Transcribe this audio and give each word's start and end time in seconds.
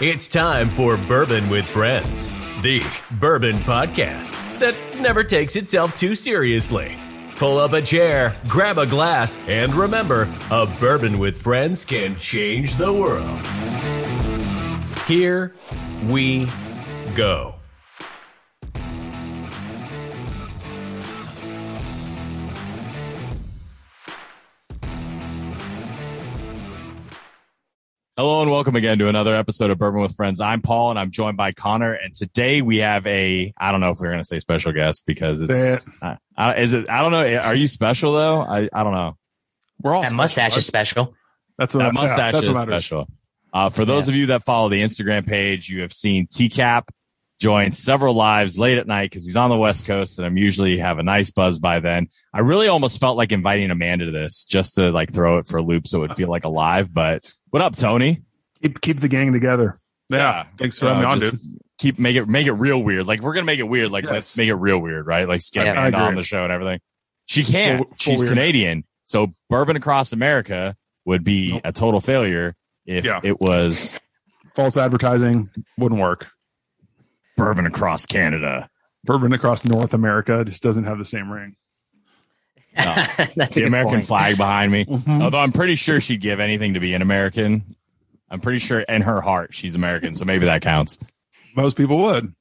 It's 0.00 0.28
time 0.28 0.72
for 0.76 0.96
Bourbon 0.96 1.50
with 1.50 1.66
Friends, 1.66 2.28
the 2.62 2.80
bourbon 3.18 3.58
podcast 3.62 4.30
that 4.60 4.76
never 5.00 5.24
takes 5.24 5.56
itself 5.56 5.98
too 5.98 6.14
seriously. 6.14 6.96
Pull 7.34 7.58
up 7.58 7.72
a 7.72 7.82
chair, 7.82 8.36
grab 8.46 8.78
a 8.78 8.86
glass, 8.86 9.36
and 9.48 9.74
remember 9.74 10.32
a 10.52 10.66
bourbon 10.78 11.18
with 11.18 11.42
friends 11.42 11.84
can 11.84 12.14
change 12.14 12.76
the 12.76 12.92
world. 12.92 13.44
Here 15.08 15.56
we 16.06 16.46
go. 17.16 17.57
Hello 28.18 28.42
and 28.42 28.50
welcome 28.50 28.74
again 28.74 28.98
to 28.98 29.06
another 29.06 29.36
episode 29.36 29.70
of 29.70 29.78
Bourbon 29.78 30.00
with 30.00 30.16
Friends. 30.16 30.40
I'm 30.40 30.60
Paul 30.60 30.90
and 30.90 30.98
I'm 30.98 31.12
joined 31.12 31.36
by 31.36 31.52
Connor. 31.52 31.92
And 31.92 32.12
today 32.12 32.62
we 32.62 32.78
have 32.78 33.06
a, 33.06 33.54
I 33.56 33.70
don't 33.70 33.80
know 33.80 33.92
if 33.92 34.00
we're 34.00 34.08
going 34.08 34.18
to 34.18 34.24
say 34.24 34.40
special 34.40 34.72
guest 34.72 35.06
because 35.06 35.40
it's, 35.40 35.84
Say 35.84 35.90
uh, 36.02 36.16
uh, 36.36 36.54
is 36.56 36.72
it, 36.72 36.90
I 36.90 37.02
don't 37.02 37.12
know. 37.12 37.36
Are 37.36 37.54
you 37.54 37.68
special 37.68 38.12
though? 38.14 38.40
I, 38.40 38.68
I 38.72 38.82
don't 38.82 38.92
know. 38.92 39.16
We're 39.80 39.94
all 39.94 40.02
That 40.02 40.08
special, 40.08 40.16
mustache 40.16 40.50
right? 40.50 40.58
is 40.58 40.66
special. 40.66 41.14
That's 41.58 41.74
what 41.76 41.78
That 41.84 41.94
yeah, 41.94 42.00
mustache 42.00 42.32
that's 42.32 42.48
is 42.48 42.54
matters. 42.54 42.86
special. 42.86 43.08
Uh, 43.52 43.70
for 43.70 43.84
those 43.84 44.08
Yeah. 44.08 44.12
of 44.14 44.16
you 44.16 44.26
that 44.26 44.44
follow 44.44 44.68
the 44.68 44.82
Instagram 44.82 45.24
page, 45.24 45.68
you 45.68 45.82
have 45.82 45.92
seen 45.92 46.26
TCAP 46.26 46.88
join 47.40 47.70
several 47.70 48.14
lives 48.14 48.58
late 48.58 48.78
at 48.78 48.88
night 48.88 49.10
because 49.12 49.24
he's 49.24 49.36
on 49.36 49.48
the 49.48 49.56
West 49.56 49.86
Coast 49.86 50.18
and 50.18 50.26
I'm 50.26 50.36
usually 50.36 50.78
have 50.78 50.98
a 50.98 51.04
nice 51.04 51.30
buzz 51.30 51.60
by 51.60 51.78
then. 51.78 52.08
I 52.34 52.40
really 52.40 52.66
almost 52.66 52.98
felt 52.98 53.16
like 53.16 53.30
inviting 53.30 53.70
Amanda 53.70 54.06
to 54.06 54.10
this 54.10 54.42
just 54.42 54.74
to 54.74 54.90
like 54.90 55.12
throw 55.12 55.38
it 55.38 55.46
for 55.46 55.58
a 55.58 55.62
loop 55.62 55.86
so 55.86 55.98
it 55.98 56.08
would 56.08 56.16
feel 56.16 56.28
like 56.28 56.42
a 56.44 56.48
live. 56.48 56.92
But 56.92 57.32
what 57.50 57.62
up, 57.62 57.76
Tony? 57.76 58.22
Keep 58.62 58.80
keep 58.80 59.00
the 59.00 59.08
gang 59.08 59.32
together. 59.32 59.76
Yeah. 60.08 60.46
Thanks 60.56 60.78
for 60.78 60.86
having 60.86 61.02
me 61.02 61.06
Uh, 61.06 61.10
on, 61.10 61.18
dude. 61.20 61.30
just 61.32 61.48
Keep 61.78 61.98
make 62.00 62.16
it 62.16 62.26
make 62.28 62.46
it 62.46 62.52
real 62.52 62.82
weird. 62.82 63.06
Like 63.06 63.20
we're 63.20 63.34
gonna 63.34 63.44
make 63.46 63.60
it 63.60 63.68
weird. 63.68 63.90
Like 63.92 64.04
Yes. 64.04 64.12
let's 64.12 64.36
make 64.36 64.48
it 64.48 64.54
real 64.54 64.78
weird, 64.80 65.06
right? 65.06 65.28
Like 65.28 65.40
get 65.52 65.66
Yeah. 65.66 66.06
On 66.06 66.14
the 66.16 66.24
show 66.24 66.42
and 66.42 66.52
everything. 66.52 66.80
She 67.26 67.44
can't. 67.44 67.78
Full- 67.78 67.86
full 67.86 67.96
She's 67.98 68.18
weirdness. 68.18 68.30
Canadian, 68.30 68.84
so 69.04 69.32
bourbon 69.48 69.76
across 69.76 70.12
America 70.12 70.76
would 71.04 71.22
be 71.24 71.52
Nope. 71.52 71.60
a 71.64 71.72
total 71.72 72.00
failure 72.00 72.56
if 72.84 73.04
Yeah. 73.04 73.20
it 73.22 73.40
was 73.40 74.00
False 74.56 74.76
advertising 74.76 75.50
wouldn't 75.76 76.00
work. 76.00 76.28
bourbon 77.36 77.66
across 77.66 78.04
Canada. 78.06 78.68
Bourbon 79.04 79.32
across 79.32 79.64
North 79.64 79.94
America 79.94 80.44
just 80.44 80.60
doesn't 80.62 80.82
have 80.84 80.98
the 80.98 81.04
same 81.04 81.30
ring. 81.30 81.54
No. 82.76 82.84
That's 83.16 83.36
a 83.36 83.36
the 83.36 83.46
good 83.60 83.66
American 83.66 83.94
point. 83.96 84.06
flag 84.06 84.36
behind 84.36 84.70
me. 84.72 84.84
Mhm. 84.84 85.22
Although 85.22 85.40
I'm 85.40 85.52
pretty 85.52 85.74
sure 85.74 86.00
she'd 86.00 86.20
give 86.20 86.38
anything 86.40 86.74
to 86.74 86.80
be 86.80 86.94
an 86.94 87.02
American. 87.02 87.76
I'm 88.30 88.40
pretty 88.40 88.58
sure 88.58 88.80
in 88.80 89.02
her 89.02 89.20
heart 89.20 89.54
she's 89.54 89.74
American, 89.74 90.14
so 90.14 90.24
maybe 90.24 90.46
that 90.46 90.62
counts. 90.62 90.98
Most 91.56 91.76
people 91.76 91.98
would. 91.98 92.32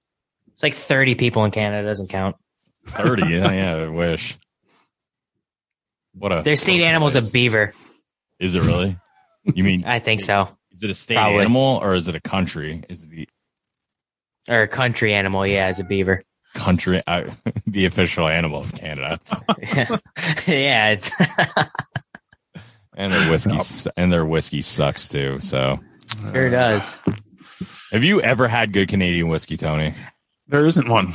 It's 0.53 0.63
like 0.63 0.73
30 0.73 1.15
people 1.15 1.45
in 1.45 1.51
Canada 1.51 1.87
doesn't 1.87 2.07
count. 2.09 2.35
Thirty, 2.85 3.23
yeah, 3.29 3.51
yeah, 3.51 3.75
I 3.85 3.87
wish. 3.87 4.37
What 6.13 6.31
a 6.31 6.41
Their 6.41 6.55
state 6.55 6.79
what 6.79 6.85
a 6.85 6.87
animal's 6.87 7.15
a 7.15 7.21
beaver. 7.21 7.73
Is 8.39 8.55
it 8.55 8.61
really? 8.63 8.97
You 9.45 9.63
mean 9.63 9.83
I 9.85 9.99
think 9.99 10.21
so. 10.21 10.49
is 10.71 10.83
it 10.83 10.89
a 10.89 10.93
state 10.95 11.15
Probably. 11.15 11.39
animal 11.39 11.79
or 11.81 11.93
is 11.95 12.07
it 12.07 12.15
a 12.15 12.19
country? 12.21 12.83
Is 12.89 13.03
it 13.03 13.09
the 13.09 13.29
Or 14.49 14.61
a 14.63 14.67
country 14.67 15.13
animal, 15.13 15.45
yeah, 15.45 15.69
is 15.69 15.79
a 15.79 15.83
beaver. 15.83 16.23
Country 16.57 17.01
uh, 17.07 17.29
the 17.67 17.85
official 17.85 18.27
animal 18.27 18.61
of 18.61 18.73
Canada? 18.73 19.19
yeah, 20.47 20.89
it's 20.89 21.11
And 22.97 23.13
their 23.13 23.29
whiskey 23.31 23.59
su- 23.59 23.91
and 23.95 24.11
their 24.11 24.25
whiskey 24.25 24.63
sucks 24.63 25.07
too. 25.07 25.39
So, 25.39 25.79
sure 26.33 26.49
does. 26.49 26.99
have 27.91 28.03
you 28.03 28.19
ever 28.21 28.47
had 28.47 28.73
good 28.73 28.87
Canadian 28.89 29.27
whiskey, 29.27 29.55
Tony? 29.55 29.93
There 30.47 30.65
isn't 30.65 30.89
one. 30.89 31.13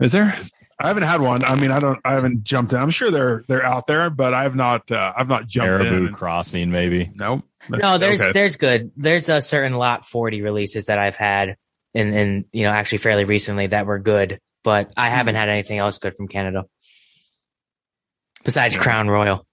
Is 0.00 0.12
there? 0.12 0.40
I 0.80 0.86
haven't 0.88 1.02
had 1.02 1.20
one. 1.20 1.44
I 1.44 1.54
mean, 1.56 1.70
I 1.70 1.80
don't. 1.80 1.98
I 2.02 2.14
haven't 2.14 2.44
jumped 2.44 2.72
in. 2.72 2.78
I'm 2.78 2.88
sure 2.88 3.10
they're 3.10 3.44
they're 3.46 3.64
out 3.64 3.86
there, 3.86 4.08
but 4.08 4.32
I've 4.32 4.54
not. 4.56 4.90
Uh, 4.90 5.12
I've 5.14 5.28
not 5.28 5.46
jumped 5.46 5.82
Caribou 5.82 6.06
in. 6.06 6.12
Crossing, 6.14 6.70
maybe. 6.70 7.10
Nope. 7.14 7.44
That's- 7.68 7.82
No, 7.82 7.98
there's 7.98 8.22
okay. 8.22 8.32
there's 8.32 8.56
good. 8.56 8.90
There's 8.96 9.28
a 9.28 9.42
certain 9.42 9.74
lot 9.74 10.06
40 10.06 10.40
releases 10.40 10.86
that 10.86 10.98
I've 10.98 11.16
had 11.16 11.56
and 11.94 12.14
and 12.14 12.44
you 12.52 12.62
know 12.62 12.70
actually 12.70 12.98
fairly 12.98 13.24
recently 13.24 13.66
that 13.66 13.84
were 13.84 13.98
good, 13.98 14.38
but 14.64 14.92
I 14.96 15.08
haven't 15.08 15.34
had 15.36 15.48
anything 15.48 15.78
else 15.78 15.98
good 15.98 16.16
from 16.16 16.28
Canada. 16.28 16.64
Besides 18.44 18.76
Crown 18.76 19.08
Royal. 19.08 19.44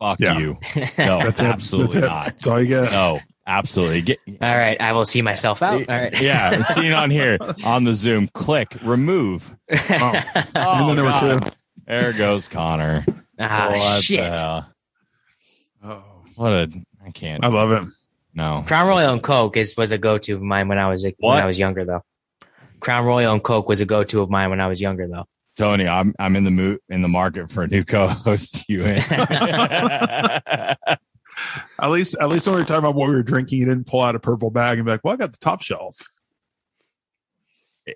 Fuck 0.00 0.18
Yeah. 0.20 0.38
you. 0.38 0.58
No, 0.98 1.18
That's 1.20 1.40
it. 1.40 1.46
absolutely 1.46 2.00
That's 2.00 2.06
it. 2.06 2.08
not. 2.08 2.24
That's 2.26 2.46
all 2.46 2.60
you 2.60 2.66
get. 2.66 2.90
No, 2.90 3.20
absolutely. 3.46 4.02
Get, 4.02 4.18
All 4.40 4.56
right, 4.58 4.80
I 4.80 4.92
will 4.92 5.04
see 5.04 5.22
myself 5.22 5.62
out. 5.62 5.88
All 5.88 5.96
right. 5.96 6.20
Yeah, 6.20 6.50
I'm 6.52 6.62
seeing 6.64 6.92
on 6.92 7.10
here 7.10 7.38
on 7.64 7.84
the 7.84 7.94
Zoom. 7.94 8.28
Click 8.28 8.76
remove. 8.82 9.54
and 9.68 9.78
then 9.78 10.96
there 10.96 11.04
were 11.04 11.18
two. 11.40 11.50
There 11.86 12.12
goes 12.12 12.48
Connor. 12.48 13.04
ah, 13.38 13.68
What 13.70 13.96
the 13.96 14.02
shit. 14.02 14.34
Oh, 14.34 16.02
What 16.36 16.52
a 16.52 16.70
I 17.04 17.10
can't. 17.10 17.44
I 17.44 17.48
love 17.48 17.70
it. 17.72 17.88
No. 18.34 18.64
Crown 18.66 18.88
Royal 18.88 19.12
and 19.12 19.22
Coke 19.22 19.56
is 19.56 19.76
was 19.76 19.92
a 19.92 19.98
go 19.98 20.16
to 20.18 20.34
of 20.34 20.42
mine 20.42 20.66
when 20.68 20.78
I 20.78 20.88
was 20.88 21.04
a, 21.04 21.14
when 21.18 21.38
I 21.38 21.46
was 21.46 21.58
younger 21.58 21.84
though. 21.84 22.02
Crown 22.82 23.04
Royal 23.04 23.32
and 23.32 23.42
Coke 23.42 23.68
was 23.68 23.80
a 23.80 23.86
go 23.86 24.02
to 24.04 24.22
of 24.22 24.28
mine 24.30 24.50
when 24.50 24.60
I 24.60 24.66
was 24.66 24.80
younger 24.80 25.06
though. 25.08 25.24
Tony, 25.56 25.86
I'm 25.86 26.14
I'm 26.18 26.34
in 26.36 26.44
the 26.44 26.50
mo- 26.50 26.78
in 26.88 27.00
the 27.02 27.08
market 27.08 27.50
for 27.50 27.62
a 27.62 27.68
new 27.68 27.84
co-host. 27.84 28.64
You 28.68 28.82
in? 28.84 29.02
At 31.80 31.90
least, 31.90 32.14
at 32.20 32.28
least 32.28 32.46
when 32.46 32.56
we 32.56 32.60
were 32.62 32.66
talking 32.66 32.80
about 32.84 32.94
what 32.94 33.08
we 33.08 33.14
were 33.14 33.22
drinking, 33.22 33.58
you 33.58 33.64
didn't 33.64 33.86
pull 33.86 34.02
out 34.02 34.14
a 34.14 34.20
purple 34.20 34.50
bag 34.50 34.78
and 34.78 34.84
be 34.84 34.90
like, 34.92 35.00
"Well, 35.02 35.14
I 35.14 35.16
got 35.16 35.32
the 35.32 35.38
top 35.38 35.62
shelf." 35.62 35.96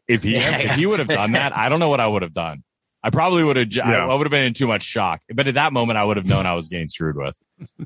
if 0.08 0.22
he 0.22 0.34
Yeah, 0.34 0.58
if 0.58 0.70
he 0.76 0.86
would 0.86 0.98
have 0.98 1.06
done 1.08 1.32
that, 1.32 1.56
I 1.56 1.68
don't 1.68 1.78
know 1.78 1.88
what 1.90 2.00
I 2.00 2.06
would 2.06 2.22
have 2.22 2.32
done. 2.32 2.62
I 3.04 3.10
probably 3.10 3.44
would 3.44 3.56
have. 3.56 3.68
I, 3.84 3.92
Yeah. 3.92 4.06
I 4.08 4.14
would 4.14 4.26
have 4.26 4.30
been 4.30 4.44
in 4.44 4.54
too 4.54 4.66
much 4.66 4.82
shock. 4.82 5.20
But 5.32 5.46
at 5.46 5.54
that 5.54 5.72
moment, 5.72 5.98
I 5.98 6.04
would 6.04 6.16
have 6.16 6.26
known 6.26 6.46
I 6.46 6.54
was 6.54 6.68
getting 6.68 6.88
screwed 6.88 7.16
with. 7.16 7.36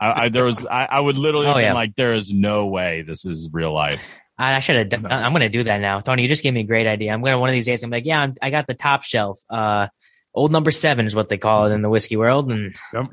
I, 0.00 0.24
I 0.24 0.28
there 0.28 0.44
was. 0.44 0.64
I, 0.64 0.86
I 0.90 1.00
would 1.00 1.18
literally 1.18 1.46
Oh, 1.46 1.48
have 1.50 1.56
been 1.56 1.64
yeah. 1.64 1.74
like, 1.74 1.94
there 1.96 2.14
is 2.14 2.32
no 2.32 2.66
way 2.66 3.02
this 3.02 3.24
is 3.26 3.48
real 3.52 3.72
life. 3.72 4.08
I, 4.40 4.56
I 4.56 4.60
should 4.60 4.76
have 4.76 4.88
done. 4.88 5.02
No. 5.02 5.08
I'm 5.10 5.32
going 5.32 5.40
to 5.42 5.48
do 5.48 5.64
that 5.64 5.80
now. 5.80 6.00
Tony, 6.00 6.22
you 6.22 6.28
just 6.28 6.42
gave 6.42 6.54
me 6.54 6.60
a 6.60 6.64
great 6.64 6.86
idea. 6.86 7.12
I'm 7.12 7.20
going 7.20 7.32
to 7.32 7.38
one 7.38 7.48
of 7.50 7.52
these 7.54 7.66
days. 7.66 7.82
I'm 7.82 7.90
like, 7.90 8.06
yeah, 8.06 8.20
I'm, 8.20 8.34
I 8.40 8.50
got 8.50 8.66
the 8.66 8.74
top 8.74 9.02
shelf. 9.02 9.38
Uh, 9.50 9.88
old 10.34 10.50
number 10.52 10.70
seven 10.70 11.06
is 11.06 11.14
what 11.14 11.28
they 11.28 11.38
call 11.38 11.66
it 11.66 11.72
in 11.74 11.82
the 11.82 11.88
whiskey 11.90 12.16
world, 12.16 12.50
and 12.52 12.74
Yep. 12.94 13.06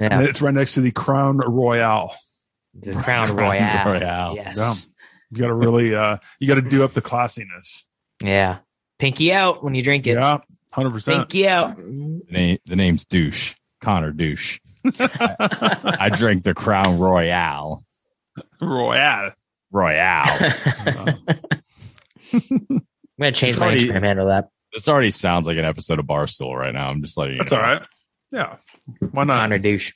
yeah, 0.00 0.08
And 0.18 0.26
it's 0.26 0.42
right 0.42 0.52
next 0.54 0.74
to 0.74 0.80
the 0.80 0.90
Crown 0.90 1.38
Royale. 1.38 2.14
the 2.74 2.92
Crown 2.92 3.02
Crown 3.28 3.36
Royale. 3.36 3.92
Royale. 3.92 4.34
Yes. 4.36 4.88
You 5.30 5.38
got 5.38 5.46
to 5.48 5.54
really, 5.54 5.94
uh, 5.94 6.18
you 6.40 6.48
got 6.48 6.54
to 6.56 6.62
do 6.68 6.84
up 6.84 6.92
the 6.92 7.02
classiness. 7.02 7.84
Yeah. 8.22 8.58
Pinky 8.98 9.32
out 9.32 9.62
when 9.62 9.74
you 9.74 9.82
drink 9.82 10.06
it. 10.06 10.12
Yeah, 10.14 10.38
hundred 10.72 10.90
percent. 10.92 11.28
Pinky 11.28 11.46
out. 11.48 11.76
The, 11.76 12.22
name, 12.30 12.58
the 12.64 12.76
name's 12.76 13.04
Douche 13.04 13.54
Connor 13.82 14.10
Douche. 14.12 14.58
I 14.98 16.10
drink 16.14 16.44
the 16.44 16.54
Crown 16.54 16.98
Royale. 16.98 17.84
Royale. 18.60 19.32
Royale. 19.76 20.26
I'm 22.32 22.40
going 23.20 23.32
to 23.32 23.32
change 23.32 23.50
It's 23.52 23.58
my 23.60 23.66
already- 23.66 23.86
Instagram 23.88 24.02
handle 24.02 24.26
to 24.26 24.28
that. 24.30 24.48
this 24.72 24.88
already 24.88 25.10
sounds 25.10 25.46
like 25.46 25.58
an 25.58 25.64
episode 25.64 25.98
of 25.98 26.06
Barstool 26.06 26.56
right 26.56 26.72
now. 26.74 26.90
I'm 26.90 27.02
just 27.02 27.16
letting 27.16 27.34
you 27.34 27.38
That's 27.38 27.52
know. 27.52 27.58
all 27.58 27.64
right. 27.64 27.86
Yeah, 28.32 28.56
why 29.12 29.24
not? 29.24 29.42
Connor 29.42 29.58
douche. 29.58 29.92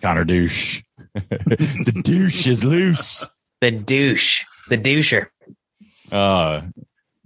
Connor 0.00 0.24
Douche. 0.24 0.82
the 1.14 2.00
douche 2.04 2.46
is 2.46 2.62
loose. 2.62 3.24
The 3.60 3.70
douche. 3.72 4.44
The 4.68 4.78
doucher. 4.78 5.26
Uh, 6.12 6.60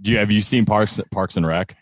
do 0.00 0.10
you 0.10 0.16
have 0.18 0.30
you 0.30 0.40
seen 0.40 0.64
Parks 0.64 0.98
Parks 1.12 1.36
and 1.36 1.46
Rec? 1.46 1.76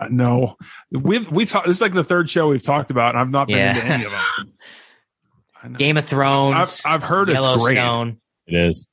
Uh, 0.00 0.08
no, 0.10 0.56
we've 0.90 1.30
we 1.30 1.44
talked. 1.44 1.66
This 1.68 1.76
is 1.76 1.80
like 1.80 1.92
the 1.92 2.02
third 2.02 2.28
show 2.28 2.48
we've 2.48 2.62
talked 2.62 2.90
about, 2.90 3.10
and 3.10 3.18
I've 3.18 3.30
not 3.30 3.46
been 3.46 3.58
Yeah. 3.58 3.74
into 3.76 3.86
any 3.86 4.04
of 4.04 4.10
them. 4.10 5.74
Game 5.76 5.96
of 5.96 6.06
Thrones. 6.06 6.82
I've, 6.84 6.94
I've 6.94 7.02
heard 7.02 7.28
it's 7.28 7.46
great. 7.58 7.76
Yellowstone. 8.50 8.66
It 8.66 8.68
is. 8.70 8.88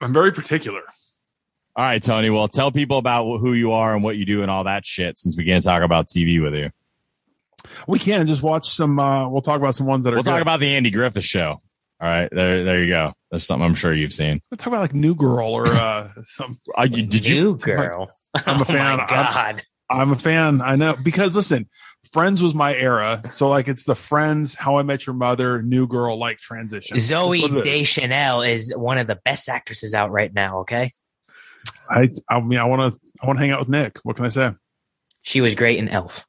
I'm 0.00 0.12
very 0.12 0.32
particular. 0.32 0.80
All 1.76 1.84
right, 1.84 2.02
Tony. 2.02 2.30
Well, 2.30 2.48
tell 2.48 2.72
people 2.72 2.98
about 2.98 3.38
who 3.38 3.52
you 3.52 3.72
are 3.72 3.94
and 3.94 4.02
what 4.02 4.16
you 4.16 4.24
do 4.24 4.42
and 4.42 4.50
all 4.50 4.64
that 4.64 4.84
shit. 4.84 5.18
Since 5.18 5.36
we 5.36 5.44
can't 5.44 5.62
talk 5.62 5.82
about 5.82 6.08
TV 6.08 6.42
with 6.42 6.54
you, 6.54 6.70
We 7.86 7.98
can 7.98 8.26
just 8.26 8.42
watch 8.42 8.68
some. 8.68 8.98
uh 8.98 9.28
We'll 9.28 9.42
talk 9.42 9.58
about 9.60 9.74
some 9.74 9.86
ones 9.86 10.04
that 10.04 10.12
are. 10.12 10.16
we'll 10.16 10.24
talk 10.24 10.36
good. 10.36 10.42
about 10.42 10.60
the 10.60 10.74
Andy 10.74 10.90
Griffith 10.90 11.24
Show. 11.24 11.60
All 12.02 12.08
right, 12.08 12.28
there, 12.32 12.64
there 12.64 12.82
you 12.82 12.88
go. 12.88 13.12
There's 13.30 13.44
something 13.46 13.64
I'm 13.64 13.74
sure 13.74 13.92
you've 13.92 14.14
seen. 14.14 14.40
We'll 14.50 14.56
talk 14.56 14.68
about 14.68 14.80
like 14.80 14.94
New 14.94 15.14
Girl 15.14 15.48
or 15.52 15.66
uh 15.68 16.10
some. 16.24 16.58
Uh, 16.76 16.82
you, 16.90 17.04
did 17.06 17.26
you? 17.26 17.34
New 17.42 17.56
girl? 17.58 18.10
I'm 18.46 18.60
a 18.60 18.64
fan. 18.64 19.00
Oh 19.00 19.06
my 19.06 19.16
I'm- 19.16 19.54
God. 19.54 19.62
I'm 19.92 20.12
a 20.12 20.16
fan. 20.16 20.60
I 20.60 20.76
know 20.76 20.94
because 21.02 21.34
listen, 21.34 21.68
Friends 22.12 22.42
was 22.42 22.54
my 22.54 22.74
era, 22.74 23.22
so 23.30 23.48
like 23.48 23.68
it's 23.68 23.84
the 23.84 23.94
Friends, 23.94 24.56
How 24.56 24.78
I 24.78 24.82
Met 24.82 25.06
Your 25.06 25.14
Mother, 25.14 25.62
New 25.62 25.86
Girl 25.86 26.18
like 26.18 26.38
transition. 26.38 26.96
Zooey 26.96 27.42
That's 27.42 27.52
what 27.52 27.66
it 27.66 27.70
is. 27.70 27.78
Deschanel 27.80 28.42
is 28.42 28.72
one 28.76 28.98
of 28.98 29.06
the 29.06 29.18
best 29.24 29.48
actresses 29.48 29.94
out 29.94 30.10
right 30.10 30.32
now. 30.32 30.60
Okay, 30.60 30.90
I 31.88 32.10
I 32.28 32.40
mean 32.40 32.58
I 32.58 32.64
want 32.64 32.94
to 32.94 33.00
I 33.22 33.26
want 33.26 33.38
to 33.38 33.40
hang 33.44 33.52
out 33.52 33.60
with 33.60 33.68
Nick. 33.68 33.98
What 34.02 34.16
can 34.16 34.24
I 34.24 34.28
say? 34.28 34.52
she 35.22 35.40
was 35.40 35.54
great 35.54 35.78
in 35.78 35.88
Elf. 35.88 36.26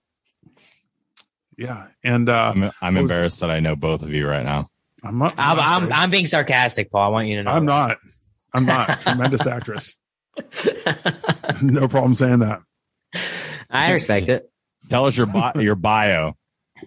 Yeah, 1.57 1.87
and 2.03 2.29
uh 2.29 2.53
I'm, 2.55 2.71
I'm 2.81 2.97
embarrassed 2.97 3.39
that 3.41 3.51
I 3.51 3.59
know 3.59 3.75
both 3.75 4.03
of 4.03 4.13
you 4.13 4.27
right 4.27 4.43
now. 4.43 4.67
I'm 5.03 5.17
not. 5.17 5.33
I'm, 5.37 5.57
not 5.57 5.65
I'm. 5.65 5.93
I'm 5.93 6.11
being 6.11 6.27
sarcastic, 6.27 6.91
Paul. 6.91 7.01
I 7.01 7.07
want 7.07 7.27
you 7.27 7.37
to 7.37 7.43
know. 7.43 7.51
I'm 7.51 7.65
not. 7.65 7.97
I'm 8.53 8.65
not. 8.65 9.01
Tremendous 9.01 9.47
actress. 9.47 9.95
no 11.61 11.87
problem 11.87 12.13
saying 12.13 12.39
that. 12.39 12.61
I 13.69 13.91
respect 13.91 14.29
it. 14.29 14.50
Tell 14.91 15.05
us 15.05 15.15
your 15.15 15.25
bi- 15.25 15.53
your 15.61 15.75
bio, 15.75 16.35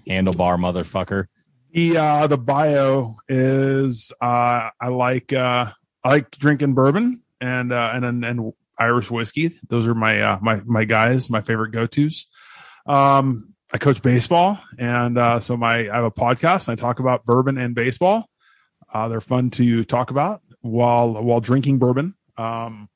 handlebar 0.06 0.59
motherfucker. 0.59 1.25
The 1.73 1.97
uh, 1.97 2.27
the 2.27 2.37
bio 2.37 3.17
is 3.29 4.12
uh, 4.21 4.69
I 4.79 4.89
like 4.89 5.33
uh, 5.33 5.73
I 6.05 6.09
like 6.09 6.31
drinking 6.33 6.75
bourbon 6.75 7.23
and 7.41 7.73
uh, 7.73 7.93
and 7.95 8.05
and, 8.05 8.25
and 8.25 8.53
Irish 8.79 9.11
whiskey. 9.11 9.59
Those 9.71 9.89
are 9.89 9.95
my 9.95 10.21
uh, 10.21 10.39
my 10.43 10.61
my 10.67 10.85
guys, 10.85 11.31
my 11.31 11.41
favorite 11.41 11.71
go 11.71 11.87
tos. 11.87 12.27
Um, 12.87 13.55
I 13.73 13.79
coach 13.79 14.03
baseball, 14.03 14.61
and 14.79 15.17
uh, 15.17 15.41
so 15.41 15.56
my 15.56 15.89
I 15.89 15.95
have 15.95 16.05
a 16.05 16.11
podcast. 16.11 16.69
And 16.69 16.79
I 16.79 16.81
talk 16.81 17.01
about 17.01 17.25
bourbon 17.25 17.56
and 17.56 17.75
baseball. 17.75 18.29
Uh, 18.93 19.09
they're 19.09 19.23
fun 19.23 19.49
to 19.53 19.83
talk 19.83 20.11
about 20.11 20.43
while 20.61 21.15
while 21.25 21.41
drinking 21.41 21.79
bourbon. 21.79 22.15
Um, 22.37 22.91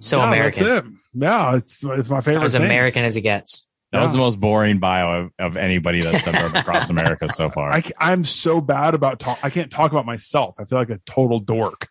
So 0.00 0.18
yeah, 0.18 0.26
American. 0.26 0.64
That's 0.66 0.86
it. 0.86 0.92
Yeah, 1.14 1.56
it's 1.56 1.84
it's 1.84 2.10
my 2.10 2.20
favorite. 2.20 2.44
As. 2.44 2.56
American 2.56 3.04
as 3.04 3.16
it 3.16 3.20
gets. 3.20 3.68
That 3.94 4.02
was 4.02 4.12
the 4.12 4.18
most 4.18 4.40
boring 4.40 4.78
bio 4.78 5.22
of, 5.22 5.30
of 5.38 5.56
anybody 5.56 6.00
that's 6.00 6.24
done 6.24 6.34
Bourbon 6.34 6.56
across 6.56 6.90
America 6.90 7.28
so 7.32 7.48
far. 7.48 7.70
I, 7.70 7.82
am 8.00 8.24
so 8.24 8.60
bad 8.60 8.94
about 8.94 9.20
talk. 9.20 9.38
I 9.42 9.50
can't 9.50 9.70
talk 9.70 9.92
about 9.92 10.04
myself. 10.04 10.56
I 10.58 10.64
feel 10.64 10.78
like 10.78 10.90
a 10.90 10.98
total 11.06 11.38
dork. 11.38 11.88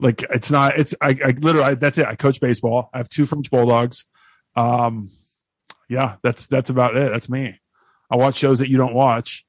Like 0.00 0.24
it's 0.30 0.50
not. 0.50 0.78
It's 0.78 0.94
I, 1.00 1.10
I 1.24 1.30
literally. 1.38 1.62
I, 1.62 1.74
that's 1.74 1.98
it. 1.98 2.06
I 2.06 2.16
coach 2.16 2.40
baseball. 2.40 2.90
I 2.92 2.98
have 2.98 3.08
two 3.08 3.24
French 3.24 3.50
bulldogs. 3.50 4.06
Um, 4.56 5.10
yeah, 5.88 6.16
that's 6.22 6.46
that's 6.48 6.70
about 6.70 6.96
it. 6.96 7.10
That's 7.12 7.28
me. 7.28 7.58
I 8.10 8.16
watch 8.16 8.36
shows 8.36 8.58
that 8.58 8.68
you 8.68 8.76
don't 8.76 8.94
watch. 8.94 9.44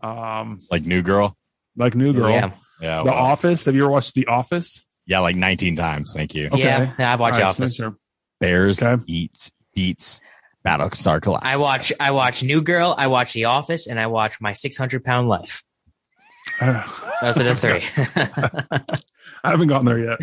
Um, 0.00 0.60
like 0.70 0.84
New 0.84 1.02
Girl. 1.02 1.36
like 1.76 1.94
New 1.94 2.12
Girl, 2.12 2.30
Yeah. 2.30 2.52
Yeah, 2.80 2.98
The 2.98 3.04
well, 3.04 3.14
Office. 3.14 3.64
Have 3.64 3.74
you 3.76 3.82
ever 3.82 3.92
watched 3.92 4.14
The 4.14 4.26
Office? 4.26 4.86
yeah, 5.06 5.20
like 5.20 5.36
19 5.36 5.76
times. 5.76 6.12
Thank 6.12 6.34
you. 6.34 6.46
Okay. 6.48 6.58
Yeah. 6.58 7.12
I've 7.12 7.20
watched 7.20 7.36
The 7.38 7.44
Office. 7.44 7.76
sure. 7.76 7.96
Bears 8.40 8.82
Okay. 8.82 9.02
eats 9.06 9.50
beats 9.74 10.20
Battlestar 10.64 11.20
Galactica. 11.20 11.40
I 11.42 11.56
watch 11.56 11.92
I 11.98 12.10
watch 12.12 12.42
New 12.42 12.62
Girl, 12.62 12.94
I 12.96 13.08
watch 13.08 13.32
The 13.32 13.46
Office, 13.46 13.86
and 13.86 13.98
I 13.98 14.06
watch 14.06 14.40
My 14.40 14.52
600 14.52 15.04
Pound 15.04 15.28
Life. 15.28 15.64
Those 16.60 17.38
are 17.38 17.44
the 17.44 17.54
three. 17.54 17.84
I 19.44 19.50
haven't 19.50 19.68
gotten 19.68 19.86
there 19.86 19.98
yet. 19.98 20.20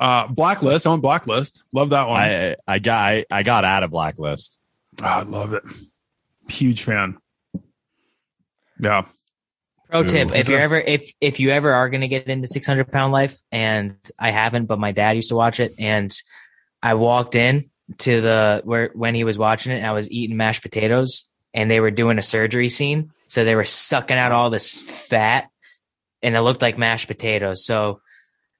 Uh, 0.00 0.26
Blacklist. 0.28 0.86
I 0.86 0.90
want 0.90 1.02
Blacklist. 1.02 1.62
Love 1.72 1.90
that 1.90 2.08
one. 2.08 2.20
I 2.20 2.56
I 2.66 2.78
got 2.78 2.98
I, 2.98 3.24
I 3.30 3.42
got 3.42 3.64
out 3.64 3.82
of 3.82 3.90
Blacklist. 3.90 4.60
Oh, 5.02 5.06
I 5.06 5.22
love 5.22 5.52
it. 5.52 5.62
Huge 6.48 6.82
fan. 6.82 7.16
Yeah. 8.80 9.06
Pro 9.88 10.02
tip: 10.02 10.34
If 10.34 10.48
you're 10.48 10.58
ever 10.58 10.78
if 10.78 11.12
if 11.20 11.38
you 11.38 11.50
ever 11.50 11.72
are 11.72 11.88
going 11.88 12.00
to 12.00 12.08
get 12.08 12.26
into 12.26 12.48
600 12.48 12.90
Pound 12.90 13.12
Life, 13.12 13.38
and 13.52 13.96
I 14.18 14.30
haven't, 14.30 14.66
but 14.66 14.78
my 14.78 14.92
dad 14.92 15.16
used 15.16 15.28
to 15.28 15.36
watch 15.36 15.60
it, 15.60 15.74
and 15.78 16.12
I 16.82 16.94
walked 16.94 17.34
in 17.34 17.70
to 17.98 18.20
the 18.20 18.60
where 18.64 18.90
when 18.94 19.14
he 19.14 19.24
was 19.24 19.38
watching 19.38 19.72
it, 19.72 19.76
and 19.78 19.86
I 19.86 19.92
was 19.92 20.10
eating 20.10 20.36
mashed 20.36 20.62
potatoes, 20.62 21.28
and 21.52 21.70
they 21.70 21.80
were 21.80 21.90
doing 21.90 22.18
a 22.18 22.22
surgery 22.22 22.68
scene, 22.68 23.10
so 23.28 23.44
they 23.44 23.54
were 23.54 23.64
sucking 23.64 24.16
out 24.16 24.32
all 24.32 24.50
this 24.50 24.80
fat, 24.80 25.48
and 26.22 26.34
it 26.34 26.40
looked 26.40 26.62
like 26.62 26.78
mashed 26.78 27.08
potatoes. 27.08 27.64
So 27.64 28.00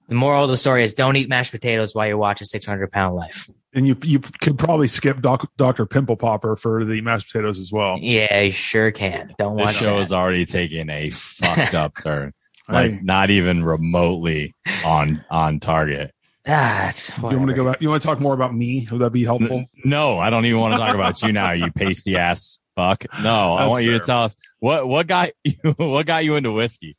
the 0.09 0.15
moral 0.15 0.45
of 0.45 0.51
the 0.51 0.57
story 0.57 0.85
is: 0.85 0.95
don't 0.95 1.17
eat 1.17 1.29
mashed 1.29 1.53
potatoes 1.53 1.95
while 1.95 2.07
you're 2.07 2.17
watching 2.19 2.47
600 2.47 2.91
Pound 2.93 3.17
Life. 3.17 3.49
And 3.77 3.87
you 3.89 3.97
you 4.03 4.21
could 4.21 4.57
probably 4.59 4.87
skip 4.87 5.21
Doc, 5.21 5.51
Dr. 5.57 5.85
Pimple 5.87 6.17
Popper 6.17 6.55
for 6.55 6.85
the 6.85 7.01
mashed 7.01 7.33
potatoes 7.33 7.59
as 7.59 7.73
well. 7.73 7.99
Yeah, 8.01 8.41
you 8.43 8.53
sure 8.53 8.93
can. 8.93 9.35
Don't 9.37 9.57
This 9.57 9.65
watch 9.67 9.75
show 9.77 9.97
that. 9.97 10.03
is 10.03 10.13
already 10.13 10.47
taking 10.47 10.89
a 10.91 11.11
fucked 11.11 11.75
up 11.75 11.95
turn. 12.03 12.33
Like 12.67 12.93
Hey, 12.93 12.99
not 13.03 13.29
even 13.29 13.63
remotely 13.63 14.55
on 14.87 15.23
on 15.31 15.61
target. 15.61 16.15
Ah, 16.47 16.91
it's 16.91 17.17
you 17.17 17.25
want 17.25 17.49
to 17.49 17.55
go 17.55 17.65
back? 17.65 17.81
You 17.81 17.89
want 17.89 18.03
to 18.03 18.07
talk 18.07 18.21
more 18.21 18.35
about 18.35 18.55
me? 18.55 18.87
Would 18.91 19.01
that 19.01 19.11
be 19.11 19.25
helpful? 19.25 19.65
No, 19.85 20.19
I 20.19 20.29
don't 20.29 20.45
even 20.45 20.61
want 20.61 20.75
to 20.75 20.79
talk 20.79 20.95
about 20.95 21.23
you 21.23 21.33
now, 21.33 21.53
you 21.53 21.73
pasty 21.73 22.17
ass 22.17 22.61
fuck. 22.77 23.05
No, 23.23 23.55
I 23.55 23.63
That's 23.63 23.71
want 23.71 23.85
you 23.85 23.93
to 23.93 24.01
tell 24.01 24.25
us 24.25 24.37
what 24.59 24.87
what 24.89 25.07
got 25.07 25.31
you 25.45 25.55
what 25.77 26.07
got 26.07 26.25
you 26.25 26.37
into 26.37 26.53
whiskey. 26.53 26.97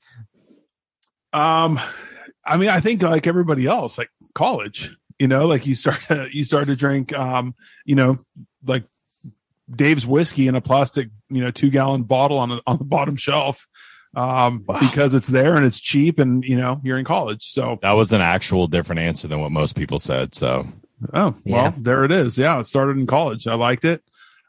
Um, 1.33 1.79
I 2.45 2.57
mean, 2.57 2.69
I 2.69 2.79
think 2.79 3.01
like 3.01 3.27
everybody 3.27 3.67
else, 3.67 3.97
like 3.97 4.09
college, 4.33 4.95
you 5.19 5.27
know, 5.27 5.47
like 5.47 5.65
you 5.65 5.75
start 5.75 6.01
to 6.03 6.27
you 6.31 6.45
start 6.45 6.67
to 6.67 6.75
drink, 6.75 7.13
um, 7.13 7.55
you 7.85 7.95
know, 7.95 8.17
like 8.65 8.85
Dave's 9.73 10.07
whiskey 10.07 10.47
in 10.47 10.55
a 10.55 10.61
plastic, 10.61 11.09
you 11.29 11.41
know, 11.41 11.51
two 11.51 11.69
gallon 11.69 12.03
bottle 12.03 12.37
on 12.37 12.49
the 12.49 12.61
on 12.65 12.77
the 12.77 12.85
bottom 12.85 13.15
shelf, 13.15 13.67
um, 14.15 14.63
Wow. 14.67 14.79
because 14.79 15.13
it's 15.13 15.27
there 15.27 15.55
and 15.55 15.65
it's 15.65 15.79
cheap, 15.79 16.19
and 16.19 16.43
you 16.43 16.57
know, 16.57 16.79
you're 16.83 16.97
in 16.97 17.05
college, 17.05 17.43
so 17.43 17.79
That 17.81 17.93
was 17.93 18.13
an 18.13 18.21
actual 18.21 18.67
different 18.67 18.99
answer 19.01 19.27
than 19.27 19.39
what 19.41 19.51
most 19.51 19.75
people 19.75 19.99
said. 19.99 20.33
So 20.35 20.67
Oh, 21.13 21.35
well, 21.45 21.63
Yeah. 21.65 21.73
there 21.77 22.05
it 22.05 22.11
is. 22.11 22.37
Yeah, 22.37 22.59
it 22.59 22.67
started 22.67 22.97
in 22.97 23.05
college. 23.05 23.47
I 23.47 23.55
liked 23.55 23.83
it. 23.85 24.01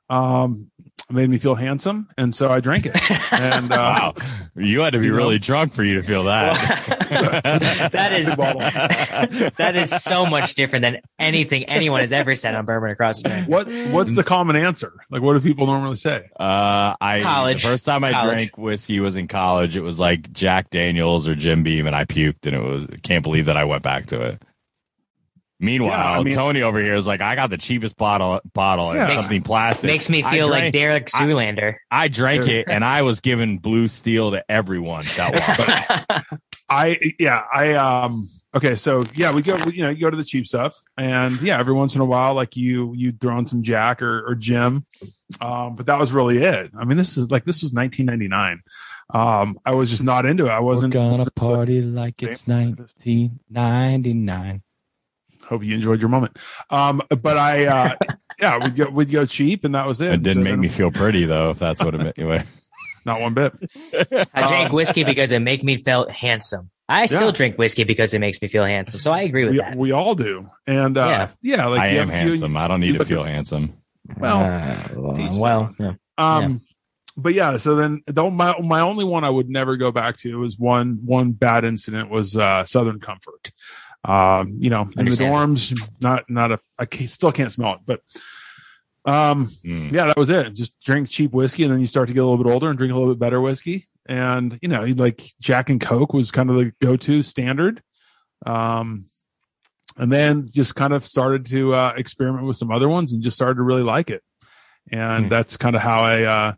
Um, 0.08 0.70
made 1.10 1.30
me 1.30 1.38
feel 1.38 1.54
handsome, 1.54 2.08
and 2.16 2.34
so 2.34 2.50
I 2.50 2.60
drank 2.60 2.86
it. 2.86 2.96
And 3.32 3.70
uh, 3.70 3.76
wow, 3.76 4.14
you 4.56 4.80
had 4.80 4.92
to 4.92 4.98
be 4.98 5.06
you 5.06 5.12
know? 5.12 5.18
really 5.18 5.38
drunk 5.38 5.72
for 5.72 5.84
you 5.84 5.96
to 5.96 6.02
feel 6.02 6.24
that. 6.24 6.56
that 7.92 8.12
is 8.12 8.36
that 9.56 9.76
is 9.76 9.90
so 10.02 10.26
much 10.26 10.54
different 10.54 10.82
than 10.82 11.00
anything 11.18 11.64
anyone 11.64 12.00
has 12.00 12.12
ever 12.12 12.34
said 12.34 12.54
on 12.54 12.64
Bourbon 12.64 12.90
Across 12.90 13.22
America. 13.24 13.50
what 13.50 13.66
what's 13.92 14.14
the 14.16 14.24
common 14.24 14.56
answer? 14.56 14.92
Like, 15.10 15.22
what 15.22 15.34
do 15.34 15.40
people 15.40 15.66
normally 15.66 15.96
say? 15.96 16.28
Uh, 16.38 16.94
I 17.00 17.20
College. 17.22 17.62
The 17.62 17.68
first 17.68 17.84
time 17.84 18.04
I 18.04 18.12
College. 18.12 18.34
drank 18.34 18.58
whiskey 18.58 19.00
was 19.00 19.16
in 19.16 19.28
college. 19.28 19.76
It 19.76 19.82
was 19.82 19.98
like 19.98 20.32
Jack 20.32 20.70
Daniels 20.70 21.28
or 21.28 21.34
Jim 21.34 21.62
Beam, 21.62 21.86
and 21.86 21.94
I 21.94 22.04
puked, 22.04 22.46
and 22.46 22.56
it 22.56 22.62
was. 22.62 22.86
Can't 23.02 23.22
believe 23.22 23.46
that 23.46 23.56
I 23.56 23.64
went 23.64 23.82
back 23.82 24.06
to 24.06 24.20
it. 24.20 24.42
Meanwhile, 25.58 25.90
Yeah, 25.98 26.18
I 26.18 26.22
mean- 26.22 26.34
Tony 26.34 26.62
over 26.62 26.78
here 26.80 26.94
is 26.94 27.06
like, 27.06 27.20
I 27.22 27.34
got 27.34 27.48
the 27.50 27.56
cheapest 27.56 27.96
bottle, 27.96 28.40
bottle, 28.52 28.90
and 28.90 28.98
Yeah. 28.98 29.20
something 29.20 29.42
plastic. 29.42 29.88
Makes 29.88 30.10
me 30.10 30.22
I 30.22 30.30
feel 30.30 30.50
like 30.50 30.72
Derek 30.72 31.08
I- 31.14 31.22
Zoolander. 31.22 31.74
I 31.90 32.08
drank 32.08 32.46
it, 32.46 32.66
and 32.68 32.84
I 32.84 33.02
was 33.02 33.20
giving 33.20 33.58
blue 33.58 33.88
steel 33.88 34.32
to 34.32 34.44
everyone 34.50 35.04
that 35.16 35.32
walked. 36.10 36.42
I 36.68 36.98
yeah, 37.20 37.44
I 37.54 37.74
um 37.74 38.28
okay, 38.54 38.74
so 38.74 39.04
yeah, 39.14 39.32
we 39.32 39.40
go 39.40 39.56
you 39.68 39.84
know, 39.84 39.88
you 39.90 40.00
go 40.00 40.10
to 40.10 40.16
the 40.16 40.24
cheap 40.24 40.48
stuff 40.48 40.74
and 40.98 41.40
yeah, 41.40 41.60
every 41.60 41.72
once 41.72 41.94
in 41.94 42.00
a 42.00 42.04
while 42.04 42.34
like 42.34 42.56
you 42.56 42.92
you 42.96 43.12
throw 43.12 43.38
in 43.38 43.46
some 43.46 43.62
Jack 43.62 44.02
or 44.02 44.26
or 44.28 44.34
Jim. 44.34 44.84
Um 45.40 45.76
but 45.76 45.86
that 45.86 46.00
was 46.00 46.12
really 46.12 46.38
it. 46.38 46.72
I 46.76 46.84
mean, 46.84 46.98
this 46.98 47.16
is 47.16 47.30
like 47.30 47.44
this 47.44 47.62
was 47.62 47.72
1999. 47.72 48.62
Um 49.14 49.56
I 49.64 49.74
was 49.74 49.90
just 49.90 50.02
not 50.02 50.26
into 50.26 50.46
it. 50.46 50.50
I 50.50 50.58
wasn't 50.58 50.92
gonna 50.92 51.24
party 51.36 51.82
like 51.82 52.20
it's 52.22 52.48
1999. 52.48 54.62
Hope 55.48 55.62
you 55.64 55.74
enjoyed 55.74 56.00
your 56.00 56.08
moment. 56.08 56.36
Um 56.70 57.02
but 57.08 57.36
I 57.38 57.66
uh 57.66 57.94
yeah, 58.40 58.58
we'd 58.62 58.76
go 58.76 58.88
we'd 58.90 59.10
go 59.10 59.24
cheap 59.26 59.64
and 59.64 59.74
that 59.74 59.86
was 59.86 60.00
it. 60.00 60.12
It 60.14 60.22
didn't 60.22 60.34
So 60.34 60.40
make 60.40 60.52
then- 60.52 60.60
me 60.60 60.68
feel 60.68 60.90
pretty 60.90 61.24
though, 61.24 61.50
if 61.50 61.58
that's 61.58 61.82
what 61.82 61.94
it 61.94 61.98
meant. 61.98 62.18
Anyway. 62.18 62.44
not 63.06 63.20
one 63.20 63.34
bit. 63.34 63.52
I 64.34 64.48
drink 64.48 64.70
Um, 64.70 64.72
whiskey 64.72 65.04
because 65.04 65.30
it 65.30 65.38
make 65.40 65.62
me 65.62 65.76
feel 65.76 66.08
handsome. 66.08 66.70
I 66.88 67.06
still 67.06 67.30
drink 67.32 67.56
whiskey 67.56 67.84
because 67.84 68.14
it 68.14 68.18
makes 68.20 68.40
me 68.42 68.48
feel 68.48 68.64
handsome. 68.64 69.00
So 69.00 69.10
I 69.12 69.22
agree 69.22 69.44
with 69.44 69.52
We, 69.52 69.58
that. 69.58 69.76
we 69.76 69.92
all 69.92 70.14
do. 70.14 70.50
And 70.66 70.96
uh 70.98 71.28
yeah, 71.42 71.66
like 71.66 71.80
I 71.80 71.86
am 71.88 72.08
have 72.08 72.08
a 72.08 72.12
few- 72.22 72.28
handsome. 72.30 72.56
I 72.56 72.68
don't 72.68 72.80
need 72.80 72.86
you 72.88 72.92
to 72.94 72.98
look- 73.00 73.08
feel 73.08 73.24
handsome. 73.24 73.74
well, 74.18 74.42
Uh, 74.44 75.28
well, 75.34 75.74
yeah. 75.78 75.92
Um, 76.18 76.60
but 77.16 77.32
yeah, 77.34 77.56
so 77.56 77.74
then 77.76 78.02
the, 78.06 78.28
my 78.30 78.58
my 78.60 78.80
only 78.80 79.04
one 79.04 79.24
I 79.24 79.30
would 79.30 79.48
never 79.48 79.76
go 79.76 79.90
back 79.90 80.16
to 80.18 80.38
was 80.38 80.58
one 80.58 80.98
one 81.04 81.32
bad 81.32 81.64
incident 81.64 82.10
was 82.10 82.36
uh, 82.36 82.64
Southern 82.66 83.00
Comfort. 83.00 83.52
Um, 84.08 84.56
you 84.60 84.70
know, 84.70 84.82
in 84.82 84.90
the 84.90 84.98
Understand. 85.00 85.32
dorms, 85.34 85.90
not 86.00 86.24
not 86.30 86.52
a 86.52 86.60
I 86.78 86.86
ca- 86.86 87.06
still 87.06 87.32
can't 87.32 87.50
smell 87.52 87.74
it, 87.74 87.80
but 87.86 88.00
um, 89.04 89.46
Mm. 89.64 89.90
yeah, 89.92 90.06
that 90.06 90.16
was 90.16 90.30
it. 90.30 90.54
Just 90.54 90.78
drink 90.80 91.08
cheap 91.08 91.32
whiskey, 91.32 91.64
and 91.64 91.72
then 91.72 91.80
you 91.80 91.86
start 91.86 92.08
to 92.08 92.14
get 92.14 92.20
a 92.20 92.26
little 92.26 92.42
bit 92.42 92.50
older 92.52 92.68
and 92.68 92.78
drink 92.78 92.92
a 92.92 92.96
little 92.96 93.12
bit 93.14 93.20
better 93.20 93.40
whiskey. 93.40 93.86
And 94.08 94.58
you 94.62 94.68
know, 94.68 94.82
like 94.84 95.22
Jack 95.40 95.70
and 95.70 95.80
Coke 95.80 96.12
was 96.12 96.30
kind 96.30 96.50
of 96.50 96.56
the 96.56 96.72
go 96.80 96.96
to 96.96 97.22
standard. 97.22 97.82
Um, 98.44 99.06
and 99.96 100.12
then 100.12 100.48
just 100.52 100.74
kind 100.74 100.92
of 100.92 101.06
started 101.06 101.46
to 101.46 101.74
uh, 101.74 101.94
experiment 101.96 102.46
with 102.46 102.56
some 102.56 102.70
other 102.70 102.88
ones 102.88 103.12
and 103.14 103.22
just 103.22 103.36
started 103.36 103.54
to 103.56 103.62
really 103.62 103.82
like 103.82 104.10
it. 104.10 104.22
And 104.92 105.24
Hmm. 105.24 105.28
that's 105.30 105.56
kind 105.56 105.74
of 105.74 105.82
how 105.82 106.00
I 106.02 106.22
uh, 106.24 106.52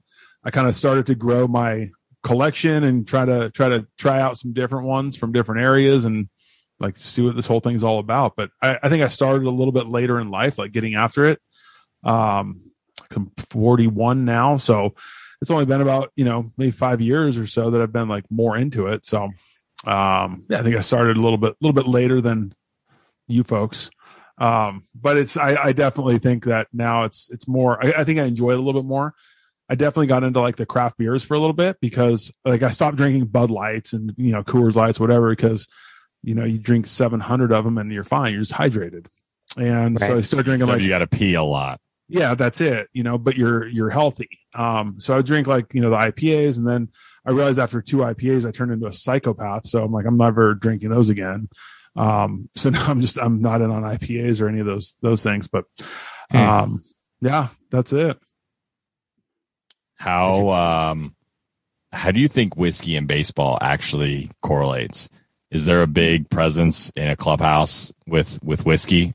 I 0.45 0.51
kind 0.51 0.67
of 0.69 0.77
started 0.77 1.07
to 1.07 1.15
grow 1.15 1.47
my 1.47 1.91
collection 2.23 2.83
and 2.85 3.07
try 3.07 3.25
to 3.25 3.51
try 3.51 3.69
to 3.69 3.87
try 3.97 4.21
out 4.21 4.37
some 4.39 4.53
different 4.53 4.87
ones 4.87 5.17
from 5.17 5.33
different 5.33 5.61
areas 5.63 6.05
and 6.05 6.29
like 6.81 6.97
see 6.97 7.23
what 7.23 7.37
this 7.37 7.47
whole 7.47 7.61
thing's 7.61 7.85
all 7.85 7.99
about. 7.99 8.35
But 8.37 8.51
I, 8.63 8.79
I 8.83 8.89
think 8.89 9.03
I 9.03 9.09
started 9.09 9.47
a 9.47 9.51
little 9.51 9.73
bit 9.73 9.87
later 9.87 10.21
in 10.21 10.31
life, 10.31 10.59
like 10.59 10.73
getting 10.73 10.95
after 10.95 11.25
it. 11.25 11.41
Um, 12.05 12.71
I'm 13.15 13.31
41 13.51 14.25
now, 14.25 14.57
so 14.57 14.95
it's 15.41 15.51
only 15.51 15.67
been 15.67 15.81
about 15.81 16.13
you 16.17 16.25
know 16.25 16.53
maybe 16.57 16.71
five 16.71 17.01
years 17.01 17.39
or 17.39 17.47
so 17.47 17.71
that 17.71 17.81
I've 17.81 17.93
been 17.93 18.09
like 18.09 18.25
more 18.31 18.57
into 18.57 18.87
it. 18.89 19.07
So 19.07 19.31
um, 19.87 20.45
yeah, 20.49 20.59
I 20.59 20.63
think 20.63 20.77
I 20.77 20.81
started 20.81 21.17
a 21.17 21.21
little 21.21 21.39
bit 21.39 21.53
a 21.53 21.57
little 21.61 21.75
bit 21.75 21.89
later 21.89 22.21
than 22.21 22.55
you 23.27 23.45
folks. 23.45 23.91
Um, 24.39 24.85
but 24.95 25.17
it's 25.17 25.37
I, 25.37 25.57
I 25.57 25.73
definitely 25.73 26.19
think 26.19 26.45
that 26.45 26.69
now 26.73 27.05
it's 27.05 27.31
it's 27.31 27.49
more 27.49 27.85
I, 27.85 28.01
I 28.01 28.05
think 28.05 28.19
I 28.21 28.25
enjoy 28.25 28.53
it 28.53 28.59
a 28.59 28.63
little 28.63 28.81
bit 28.81 28.89
more. 28.89 29.15
I 29.69 29.75
definitely 29.75 30.07
got 30.07 30.25
into 30.25 30.41
like 30.41 30.57
the 30.57 30.67
craft 30.67 30.97
beers 30.97 31.23
for 31.23 31.35
a 31.35 31.39
little 31.39 31.55
bit 31.55 31.77
because 31.81 32.33
like 32.45 32.63
I 32.63 32.71
stopped 32.71 32.97
drinking 32.97 33.27
Bud 33.27 33.51
Lights 33.51 33.93
and 33.93 34.15
you 34.17 34.33
know 34.33 34.43
Coors 34.43 34.75
Lights, 34.75 35.01
whatever, 35.01 35.31
because 35.31 35.69
you 36.23 36.35
know 36.35 36.45
you 36.45 36.59
drink 36.59 36.87
700 36.87 37.53
of 37.53 37.65
them 37.65 37.79
and 37.79 37.93
you're 37.93 38.05
fine, 38.05 38.33
you're 38.33 38.43
just 38.43 38.53
hydrated. 38.55 39.07
And 39.57 39.99
so 39.99 40.07
I 40.13 40.15
Right. 40.17 40.25
started 40.25 40.45
drinking 40.45 40.67
So 40.67 40.73
like 40.73 40.83
you 40.83 40.89
got 40.89 40.99
to 41.01 41.07
pee 41.07 41.35
a 41.35 41.43
lot. 41.43 41.81
yeah, 42.09 42.35
that's 42.35 42.61
it, 42.61 42.89
you 42.93 43.03
know, 43.03 43.19
but 43.19 43.37
you're 43.37 43.67
you're 43.67 43.91
healthy. 43.91 44.29
Um, 44.55 44.99
so 45.01 45.17
I 45.17 45.23
drink 45.23 45.47
like 45.47 45.75
you 45.75 45.81
know 45.81 45.91
the 45.91 45.97
IPAs, 45.97 46.57
and 46.59 46.67
then 46.67 46.89
I 47.27 47.31
realized 47.33 47.59
after 47.59 47.83
two 47.83 47.99
IPAs, 47.99 48.47
I 48.47 48.51
turned 48.51 48.73
into 48.73 48.87
a 48.87 48.93
psychopath. 48.93 49.67
So 49.67 49.83
I'm 49.85 49.93
like, 49.93 50.07
I'm 50.07 50.17
never 50.17 50.55
drinking 50.55 50.89
those 50.91 51.09
again. 51.11 51.49
Um, 51.97 52.49
so 52.57 52.71
now 52.77 52.87
I'm 52.87 53.01
just 53.01 53.19
I'm 53.19 53.41
not 53.43 53.61
in 53.63 53.71
on 53.71 53.83
IPAs 53.83 54.41
or 54.41 54.49
any 54.49 54.61
of 54.61 54.67
those 54.67 54.97
those 55.03 55.23
things. 55.23 55.49
But 55.49 55.65
Hmm. 56.31 56.37
um, 56.39 56.83
yeah, 57.21 57.49
that's 57.71 57.93
it. 57.93 58.19
How 59.97 60.51
um 60.51 61.15
how 61.93 62.11
do 62.13 62.21
you 62.21 62.29
think 62.29 62.57
whiskey 62.57 62.97
and 62.97 63.09
baseball 63.09 63.59
actually 63.61 64.31
correlates? 64.43 65.09
Is 65.51 65.65
there 65.65 65.83
a 65.83 65.87
big 65.87 66.29
presence 66.29 66.91
in 66.91 67.09
a 67.09 67.17
clubhouse 67.17 67.93
with 68.07 68.39
with 68.43 68.67
whiskey? 68.67 69.15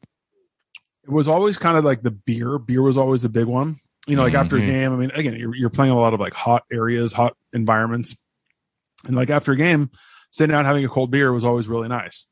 It 1.04 1.10
was 1.12 1.28
always 1.28 1.58
kind 1.58 1.78
of 1.78 1.84
like 1.84 2.02
the 2.02 2.12
beer. 2.12 2.58
Beer 2.58 2.82
was 2.82 2.98
always 2.98 3.22
the 3.22 3.30
big 3.30 3.46
one. 3.46 3.80
You 4.08 4.16
know, 4.16 4.24
like 4.24 4.34
after 4.34 4.58
a 4.58 4.62
Mhm. 4.62 4.66
game. 4.66 4.94
I 4.94 4.96
mean, 4.96 5.12
again, 5.14 5.36
you're 5.38 5.56
you're 5.56 5.70
playing 5.70 5.92
a 5.92 5.98
lot 6.00 6.14
of 6.14 6.20
like 6.20 6.34
hot 6.34 6.64
areas, 6.72 7.14
hot 7.14 7.36
environments, 7.54 8.18
and 9.06 9.16
like 9.16 9.30
after 9.30 9.52
a 9.52 9.56
game, 9.56 9.92
sitting 10.32 10.54
down 10.54 10.66
having 10.66 10.84
a 10.84 10.90
cold 10.90 11.12
beer 11.12 11.32
was 11.32 11.44
always 11.46 11.68
really 11.68 11.88
nice. 11.88 12.28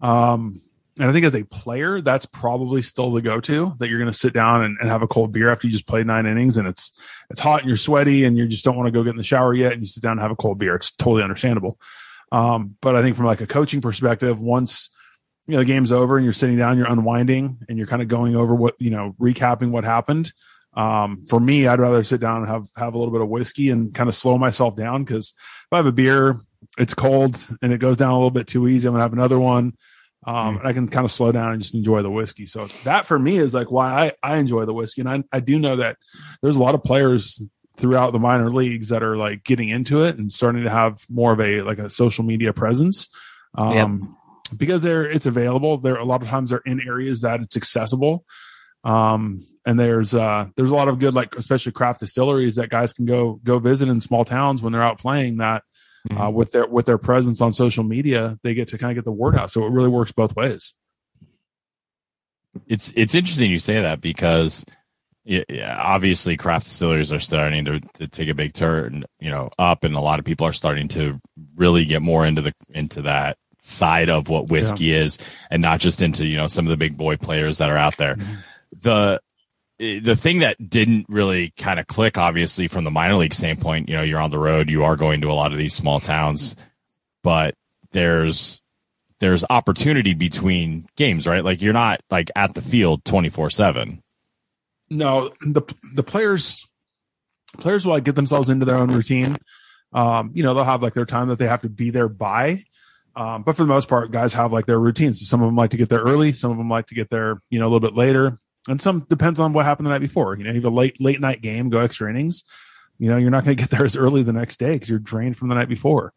Um, 0.00 0.60
and 0.98 1.08
I 1.08 1.12
think 1.12 1.24
as 1.26 1.34
a 1.34 1.44
player, 1.44 2.00
that's 2.00 2.26
probably 2.26 2.80
still 2.82 3.10
the 3.12 3.20
go-to 3.22 3.74
that 3.78 3.88
you're 3.88 3.98
going 3.98 4.10
to 4.10 4.16
sit 4.16 4.32
down 4.32 4.62
and, 4.62 4.78
and 4.80 4.88
have 4.88 5.02
a 5.02 5.06
cold 5.08 5.30
beer 5.32 5.50
after 5.50 5.66
you 5.66 5.72
just 5.72 5.86
played 5.86 6.06
nine 6.06 6.26
innings 6.26 6.56
and 6.56 6.66
it's 6.68 6.92
it's 7.30 7.40
hot 7.40 7.60
and 7.60 7.68
you're 7.68 7.76
sweaty 7.76 8.24
and 8.24 8.36
you 8.38 8.46
just 8.46 8.64
don't 8.64 8.76
want 8.76 8.86
to 8.86 8.90
go 8.92 9.02
get 9.02 9.10
in 9.10 9.16
the 9.16 9.24
shower 9.24 9.52
yet 9.54 9.72
and 9.72 9.80
you 9.82 9.86
sit 9.86 10.02
down 10.02 10.12
and 10.12 10.20
have 10.20 10.30
a 10.30 10.36
cold 10.36 10.58
beer. 10.58 10.74
It's 10.74 10.90
totally 10.92 11.22
understandable. 11.22 11.78
Um, 12.32 12.76
but 12.80 12.96
I 12.96 13.02
think 13.02 13.16
from 13.16 13.26
like 13.26 13.40
a 13.40 13.46
coaching 13.46 13.80
perspective, 13.80 14.40
once 14.40 14.90
you 15.46 15.52
know 15.52 15.58
the 15.58 15.64
game's 15.64 15.92
over 15.92 16.16
and 16.16 16.24
you're 16.24 16.32
sitting 16.32 16.56
down, 16.56 16.76
you're 16.76 16.90
unwinding 16.90 17.58
and 17.68 17.78
you're 17.78 17.86
kind 17.86 18.02
of 18.02 18.08
going 18.08 18.36
over 18.36 18.54
what 18.54 18.74
you 18.78 18.90
know, 18.90 19.14
recapping 19.20 19.70
what 19.70 19.84
happened. 19.84 20.32
Um, 20.74 21.24
for 21.28 21.40
me, 21.40 21.66
I'd 21.66 21.80
rather 21.80 22.04
sit 22.04 22.20
down 22.20 22.42
and 22.42 22.48
have 22.48 22.68
have 22.76 22.94
a 22.94 22.98
little 22.98 23.12
bit 23.12 23.22
of 23.22 23.28
whiskey 23.28 23.70
and 23.70 23.94
kind 23.94 24.08
of 24.08 24.14
slow 24.14 24.38
myself 24.38 24.76
down 24.76 25.04
because 25.04 25.34
if 25.36 25.72
I 25.72 25.76
have 25.78 25.86
a 25.86 25.92
beer, 25.92 26.38
it's 26.78 26.94
cold 26.94 27.38
and 27.62 27.72
it 27.72 27.78
goes 27.78 27.96
down 27.96 28.10
a 28.10 28.16
little 28.16 28.30
bit 28.30 28.46
too 28.46 28.68
easy. 28.68 28.88
I'm 28.88 28.94
gonna 28.94 29.04
have 29.04 29.12
another 29.12 29.38
one. 29.38 29.74
Um, 30.26 30.58
and 30.58 30.66
I 30.66 30.72
can 30.72 30.88
kind 30.88 31.04
of 31.04 31.12
slow 31.12 31.30
down 31.30 31.52
and 31.52 31.62
just 31.62 31.74
enjoy 31.74 32.02
the 32.02 32.10
whiskey. 32.10 32.46
So 32.46 32.66
that 32.82 33.06
for 33.06 33.16
me 33.16 33.36
is 33.38 33.54
like 33.54 33.70
why 33.70 34.10
I, 34.22 34.34
I 34.34 34.36
enjoy 34.38 34.64
the 34.64 34.74
whiskey. 34.74 35.02
And 35.02 35.08
I, 35.08 35.22
I 35.30 35.38
do 35.38 35.56
know 35.56 35.76
that 35.76 35.98
there's 36.42 36.56
a 36.56 36.62
lot 36.62 36.74
of 36.74 36.82
players 36.82 37.40
throughout 37.76 38.12
the 38.12 38.18
minor 38.18 38.50
leagues 38.50 38.88
that 38.88 39.02
are 39.02 39.16
like 39.16 39.44
getting 39.44 39.68
into 39.68 40.04
it 40.04 40.16
and 40.16 40.32
starting 40.32 40.64
to 40.64 40.70
have 40.70 41.04
more 41.08 41.32
of 41.32 41.40
a 41.40 41.62
like 41.62 41.78
a 41.78 41.90
social 41.90 42.24
media 42.24 42.52
presence. 42.52 43.08
Um, 43.56 44.16
because 44.56 44.82
they're 44.82 45.10
it's 45.10 45.26
available. 45.26 45.78
There 45.78 45.96
a 45.96 46.04
lot 46.04 46.22
of 46.22 46.28
times 46.28 46.50
they're 46.50 46.62
in 46.64 46.80
areas 46.86 47.22
that 47.22 47.40
it's 47.40 47.56
accessible. 47.56 48.24
Um, 48.84 49.44
and 49.64 49.80
there's 49.80 50.14
uh 50.14 50.46
there's 50.56 50.70
a 50.70 50.74
lot 50.74 50.88
of 50.88 50.98
good 51.00 51.14
like 51.14 51.34
especially 51.34 51.72
craft 51.72 52.00
distilleries 52.00 52.56
that 52.56 52.70
guys 52.70 52.92
can 52.92 53.04
go 53.04 53.40
go 53.42 53.58
visit 53.58 53.88
in 53.88 54.00
small 54.00 54.24
towns 54.24 54.62
when 54.62 54.72
they're 54.72 54.82
out 54.82 54.98
playing 54.98 55.38
that 55.38 55.64
uh, 56.14 56.30
with 56.30 56.52
their 56.52 56.66
with 56.66 56.86
their 56.86 56.98
presence 56.98 57.40
on 57.40 57.52
social 57.52 57.84
media, 57.84 58.38
they 58.42 58.54
get 58.54 58.68
to 58.68 58.78
kind 58.78 58.90
of 58.90 58.96
get 58.96 59.04
the 59.04 59.12
word 59.12 59.36
out. 59.36 59.50
So 59.50 59.64
it 59.64 59.70
really 59.70 59.88
works 59.88 60.12
both 60.12 60.36
ways. 60.36 60.74
It's 62.66 62.92
it's 62.96 63.14
interesting 63.14 63.50
you 63.50 63.58
say 63.58 63.80
that 63.80 64.00
because 64.00 64.64
yeah, 65.26 65.42
yeah, 65.48 65.76
obviously 65.82 66.36
craft 66.36 66.66
distilleries 66.66 67.10
are 67.10 67.18
starting 67.18 67.64
to, 67.64 67.80
to 67.94 68.06
take 68.06 68.28
a 68.28 68.34
big 68.34 68.52
turn, 68.52 69.04
you 69.18 69.28
know, 69.28 69.50
up, 69.58 69.82
and 69.82 69.96
a 69.96 70.00
lot 70.00 70.20
of 70.20 70.24
people 70.24 70.46
are 70.46 70.52
starting 70.52 70.86
to 70.88 71.20
really 71.56 71.84
get 71.84 72.00
more 72.00 72.24
into 72.24 72.40
the 72.42 72.54
into 72.70 73.02
that 73.02 73.36
side 73.58 74.08
of 74.08 74.28
what 74.28 74.50
whiskey 74.50 74.92
is, 74.92 75.18
and 75.50 75.60
not 75.60 75.80
just 75.80 76.00
into 76.00 76.24
you 76.24 76.36
know 76.36 76.46
some 76.46 76.64
of 76.64 76.70
the 76.70 76.76
big 76.76 76.96
boy 76.96 77.16
players 77.16 77.58
that 77.58 77.70
are 77.70 77.76
out 77.76 77.96
there. 77.96 78.14
Mm-hmm. 78.14 78.34
The 78.82 79.20
eh, 79.80 79.98
the 80.00 80.14
thing 80.14 80.38
that 80.38 80.70
didn't 80.70 81.06
really 81.08 81.52
kind 81.58 81.80
of 81.80 81.88
click, 81.88 82.16
obviously, 82.16 82.68
from 82.68 82.84
the 82.84 82.92
minor 82.92 83.16
league 83.16 83.34
standpoint, 83.34 83.88
you 83.88 83.96
know, 83.96 84.02
you're 84.02 84.20
on 84.20 84.30
the 84.30 84.38
road, 84.38 84.70
you 84.70 84.84
are 84.84 84.94
going 84.94 85.20
to 85.22 85.30
a 85.30 85.34
lot 85.34 85.50
of 85.50 85.58
these 85.58 85.74
small 85.74 85.98
towns, 85.98 86.54
but 87.24 87.56
there's 87.90 88.62
there's 89.18 89.44
opportunity 89.50 90.14
between 90.14 90.86
games, 90.96 91.26
right? 91.26 91.44
Like 91.44 91.62
you're 91.62 91.72
not 91.72 92.00
like 92.12 92.30
at 92.36 92.54
the 92.54 92.62
field 92.62 93.04
24 93.04 93.50
seven. 93.50 94.02
No, 94.90 95.30
the 95.40 95.62
the 95.94 96.02
players 96.02 96.64
players 97.58 97.84
will 97.84 97.92
like 97.92 98.04
get 98.04 98.14
themselves 98.14 98.48
into 98.48 98.64
their 98.64 98.76
own 98.76 98.92
routine. 98.92 99.36
Um, 99.92 100.30
you 100.34 100.42
know, 100.42 100.54
they'll 100.54 100.64
have 100.64 100.82
like 100.82 100.94
their 100.94 101.06
time 101.06 101.28
that 101.28 101.38
they 101.38 101.46
have 101.46 101.62
to 101.62 101.68
be 101.68 101.90
there 101.90 102.08
by. 102.08 102.64
Um, 103.14 103.42
but 103.42 103.56
for 103.56 103.62
the 103.62 103.68
most 103.68 103.88
part, 103.88 104.10
guys 104.10 104.34
have 104.34 104.52
like 104.52 104.66
their 104.66 104.78
routines. 104.78 105.26
Some 105.26 105.40
of 105.40 105.48
them 105.48 105.56
like 105.56 105.70
to 105.70 105.76
get 105.78 105.88
there 105.88 106.00
early. 106.00 106.32
Some 106.32 106.50
of 106.50 106.58
them 106.58 106.68
like 106.68 106.86
to 106.88 106.94
get 106.94 107.08
there, 107.08 107.40
you 107.48 107.58
know, 107.58 107.64
a 107.64 107.70
little 107.70 107.80
bit 107.80 107.96
later. 107.96 108.38
And 108.68 108.80
some 108.80 109.00
depends 109.08 109.40
on 109.40 109.52
what 109.52 109.64
happened 109.64 109.86
the 109.86 109.90
night 109.90 110.00
before. 110.00 110.36
You 110.36 110.44
know, 110.44 110.50
you 110.50 110.56
have 110.56 110.72
a 110.72 110.74
late 110.74 111.00
late 111.00 111.20
night 111.20 111.40
game, 111.40 111.70
go 111.70 111.78
extra 111.78 112.10
innings. 112.10 112.44
You 112.98 113.10
know, 113.10 113.16
you're 113.16 113.30
not 113.30 113.44
going 113.44 113.56
to 113.56 113.62
get 113.62 113.70
there 113.70 113.84
as 113.84 113.96
early 113.96 114.22
the 114.22 114.32
next 114.32 114.58
day 114.58 114.74
because 114.74 114.88
you're 114.88 114.98
drained 114.98 115.36
from 115.36 115.48
the 115.48 115.54
night 115.54 115.68
before. 115.68 116.12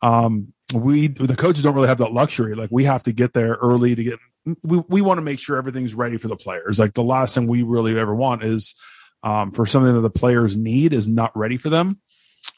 Um, 0.00 0.52
we 0.74 1.08
the 1.08 1.36
coaches 1.36 1.64
don't 1.64 1.74
really 1.74 1.88
have 1.88 1.98
that 1.98 2.12
luxury. 2.12 2.54
Like 2.54 2.70
we 2.70 2.84
have 2.84 3.02
to 3.04 3.12
get 3.12 3.34
there 3.34 3.54
early 3.54 3.94
to 3.94 4.04
get. 4.04 4.18
We 4.62 4.82
we 4.88 5.00
want 5.00 5.18
to 5.18 5.22
make 5.22 5.40
sure 5.40 5.56
everything's 5.56 5.94
ready 5.94 6.18
for 6.18 6.28
the 6.28 6.36
players. 6.36 6.78
Like 6.78 6.94
the 6.94 7.02
last 7.02 7.34
thing 7.34 7.46
we 7.46 7.62
really 7.62 7.98
ever 7.98 8.14
want 8.14 8.44
is 8.44 8.74
um, 9.22 9.52
for 9.52 9.66
something 9.66 9.94
that 9.94 10.00
the 10.00 10.10
players 10.10 10.56
need 10.56 10.92
is 10.92 11.08
not 11.08 11.36
ready 11.36 11.56
for 11.56 11.70
them. 11.70 12.00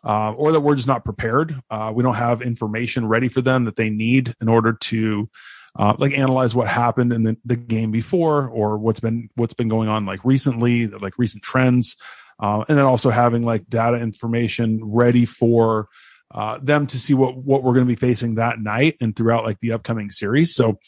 Uh, 0.03 0.33
or 0.33 0.53
that 0.53 0.61
we're 0.61 0.75
just 0.75 0.89
not 0.89 1.05
prepared. 1.05 1.55
Uh, 1.69 1.93
we 1.95 2.03
don't 2.03 2.15
have 2.15 2.41
information 2.41 3.07
ready 3.07 3.29
for 3.29 3.43
them 3.43 3.67
that 3.67 3.77
they 3.77 3.91
need 3.91 4.35
in 4.41 4.49
order 4.49 4.73
to 4.73 5.29
uh, 5.77 5.95
like 5.99 6.17
analyze 6.17 6.55
what 6.55 6.69
happened 6.69 7.13
in 7.13 7.23
the, 7.23 7.37
the 7.45 7.57
game 7.57 7.91
before 7.91 8.49
or 8.49 8.79
what's 8.79 9.01
been 9.01 9.29
what's 9.37 9.55
been 9.55 9.69
going 9.69 9.89
on 9.89 10.07
like 10.07 10.25
recently, 10.25 10.87
like 10.87 11.19
recent 11.19 11.43
trends, 11.43 11.97
uh, 12.39 12.65
and 12.69 12.79
then 12.79 12.87
also 12.87 13.11
having 13.11 13.43
like 13.43 13.69
data 13.69 13.99
information 13.99 14.81
ready 14.83 15.25
for 15.25 15.89
uh, 16.33 16.59
them 16.63 16.87
to 16.87 16.99
see 16.99 17.15
what 17.15 17.37
what 17.37 17.63
we're 17.63 17.75
going 17.75 17.87
to 17.87 17.93
be 17.93 17.97
facing 17.97 18.37
that 18.37 18.59
night 18.61 18.97
and 19.01 19.15
throughout 19.15 19.45
like 19.45 19.61
the 19.61 19.73
upcoming 19.73 20.11
series. 20.11 20.55
So 20.55 20.79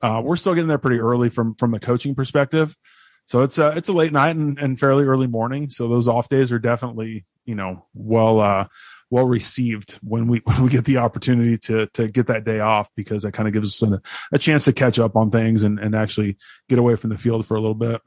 uh, 0.00 0.20
we're 0.24 0.36
still 0.36 0.54
getting 0.54 0.68
there 0.68 0.78
pretty 0.78 1.00
early 1.00 1.28
from 1.28 1.54
from 1.54 1.74
a 1.74 1.80
coaching 1.80 2.14
perspective. 2.14 2.76
So 3.26 3.42
it's 3.42 3.58
a 3.58 3.68
it's 3.76 3.88
a 3.88 3.92
late 3.92 4.12
night 4.12 4.36
and, 4.36 4.58
and 4.58 4.78
fairly 4.78 5.04
early 5.04 5.26
morning. 5.26 5.68
So 5.70 5.88
those 5.88 6.08
off 6.08 6.28
days 6.28 6.52
are 6.52 6.58
definitely 6.58 7.24
you 7.44 7.54
know 7.54 7.86
well 7.94 8.40
uh, 8.40 8.66
well 9.10 9.24
received 9.24 9.98
when 10.02 10.26
we 10.28 10.38
when 10.44 10.64
we 10.64 10.70
get 10.70 10.84
the 10.84 10.98
opportunity 10.98 11.58
to 11.58 11.86
to 11.94 12.08
get 12.08 12.26
that 12.26 12.44
day 12.44 12.60
off 12.60 12.88
because 12.96 13.22
that 13.22 13.32
kind 13.32 13.48
of 13.48 13.54
gives 13.54 13.82
us 13.82 13.90
a, 13.90 14.00
a 14.32 14.38
chance 14.38 14.64
to 14.66 14.72
catch 14.72 14.98
up 14.98 15.16
on 15.16 15.30
things 15.30 15.62
and 15.62 15.78
and 15.78 15.94
actually 15.94 16.36
get 16.68 16.78
away 16.78 16.96
from 16.96 17.10
the 17.10 17.18
field 17.18 17.46
for 17.46 17.56
a 17.56 17.60
little 17.60 17.74
bit. 17.74 18.00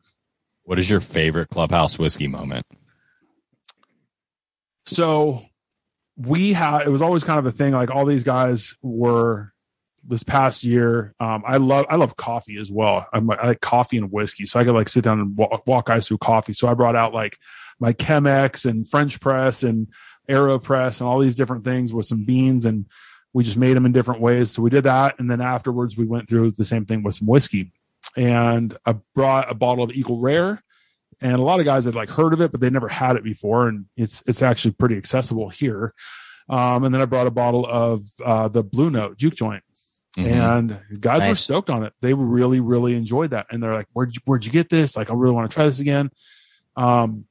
What 0.64 0.80
is 0.80 0.90
your 0.90 1.00
favorite 1.00 1.50
clubhouse 1.50 1.98
whiskey 1.98 2.28
moment? 2.28 2.66
So 4.86 5.42
we 6.16 6.54
had 6.54 6.82
it 6.82 6.90
was 6.90 7.02
always 7.02 7.24
kind 7.24 7.40
of 7.40 7.46
a 7.46 7.52
thing 7.52 7.74
like 7.74 7.92
all 7.92 8.06
these 8.06 8.24
guys 8.24 8.76
were 8.82 9.54
this 10.08 10.24
past 10.24 10.64
year 10.64 11.14
um 11.20 11.44
i 11.46 11.58
love 11.58 11.86
i 11.90 11.96
love 11.96 12.16
coffee 12.16 12.58
as 12.58 12.72
well. 12.72 13.06
I'm, 13.14 13.30
i 13.32 13.48
like 13.48 13.62
coffee 13.62 13.98
and 13.98 14.12
whiskey. 14.12 14.46
So 14.46 14.60
i 14.60 14.64
could 14.64 14.74
like 14.74 14.90
sit 14.90 15.04
down 15.04 15.20
and 15.20 15.38
walk, 15.38 15.64
walk 15.68 15.88
guys 15.88 16.08
through 16.08 16.20
coffee. 16.20 16.54
So 16.54 16.68
i 16.68 16.74
brought 16.74 16.96
out 16.96 17.14
like 17.14 17.38
my 17.80 17.94
chemex 17.94 18.66
and 18.66 18.88
french 18.88 19.20
press 19.20 19.64
and 19.64 19.88
aeropress 20.30 21.00
and 21.00 21.08
all 21.08 21.20
these 21.20 21.36
different 21.36 21.64
things 21.64 21.94
with 21.94 22.06
some 22.06 22.26
beans 22.26 22.66
and 22.66 22.86
we 23.34 23.44
just 23.44 23.58
made 23.58 23.76
them 23.76 23.86
in 23.86 23.92
different 23.92 24.22
ways. 24.22 24.52
So 24.52 24.62
we 24.62 24.70
did 24.70 24.86
that 24.86 25.20
and 25.20 25.30
then 25.30 25.42
afterwards 25.42 25.98
we 25.98 26.06
went 26.06 26.28
through 26.28 26.52
the 26.52 26.66
same 26.66 26.86
thing 26.86 27.04
with 27.04 27.16
some 27.16 27.28
whiskey. 27.28 27.72
And 28.16 28.76
i 28.86 28.96
brought 29.14 29.52
a 29.52 29.54
bottle 29.54 29.84
of 29.84 29.92
Eagle 29.92 30.20
Rare 30.20 30.64
and 31.22 31.34
a 31.34 31.42
lot 31.42 31.60
of 31.60 31.66
guys 31.66 31.86
had 31.86 31.96
like 31.96 32.10
heard 32.10 32.34
of 32.34 32.42
it, 32.42 32.52
but 32.52 32.62
they 32.62 32.70
never 32.70 32.88
had 32.88 33.16
it 33.16 33.24
before, 33.24 33.68
and 33.68 33.86
it's 33.96 34.24
it's 34.28 34.42
actually 34.42 34.72
pretty 34.72 34.98
accessible 34.98 35.50
here. 35.50 35.94
Um, 36.50 36.84
and 36.84 36.94
then 36.94 37.02
I 37.02 37.06
brought 37.06 37.28
a 37.28 37.32
bottle 37.32 37.66
of 37.66 38.04
uh, 38.24 38.48
the 38.48 38.64
Blue 38.64 38.90
Note 38.90 39.18
Juke 39.18 39.36
Joint, 39.36 39.64
Mhm. 40.18 40.26
and 40.58 41.02
guys 41.02 41.22
were 41.30 41.36
stoked 41.36 41.70
on 41.70 41.84
it. 41.84 41.94
They 42.02 42.14
really 42.14 42.60
really 42.60 42.96
enjoyed 42.96 43.30
that, 43.32 43.48
and 43.52 43.62
they're 43.62 43.74
like, 43.74 43.88
"Where'd 43.94 44.16
you, 44.16 44.22
where'd 44.26 44.46
you 44.46 44.52
get 44.52 44.70
this? 44.70 44.98
Like, 44.98 45.10
I 45.10 45.14
really 45.14 45.34
want 45.36 45.50
to 45.50 45.54
try 45.54 45.66
this 45.66 45.80
again." 45.80 46.10
Um, 46.76 47.26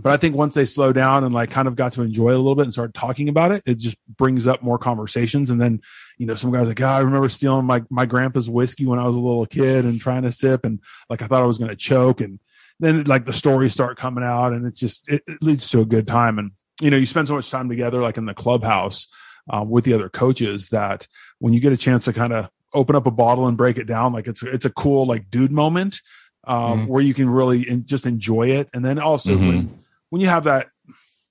but 0.00 0.12
I 0.12 0.16
think 0.16 0.36
once 0.36 0.54
they 0.54 0.64
slow 0.64 0.92
down 0.92 1.24
and 1.24 1.34
like 1.34 1.50
kind 1.50 1.66
of 1.66 1.74
got 1.74 1.92
to 1.92 2.02
enjoy 2.02 2.30
it 2.30 2.34
a 2.34 2.38
little 2.38 2.54
bit 2.54 2.64
and 2.64 2.72
started 2.72 2.94
talking 2.94 3.28
about 3.28 3.50
it, 3.50 3.62
it 3.66 3.78
just 3.78 3.96
brings 4.16 4.46
up 4.46 4.62
more 4.62 4.78
conversations. 4.78 5.50
And 5.50 5.60
then, 5.60 5.80
you 6.18 6.26
know, 6.26 6.34
some 6.34 6.52
guys 6.52 6.68
like, 6.68 6.76
"God, 6.76 6.96
I 6.98 7.00
remember 7.00 7.28
stealing 7.28 7.64
my 7.66 7.82
my 7.90 8.06
grandpa's 8.06 8.48
whiskey 8.48 8.86
when 8.86 8.98
I 8.98 9.06
was 9.06 9.16
a 9.16 9.20
little 9.20 9.46
kid 9.46 9.84
and 9.86 10.00
trying 10.00 10.22
to 10.22 10.30
sip, 10.30 10.64
and 10.64 10.80
like 11.10 11.22
I 11.22 11.26
thought 11.26 11.42
I 11.42 11.46
was 11.46 11.58
going 11.58 11.70
to 11.70 11.76
choke." 11.76 12.20
And 12.20 12.38
then 12.78 13.04
like 13.04 13.24
the 13.24 13.32
stories 13.32 13.72
start 13.72 13.96
coming 13.98 14.22
out, 14.22 14.52
and 14.52 14.66
it's 14.66 14.78
just 14.78 15.08
it, 15.08 15.22
it 15.26 15.42
leads 15.42 15.68
to 15.70 15.80
a 15.80 15.86
good 15.86 16.06
time. 16.06 16.38
And 16.38 16.52
you 16.80 16.90
know, 16.90 16.96
you 16.96 17.06
spend 17.06 17.26
so 17.26 17.34
much 17.34 17.50
time 17.50 17.68
together, 17.68 18.00
like 18.00 18.18
in 18.18 18.26
the 18.26 18.34
clubhouse 18.34 19.08
uh, 19.48 19.64
with 19.66 19.84
the 19.84 19.92
other 19.94 20.08
coaches, 20.08 20.68
that 20.68 21.06
when 21.38 21.52
you 21.52 21.60
get 21.60 21.72
a 21.72 21.76
chance 21.76 22.04
to 22.06 22.12
kind 22.12 22.32
of 22.32 22.48
open 22.74 22.94
up 22.94 23.06
a 23.06 23.10
bottle 23.10 23.46
and 23.46 23.56
break 23.56 23.78
it 23.78 23.86
down, 23.86 24.12
like 24.12 24.26
it's 24.28 24.42
it's 24.42 24.64
a 24.64 24.70
cool 24.70 25.06
like 25.06 25.30
dude 25.30 25.52
moment 25.52 26.00
um, 26.44 26.80
Mhm. 26.80 26.86
where 26.86 27.02
you 27.02 27.14
can 27.14 27.28
really 27.28 27.68
in, 27.68 27.84
just 27.84 28.06
enjoy 28.06 28.48
it. 28.50 28.68
And 28.72 28.84
then 28.84 28.98
also 28.98 29.36
when 29.36 29.78
when 30.10 30.20
you 30.22 30.28
have 30.28 30.44
that 30.44 30.68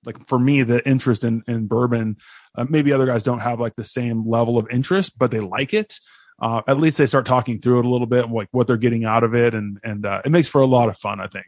like 0.06 0.28
for 0.28 0.40
me, 0.40 0.64
the 0.64 0.88
interest 0.88 1.24
in 1.24 1.44
in 1.48 1.68
bourbon. 1.68 2.18
Uh, 2.56 2.66
maybe 2.70 2.92
other 2.92 3.06
guys 3.06 3.22
don't 3.22 3.40
have 3.40 3.60
like 3.60 3.76
the 3.76 3.84
same 3.84 4.28
level 4.28 4.58
of 4.58 4.68
interest, 4.72 5.20
but 5.20 5.30
they 5.30 5.40
like 5.40 5.76
it. 5.76 6.00
Uh, 6.40 6.62
at 6.68 6.78
least 6.78 6.98
they 6.98 7.06
start 7.06 7.26
talking 7.26 7.60
through 7.60 7.80
it 7.80 7.86
a 7.86 7.90
little 7.90 8.08
bit, 8.08 8.30
like 8.32 8.48
what 8.52 8.66
they're 8.68 8.78
getting 8.78 9.06
out 9.06 9.24
of 9.24 9.36
it, 9.36 9.54
and 9.54 9.80
and 9.84 10.06
uh, 10.08 10.22
it 10.26 10.32
makes 10.32 10.48
for 10.48 10.62
a 10.62 10.66
lot 10.66 10.90
of 10.90 10.98
fun. 10.98 11.20
I 11.20 11.28
think. 11.28 11.46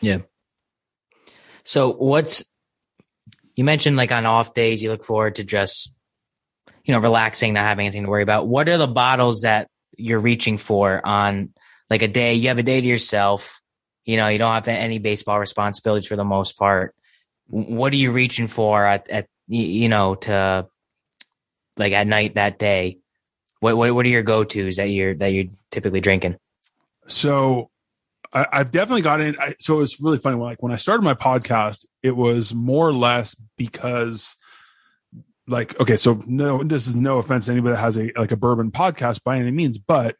Yeah. 0.00 0.18
So 1.64 1.92
what's 1.92 2.44
you 3.54 3.64
mentioned 3.64 3.96
like 3.96 4.12
on 4.12 4.26
off 4.26 4.54
days 4.54 4.82
you 4.82 4.90
look 4.90 5.04
forward 5.04 5.36
to 5.36 5.44
just 5.44 5.94
you 6.84 6.92
know 6.92 7.00
relaxing, 7.00 7.54
not 7.54 7.64
having 7.64 7.86
anything 7.86 8.04
to 8.04 8.10
worry 8.10 8.22
about. 8.22 8.46
What 8.46 8.68
are 8.68 8.78
the 8.78 8.86
bottles 8.86 9.42
that 9.42 9.68
you're 9.96 10.20
reaching 10.20 10.58
for 10.58 11.04
on 11.06 11.50
like 11.90 12.02
a 12.02 12.08
day? 12.08 12.34
You 12.34 12.48
have 12.48 12.58
a 12.58 12.62
day 12.62 12.80
to 12.80 12.86
yourself. 12.86 13.60
You 14.04 14.16
know, 14.16 14.28
you 14.28 14.38
don't 14.38 14.52
have 14.52 14.68
any 14.68 14.98
baseball 14.98 15.38
responsibilities 15.38 16.08
for 16.08 16.16
the 16.16 16.24
most 16.24 16.58
part. 16.58 16.94
What 17.46 17.92
are 17.92 17.96
you 17.96 18.10
reaching 18.10 18.48
for 18.48 18.84
at, 18.84 19.08
at 19.10 19.26
you 19.46 19.88
know 19.88 20.16
to 20.16 20.66
like 21.76 21.92
at 21.92 22.06
night 22.06 22.34
that 22.34 22.58
day? 22.58 22.98
What 23.60 23.76
what 23.76 23.94
what 23.94 24.06
are 24.06 24.10
your 24.10 24.22
go 24.22 24.44
tos 24.44 24.76
that 24.76 24.88
you're 24.88 25.14
that 25.14 25.28
you're 25.28 25.52
typically 25.70 26.00
drinking? 26.00 26.36
So 27.06 27.70
I, 28.32 28.46
have 28.58 28.70
definitely 28.70 29.02
gotten. 29.02 29.26
in. 29.28 29.36
I, 29.38 29.54
so 29.58 29.80
it's 29.80 30.00
really 30.00 30.18
funny. 30.18 30.36
Like 30.38 30.62
when 30.62 30.72
I 30.72 30.76
started 30.76 31.02
my 31.02 31.14
podcast, 31.14 31.86
it 32.02 32.16
was 32.16 32.54
more 32.54 32.88
or 32.88 32.92
less 32.92 33.34
because, 33.56 34.36
like, 35.46 35.78
okay, 35.80 35.96
so 35.96 36.20
no, 36.26 36.62
this 36.62 36.86
is 36.86 36.96
no 36.96 37.18
offense 37.18 37.46
to 37.46 37.52
anybody 37.52 37.74
that 37.74 37.80
has 37.80 37.98
a 37.98 38.10
like 38.16 38.32
a 38.32 38.36
bourbon 38.36 38.70
podcast 38.70 39.22
by 39.22 39.38
any 39.38 39.50
means, 39.50 39.76
but 39.78 40.16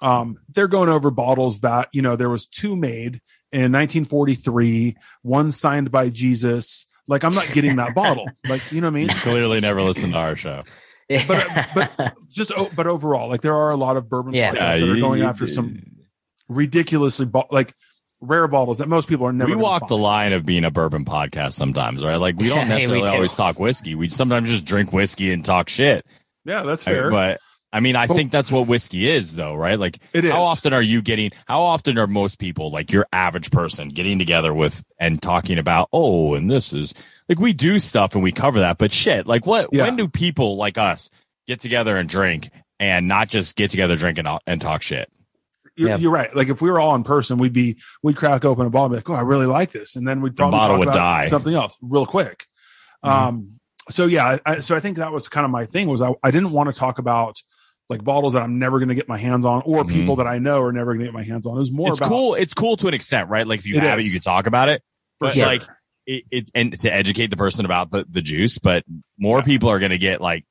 um, 0.00 0.38
they're 0.50 0.68
going 0.68 0.88
over 0.88 1.10
bottles 1.10 1.60
that 1.60 1.88
you 1.92 2.02
know 2.02 2.14
there 2.16 2.28
was 2.30 2.46
two 2.46 2.76
made 2.76 3.20
in 3.50 3.72
1943, 3.72 4.96
one 5.22 5.50
signed 5.52 5.90
by 5.90 6.10
Jesus. 6.10 6.86
Like 7.08 7.24
I'm 7.24 7.34
not 7.34 7.48
getting 7.52 7.76
that 7.76 7.94
bottle. 7.94 8.28
Like 8.48 8.70
you 8.70 8.80
know 8.80 8.86
what 8.88 8.92
I 8.92 8.94
mean? 9.00 9.08
You 9.08 9.14
clearly 9.16 9.60
never 9.60 9.82
listened 9.82 10.12
to 10.12 10.18
our 10.18 10.36
show. 10.36 10.62
but 11.26 11.46
but 11.74 12.14
just 12.28 12.52
but 12.76 12.86
overall, 12.86 13.28
like 13.28 13.40
there 13.40 13.54
are 13.54 13.70
a 13.70 13.76
lot 13.76 13.96
of 13.96 14.08
bourbon 14.08 14.34
Yeah. 14.34 14.52
podcasts 14.52 14.80
Yeah, 14.80 14.86
that 14.86 14.88
are 14.96 15.00
going 15.00 15.20
you- 15.20 15.26
after 15.26 15.48
some 15.48 15.80
ridiculously 16.48 17.26
bo- 17.26 17.46
like 17.50 17.74
rare 18.20 18.48
bottles 18.48 18.78
that 18.78 18.88
most 18.88 19.08
people 19.08 19.26
are 19.26 19.32
never. 19.32 19.48
we 19.48 19.52
gonna 19.54 19.62
walk 19.62 19.88
the 19.88 19.96
line 19.96 20.32
of 20.32 20.44
being 20.44 20.64
a 20.64 20.70
bourbon 20.70 21.04
podcast 21.04 21.52
sometimes, 21.52 22.02
right? 22.04 22.16
Like 22.16 22.36
we 22.36 22.48
don't 22.48 22.58
Hey, 22.66 22.68
we 22.68 22.74
necessarily 22.76 23.02
do. 23.10 23.14
always 23.14 23.34
talk 23.34 23.58
whiskey. 23.58 23.94
We 23.94 24.10
sometimes 24.10 24.50
just 24.50 24.64
drink 24.64 24.92
whiskey 24.92 25.32
and 25.32 25.44
talk 25.44 25.68
shit. 25.68 26.04
Yeah, 26.44 26.62
that's 26.62 26.86
I- 26.86 26.92
fair. 26.92 27.10
but 27.10 27.40
I 27.70 27.80
mean, 27.80 27.96
I 27.96 28.06
But- 28.06 28.14
think 28.16 28.32
that's 28.32 28.50
what 28.50 28.66
whiskey 28.66 29.06
is, 29.10 29.36
though, 29.36 29.54
right? 29.54 29.78
Like, 29.78 29.98
It 30.14 30.24
is. 30.24 30.30
how 30.32 30.42
often 30.42 30.72
are 30.72 30.80
you 30.80 31.02
getting? 31.02 31.32
How 31.46 31.60
often 31.60 31.98
are 31.98 32.06
most 32.06 32.38
people, 32.38 32.70
like 32.70 32.90
your 32.92 33.06
average 33.12 33.50
person, 33.50 33.90
getting 33.90 34.18
together 34.18 34.54
with 34.54 34.82
and 34.98 35.20
talking 35.20 35.58
about, 35.58 35.90
oh, 35.92 36.32
and 36.32 36.50
this 36.50 36.72
is 36.72 36.94
like 37.28 37.38
we 37.38 37.52
do 37.52 37.78
stuff 37.78 38.14
and 38.14 38.24
we 38.24 38.32
cover 38.32 38.60
that, 38.60 38.78
but 38.78 38.90
shit, 38.90 39.26
like 39.26 39.44
what? 39.44 39.68
Yeah. 39.70 39.82
When 39.84 39.96
do 39.96 40.08
people 40.08 40.56
like 40.56 40.78
us 40.78 41.10
get 41.46 41.60
together 41.60 41.94
and 41.98 42.08
drink 42.08 42.48
and 42.80 43.06
not 43.06 43.28
just 43.28 43.54
get 43.54 43.70
together, 43.70 43.96
drink 43.96 44.16
and, 44.16 44.26
and 44.46 44.60
talk 44.62 44.80
shit? 44.80 45.10
You're, 45.78 45.88
Yeah. 45.90 45.96
you're 45.98 46.10
right. 46.10 46.34
Like 46.34 46.48
if 46.48 46.60
we 46.60 46.70
were 46.70 46.80
all 46.80 46.94
in 46.94 47.04
person, 47.04 47.38
we'd 47.38 47.52
be 47.52 47.78
we'd 48.02 48.16
crack 48.16 48.44
open 48.44 48.66
a 48.66 48.70
bottle, 48.70 48.86
and 48.86 48.92
be 48.92 48.96
like, 48.96 49.08
"Oh, 49.10 49.14
I 49.14 49.22
really 49.26 49.46
like 49.46 49.70
this," 49.72 49.96
and 49.96 50.06
then 50.06 50.20
we'd 50.20 50.36
probably 50.36 50.58
bottle 50.58 50.74
talk 50.76 50.78
would 50.80 50.88
about 50.88 50.94
die. 50.94 51.28
something 51.28 51.54
else 51.54 51.76
real 51.80 52.04
quick. 52.06 52.46
Um. 53.02 53.60
So 53.90 54.06
yeah, 54.06 54.36
I, 54.44 54.60
so 54.60 54.76
I 54.76 54.80
think 54.80 54.98
that 54.98 55.12
was 55.12 55.28
kind 55.28 55.44
of 55.46 55.50
my 55.50 55.64
thing 55.64 55.88
was 55.88 56.02
I, 56.02 56.12
I 56.22 56.30
didn't 56.30 56.50
want 56.50 56.68
to 56.72 56.78
talk 56.78 56.98
about 56.98 57.36
like 57.88 58.04
bottles 58.04 58.34
that 58.34 58.42
I'm 58.42 58.58
never 58.58 58.78
going 58.80 58.90
to 58.90 58.94
get 58.94 59.08
my 59.08 59.16
hands 59.16 59.46
on 59.46 59.62
or 59.64 59.82
Mhm. 59.82 59.88
people 59.88 60.16
that 60.16 60.26
I 60.26 60.38
know 60.38 60.60
are 60.60 60.72
never 60.72 60.92
going 60.92 61.00
to 61.00 61.06
get 61.06 61.14
my 61.14 61.22
hands 61.22 61.46
on. 61.46 61.56
It 61.56 61.60
was 61.60 61.72
more 61.72 61.88
it's 61.88 61.98
about 61.98 62.10
cool. 62.10 62.34
It's 62.34 62.52
cool 62.52 62.76
to 62.76 62.88
an 62.88 62.92
extent, 62.92 63.30
right? 63.30 63.46
Like 63.46 63.60
if 63.60 63.66
you 63.66 63.76
It 63.76 63.82
have 63.84 63.98
is. 63.98 64.04
it, 64.04 64.08
you 64.08 64.12
can 64.12 64.20
talk 64.22 64.46
about 64.46 64.68
it. 64.68 64.82
But 65.20 65.32
sure. 65.32 65.46
like 65.46 65.62
it, 66.06 66.24
it, 66.30 66.50
and 66.54 66.78
to 66.80 66.92
educate 66.92 67.28
the 67.28 67.38
person 67.38 67.64
about 67.64 67.90
the, 67.90 68.04
the 68.10 68.20
juice, 68.20 68.58
but 68.58 68.84
more 69.18 69.38
Yeah. 69.38 69.44
people 69.46 69.70
are 69.70 69.78
going 69.78 69.90
to 69.92 69.96
get 69.98 70.20
like 70.20 70.44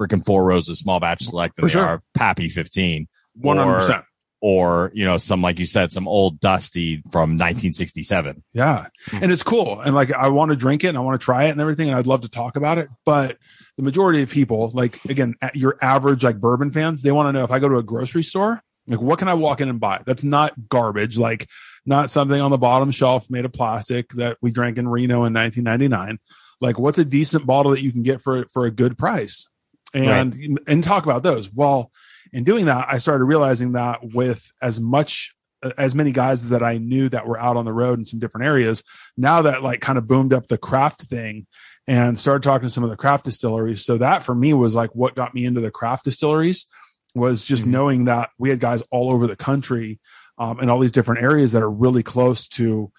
freaking 0.00 0.24
Four 0.24 0.42
Roses 0.44 0.78
small 0.78 1.00
batch 1.00 1.22
select 1.24 1.56
than 1.56 1.64
For 1.64 1.68
they 1.68 1.72
sure. 1.72 1.84
are 1.86 2.02
Pappy 2.14 2.48
15 2.48 3.08
one 3.34 3.58
hundred 3.58 3.74
percent. 3.74 4.04
Or, 4.40 4.90
you 4.94 5.04
know, 5.04 5.18
some, 5.18 5.42
like 5.42 5.58
you 5.58 5.66
said, 5.66 5.90
some 5.90 6.08
old 6.08 6.40
dusty 6.40 7.02
from 7.10 7.30
1967. 7.30 8.42
Yeah. 8.52 8.86
Hmm. 9.08 9.24
And 9.24 9.32
it's 9.32 9.42
cool. 9.42 9.80
And 9.80 9.94
like, 9.94 10.12
I 10.12 10.28
want 10.28 10.50
to 10.50 10.56
drink 10.56 10.84
it 10.84 10.88
and 10.88 10.98
I 10.98 11.00
want 11.00 11.20
to 11.20 11.24
try 11.24 11.44
it 11.44 11.50
and 11.50 11.60
everything. 11.60 11.88
And 11.88 11.98
I'd 11.98 12.06
love 12.06 12.22
to 12.22 12.28
talk 12.28 12.56
about 12.56 12.78
it. 12.78 12.88
But 13.04 13.38
the 13.76 13.82
majority 13.82 14.22
of 14.22 14.30
people, 14.30 14.70
like, 14.72 15.04
again, 15.04 15.34
at 15.42 15.56
your 15.56 15.76
average, 15.82 16.24
like 16.24 16.40
bourbon 16.40 16.70
fans, 16.70 17.02
they 17.02 17.12
want 17.12 17.28
to 17.28 17.32
know 17.32 17.44
if 17.44 17.50
I 17.50 17.58
go 17.58 17.68
to 17.68 17.76
a 17.76 17.82
grocery 17.82 18.22
store, 18.22 18.62
like, 18.86 19.00
what 19.00 19.18
can 19.18 19.28
I 19.28 19.34
walk 19.34 19.60
in 19.60 19.68
and 19.68 19.78
buy? 19.78 20.02
That's 20.04 20.24
not 20.24 20.68
garbage. 20.68 21.18
Like, 21.18 21.46
not 21.86 22.10
something 22.10 22.40
on 22.40 22.50
the 22.50 22.58
bottom 22.58 22.90
shelf 22.90 23.28
made 23.30 23.44
of 23.44 23.52
plastic 23.52 24.10
that 24.10 24.38
we 24.40 24.50
drank 24.50 24.78
in 24.78 24.88
Reno 24.88 25.24
in 25.24 25.34
1999. 25.34 26.18
Like, 26.60 26.78
what's 26.78 26.98
a 26.98 27.04
decent 27.04 27.46
bottle 27.46 27.72
that 27.72 27.82
you 27.82 27.92
can 27.92 28.02
get 28.02 28.20
for, 28.22 28.46
for 28.52 28.66
a 28.66 28.70
good 28.70 28.98
price? 28.98 29.46
And, 29.92 30.60
and 30.66 30.84
talk 30.84 31.04
about 31.04 31.22
those. 31.22 31.52
Well, 31.52 31.90
in 32.32 32.44
doing 32.44 32.66
that, 32.66 32.86
I 32.88 32.98
started 32.98 33.24
realizing 33.24 33.72
that 33.72 34.00
with 34.02 34.50
as 34.62 34.80
much 34.80 35.34
as 35.76 35.94
many 35.94 36.10
guys 36.10 36.48
that 36.48 36.62
I 36.62 36.78
knew 36.78 37.08
that 37.10 37.26
were 37.26 37.38
out 37.38 37.56
on 37.56 37.66
the 37.66 37.72
road 37.72 37.98
in 37.98 38.06
some 38.06 38.18
different 38.18 38.46
areas, 38.46 38.82
now 39.16 39.42
that 39.42 39.62
like 39.62 39.80
kind 39.80 39.98
of 39.98 40.08
boomed 40.08 40.32
up 40.32 40.46
the 40.46 40.56
craft 40.56 41.02
thing 41.02 41.46
and 41.86 42.18
started 42.18 42.42
talking 42.42 42.66
to 42.66 42.72
some 42.72 42.84
of 42.84 42.90
the 42.90 42.96
craft 42.96 43.24
distilleries. 43.26 43.84
So 43.84 43.98
that 43.98 44.22
for 44.22 44.34
me 44.34 44.54
was 44.54 44.74
like 44.74 44.94
what 44.94 45.14
got 45.14 45.34
me 45.34 45.44
into 45.44 45.60
the 45.60 45.70
craft 45.70 46.04
distilleries 46.04 46.66
was 47.14 47.44
just 47.44 47.64
Mhm. 47.64 47.68
knowing 47.68 48.04
that 48.06 48.30
we 48.38 48.50
had 48.50 48.60
guys 48.60 48.82
all 48.90 49.10
over 49.10 49.26
the 49.26 49.36
country 49.36 49.98
um, 50.38 50.60
in 50.60 50.70
all 50.70 50.78
these 50.78 50.92
different 50.92 51.22
areas 51.22 51.52
that 51.52 51.62
are 51.62 51.70
really 51.70 52.02
close 52.02 52.48
to 52.48 52.90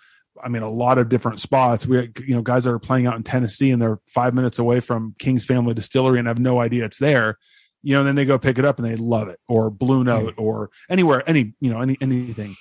I 0.43 0.47
mean, 0.47 0.63
a 0.63 0.69
lot 0.71 0.97
of 0.97 1.09
different 1.09 1.39
spots. 1.39 1.85
We, 1.85 1.97
had, 1.97 2.17
you 2.25 2.33
know, 2.33 2.41
guys 2.41 2.63
that 2.63 2.71
are 2.71 2.79
playing 2.79 3.05
out 3.05 3.15
in 3.15 3.21
Tennessee 3.21 3.69
and 3.69 3.79
they're 3.81 3.99
five 4.07 4.33
minutes 4.33 4.57
away 4.57 4.79
from 4.79 5.13
King's 5.19 5.45
Family 5.45 5.73
Distillery 5.75 6.17
and 6.19 6.27
have 6.27 6.39
no 6.39 6.59
idea 6.59 6.85
it's 6.85 6.97
there. 6.97 7.37
You 7.83 7.95
know, 7.95 8.01
and 8.01 8.07
then 8.07 8.15
they 8.15 8.25
go 8.25 8.37
pick 8.37 8.59
it 8.59 8.65
up 8.65 8.79
and 8.79 8.87
they 8.87 8.95
love 8.95 9.27
it, 9.27 9.39
or 9.47 9.69
Blue 9.69 10.03
Note, 10.03 10.35
or 10.37 10.69
anywhere, 10.89 11.27
any, 11.27 11.53
you 11.59 11.71
know, 11.71 11.81
any 11.81 11.97
anything. 11.99 12.55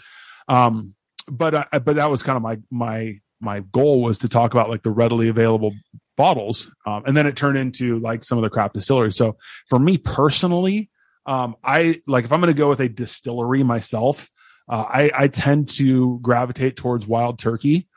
Um, 0.48 0.94
but 1.28 1.54
I, 1.54 1.78
but 1.78 1.96
that 1.96 2.11
was 2.11 2.22
kind 2.22 2.37
of 2.37 2.42
my 2.42 2.59
my 2.70 3.20
my 3.40 3.61
goal 3.61 4.02
was 4.02 4.18
to 4.18 4.28
talk 4.28 4.52
about 4.52 4.68
like 4.68 4.83
the 4.83 4.90
readily 4.90 5.28
available 5.28 5.72
bottles, 6.16 6.70
um, 6.87 7.04
and 7.06 7.16
then 7.16 7.26
it 7.26 7.37
turned 7.37 7.59
into 7.59 7.98
like 7.98 8.24
some 8.24 8.38
of 8.38 8.42
the 8.42 8.50
craft 8.50 8.74
distilleries. 8.74 9.16
So 9.16 9.37
for 9.68 9.78
me 9.78 9.98
personally, 9.98 10.90
um, 11.26 11.56
I 11.62 12.00
like 12.06 12.24
if 12.24 12.33
I'm 12.33 12.40
going 12.40 12.52
to 12.52 12.59
go 12.59 12.68
with 12.68 12.80
a 12.80 12.88
distillery 12.88 13.62
myself, 13.62 14.30
uh, 14.68 14.85
I, 14.88 15.11
I 15.14 15.28
tend 15.28 15.68
to 15.70 16.18
gravitate 16.20 16.76
towards 16.76 17.06
Wild 17.06 17.38
Turkey. 17.38 17.88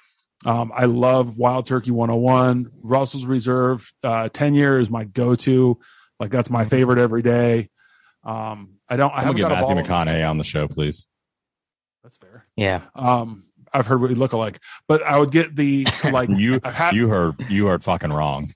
Um, 0.46 0.72
I 0.76 0.86
love 0.86 1.38
Wild 1.38 1.66
Turkey 1.66 1.92
101. 1.92 2.70
Russell's 2.82 3.26
Reserve 3.26 3.94
uh, 4.04 4.30
10 4.30 4.56
year 4.56 4.80
is 4.80 4.90
my 4.90 5.04
go 5.06 5.36
to. 5.36 5.80
Like 6.24 6.32
that's 6.32 6.50
my 6.50 6.64
favorite 6.64 7.00
every 7.00 7.22
day. 7.22 7.70
Um, 8.24 8.76
I 8.88 8.96
don't. 8.96 9.12
I 9.12 9.16
I'm 9.18 9.24
haven't 9.26 9.42
gonna 9.42 9.56
get 9.56 9.60
got 9.62 9.72
a 9.72 9.76
Matthew 9.76 9.92
McConaughey 9.94 10.30
on 10.30 10.38
the 10.38 10.46
show, 10.46 10.70
please. 10.70 11.06
That's 12.02 12.16
fair. 12.16 12.48
Yeah. 12.56 12.84
Um, 12.96 13.44
I've 13.74 13.88
heard 13.88 14.00
what 14.00 14.10
you 14.10 14.16
look 14.16 14.32
alike, 14.32 14.62
but 14.88 15.04
I 15.04 15.20
would 15.20 15.32
get 15.32 15.54
the 15.54 15.86
like 16.14 16.30
You 16.30 16.62
I've 16.64 16.76
had 16.76 16.96
you 16.96 17.10
heard 17.10 17.36
you 17.50 17.66
heard 17.68 17.84
fucking 17.84 18.14
wrong. 18.14 18.54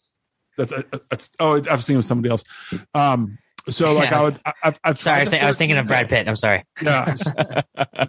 that's 0.55 0.71
a, 0.71 0.85
that's 1.09 1.29
oh 1.41 1.61
I've 1.69 1.83
seen 1.83 1.95
it 1.95 1.97
with 1.97 2.05
somebody 2.05 2.29
else. 2.31 2.45
Um, 2.93 3.37
so 3.69 3.91
like 3.95 4.11
Yeah, 4.11 4.17
I 4.17 4.21
I 4.21 4.23
would 4.23 4.39
I, 4.45 4.53
I've, 4.63 4.79
I've 4.85 5.01
Sorry, 5.01 5.17
I 5.17 5.19
was, 5.19 5.29
the 5.29 5.43
I 5.43 5.47
was 5.47 5.57
thinking 5.57 5.77
of 5.77 5.87
Brad 5.87 6.07
Pitt. 6.07 6.25
I'm 6.29 6.37
sorry. 6.37 6.63
Yeah, 6.81 7.15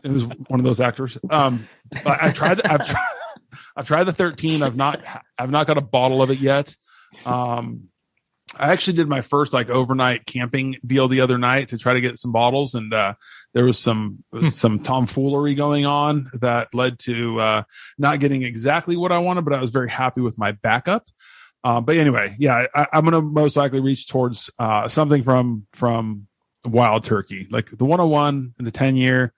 it 0.05 0.09
was 0.09 0.25
one 0.25 0.61
of 0.61 0.63
those 0.63 0.79
actors. 0.81 1.19
Um, 1.31 1.67
but 2.05 2.23
I 2.23 2.31
tried. 2.31 2.65
I've 2.65 2.87
tried. 2.87 3.07
I've 3.77 3.89
tried 3.89 4.05
the 4.05 4.13
13. 4.13 4.63
I've 4.63 4.77
not. 4.77 5.03
I've 5.37 5.51
not 5.51 5.67
got 5.67 5.79
a 5.79 5.81
bottle 5.81 6.23
of 6.23 6.31
it 6.31 6.39
yet. 6.39 6.77
Um, 7.27 7.89
I 8.59 8.73
actually 8.73 8.97
did 8.97 9.09
my 9.09 9.21
first 9.21 9.53
like 9.53 9.69
overnight 9.71 10.27
camping 10.27 10.77
deal 10.87 11.09
the 11.09 11.21
other 11.21 11.39
night 11.39 11.69
to 11.69 11.79
try 11.79 11.95
to 11.95 12.01
get 12.01 12.19
some 12.19 12.33
bottles, 12.33 12.75
and 12.75 12.93
uh, 12.93 13.15
there 13.55 13.65
was 13.65 13.79
some 13.79 14.25
some 14.51 14.81
tomfoolery 14.81 15.55
going 15.55 15.87
on 15.87 16.29
that 16.35 16.75
led 16.75 16.99
to 17.01 17.41
uh, 17.41 17.63
not 17.99 18.21
getting 18.21 18.43
exactly 18.43 18.97
what 18.97 19.13
I 19.13 19.19
wanted, 19.19 19.45
but 19.45 19.55
I 19.55 19.61
was 19.61 19.71
very 19.71 19.91
happy 19.91 20.21
with 20.21 20.39
my 20.39 20.53
backup. 20.53 21.07
Um, 21.65 21.85
but 21.85 21.97
anyway, 21.97 22.35
yeah, 22.39 22.67
I, 22.75 22.87
I'm 22.93 23.05
going 23.05 23.13
to 23.15 23.21
most 23.23 23.57
likely 23.57 23.81
reach 23.81 24.09
towards 24.09 24.51
uh, 24.59 24.89
something 24.89 25.23
from 25.23 25.67
from 25.73 26.27
Wild 26.65 27.05
Turkey, 27.05 27.47
like 27.51 27.71
the 27.71 27.85
101 27.85 28.55
and 28.59 28.67
the 28.67 28.71
10 28.71 28.97
year. 28.97 29.33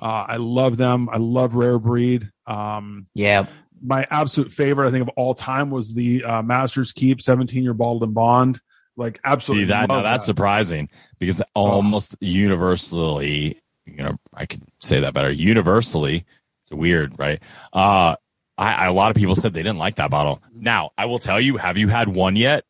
Uh, 0.00 0.24
I 0.28 0.36
love 0.36 0.76
them. 0.76 1.08
I 1.10 1.16
love 1.18 1.54
Rare 1.54 1.78
Breed. 1.78 2.30
Um, 2.46 3.06
Yeah. 3.14 3.46
my 3.82 4.06
absolute 4.10 4.52
favorite, 4.52 4.88
I 4.88 4.90
think, 4.90 5.02
of 5.02 5.08
all 5.16 5.34
time 5.34 5.70
was 5.70 5.94
the 5.94 6.22
uh, 6.24 6.42
Masters 6.42 6.92
Keep 6.92 7.20
17 7.22 7.62
year 7.62 7.74
bottled 7.74 8.02
and 8.02 8.14
bond. 8.14 8.60
Like, 8.96 9.20
absolutely. 9.24 9.64
See 9.66 9.68
that? 9.68 9.88
love 9.88 9.98
No, 9.98 10.02
that's 10.02 10.22
that. 10.24 10.26
surprising 10.26 10.88
because 11.18 11.42
almost 11.54 12.16
universally, 12.20 13.60
you 13.84 13.96
know, 14.02 14.16
I 14.34 14.46
could 14.46 14.62
say 14.80 15.00
that 15.00 15.14
better. 15.14 15.30
Universally, 15.30 16.24
it's 16.62 16.70
weird, 16.72 17.18
right? 17.18 17.42
Uh, 17.72 18.16
I, 18.58 18.72
I 18.74 18.86
a 18.86 18.92
lot 18.92 19.10
of 19.10 19.16
people 19.16 19.36
said 19.36 19.52
they 19.52 19.62
didn't 19.62 19.78
like 19.78 19.96
that 19.96 20.10
bottle. 20.10 20.42
Now, 20.54 20.90
I 20.96 21.04
will 21.06 21.18
tell 21.18 21.40
you, 21.40 21.56
have 21.58 21.76
you 21.76 21.88
had 21.88 22.08
one 22.08 22.36
yet? 22.36 22.64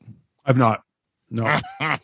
I've 0.44 0.56
not. 0.56 0.82
No. 1.30 1.60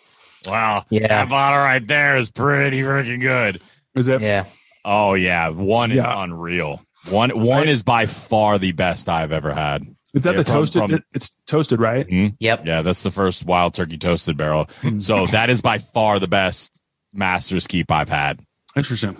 wow, 0.46 0.84
Yeah. 0.90 1.08
that 1.08 1.28
bottle 1.28 1.58
right 1.60 1.86
there 1.86 2.16
is 2.16 2.30
pretty 2.30 2.80
freaking 2.82 3.20
good. 3.20 3.60
Is 3.94 4.08
it? 4.08 4.20
Yeah. 4.20 4.44
Oh 4.84 5.14
yeah, 5.14 5.48
one 5.50 5.92
is 5.92 6.04
unreal. 6.04 6.82
One 7.10 7.30
one 7.30 7.68
I- 7.68 7.70
is 7.70 7.82
by 7.82 8.06
far 8.06 8.58
the 8.58 8.72
best 8.72 9.08
I've 9.08 9.32
ever 9.32 9.52
had. 9.52 9.84
Is 10.14 10.22
that 10.22 10.32
Yeah, 10.32 10.38
the 10.38 10.44
from- 10.44 10.54
toasted? 10.54 10.82
from- 10.90 11.00
it's 11.14 11.30
toasted, 11.46 11.80
right? 11.80 12.06
Mm-hmm. 12.06 12.34
Yep. 12.38 12.66
Yeah, 12.66 12.82
that's 12.82 13.02
the 13.02 13.10
first 13.10 13.46
wild 13.46 13.74
turkey 13.74 13.96
toasted 13.98 14.36
barrel. 14.36 14.68
Hmm. 14.82 14.98
So 14.98 15.26
that 15.28 15.48
is 15.50 15.62
by 15.62 15.78
far 15.78 16.18
the 16.18 16.28
best 16.28 16.70
master's 17.12 17.66
keep 17.66 17.90
I've 17.90 18.08
had. 18.10 18.40
Interesting. 18.76 19.16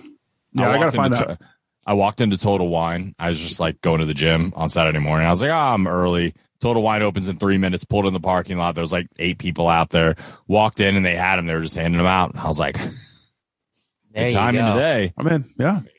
Yeah, 0.53 0.65
I, 0.65 0.77
walked 0.77 0.79
gotta 0.81 0.97
find 0.97 1.13
into 1.13 1.25
that. 1.27 1.39
To- 1.39 1.45
I 1.85 1.93
walked 1.93 2.21
into 2.21 2.37
Total 2.37 2.67
Wine. 2.67 3.13
I 3.19 3.29
was 3.29 3.39
just 3.39 3.59
like 3.59 3.81
going 3.81 3.99
to 3.99 4.05
the 4.05 4.13
gym 4.13 4.53
on 4.55 4.69
Saturday 4.69 4.99
morning. 4.99 5.27
I 5.27 5.31
was 5.31 5.41
like, 5.41 5.49
oh, 5.51 5.53
I'm 5.53 5.85
early. 5.87 6.33
Total 6.61 6.81
Wine 6.81 7.01
opens 7.01 7.27
in 7.27 7.37
three 7.37 7.57
minutes. 7.57 7.83
Pulled 7.83 8.05
in 8.05 8.13
the 8.13 8.21
parking 8.21 8.57
lot. 8.57 8.73
There 8.75 8.81
was 8.83 8.93
like 8.93 9.07
eight 9.19 9.37
people 9.37 9.67
out 9.67 9.89
there. 9.89 10.15
Walked 10.47 10.79
in 10.79 10.95
and 10.95 11.05
they 11.05 11.15
had 11.15 11.35
them. 11.37 11.45
They 11.47 11.55
were 11.55 11.61
just 11.61 11.75
handing 11.75 11.97
them 11.97 12.07
out. 12.07 12.31
And 12.31 12.39
I 12.39 12.47
was 12.47 12.57
like, 12.59 12.77
There 14.13 14.25
good 14.25 14.31
you 14.31 14.37
time 14.37 14.55
in 14.55 14.63
go. 14.65 14.73
the 14.75 14.79
day. 14.79 15.13
I 15.17 15.23
mean, 15.23 15.45
yeah. 15.57 15.81
You 15.81 15.89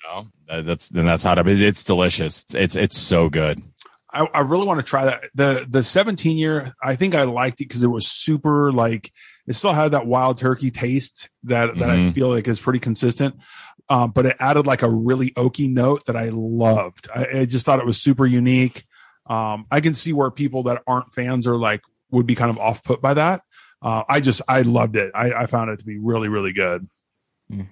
know, 0.49 0.63
that's 0.63 0.89
then 0.89 1.05
that's 1.05 1.23
how 1.23 1.35
to. 1.35 1.43
It's 1.51 1.83
delicious. 1.85 2.45
It's 2.45 2.55
it's, 2.55 2.77
it's 2.77 2.99
so 2.99 3.29
good. 3.29 3.61
I, 4.15 4.27
I 4.33 4.41
really 4.41 4.67
want 4.67 4.81
to 4.81 4.87
try 4.87 5.05
that. 5.07 5.25
The 5.35 5.67
the 5.69 5.83
17 5.83 6.37
year, 6.39 6.73
I 6.83 6.97
think 6.97 7.15
I 7.15 7.25
liked 7.25 7.61
it 7.61 7.69
because 7.69 7.83
it 7.85 7.89
was 7.89 8.07
super 8.07 8.73
like 8.73 9.13
it 9.47 9.55
still 9.55 9.73
had 9.73 9.93
that 9.93 10.07
wild 10.07 10.39
turkey 10.39 10.71
taste 10.71 11.29
that 11.45 11.77
that 11.79 11.91
I 11.91 11.97
Mhm. 11.97 12.15
feel 12.15 12.29
like 12.31 12.49
is 12.49 12.61
pretty 12.61 12.79
consistent. 12.79 13.37
Um, 13.91 14.13
but 14.13 14.25
it 14.25 14.37
added 14.41 14.67
like 14.67 14.83
a 14.83 14.89
really 14.89 15.31
oaky 15.33 15.71
note 15.71 16.07
that 16.07 16.17
I 16.17 16.31
loved. 16.33 17.09
I, 17.15 17.41
I 17.41 17.45
just 17.45 17.67
thought 17.67 17.81
it 17.81 17.87
was 17.87 18.01
super 18.01 18.25
unique. 18.25 18.85
Um, 19.27 19.67
I 19.71 19.81
can 19.81 19.93
see 19.93 20.13
where 20.15 20.31
people 20.31 20.63
that 20.65 20.83
aren't 20.87 21.13
fans 21.13 21.47
are 21.47 21.57
like 21.59 21.83
would 22.11 22.27
be 22.27 22.35
kind 22.35 22.51
of 22.51 22.59
off 22.59 22.83
put 22.83 23.03
by 23.03 23.15
that. 23.15 23.43
Uh, 23.83 24.03
I 24.09 24.21
just 24.21 24.41
I 24.49 24.63
loved 24.63 24.97
it. 24.97 25.11
I, 25.15 25.33
I 25.33 25.47
found 25.47 25.71
it 25.71 25.81
to 25.81 25.85
be 25.85 25.99
really 25.99 26.29
really 26.29 26.53
good. 26.55 26.89
Mm. 27.53 27.69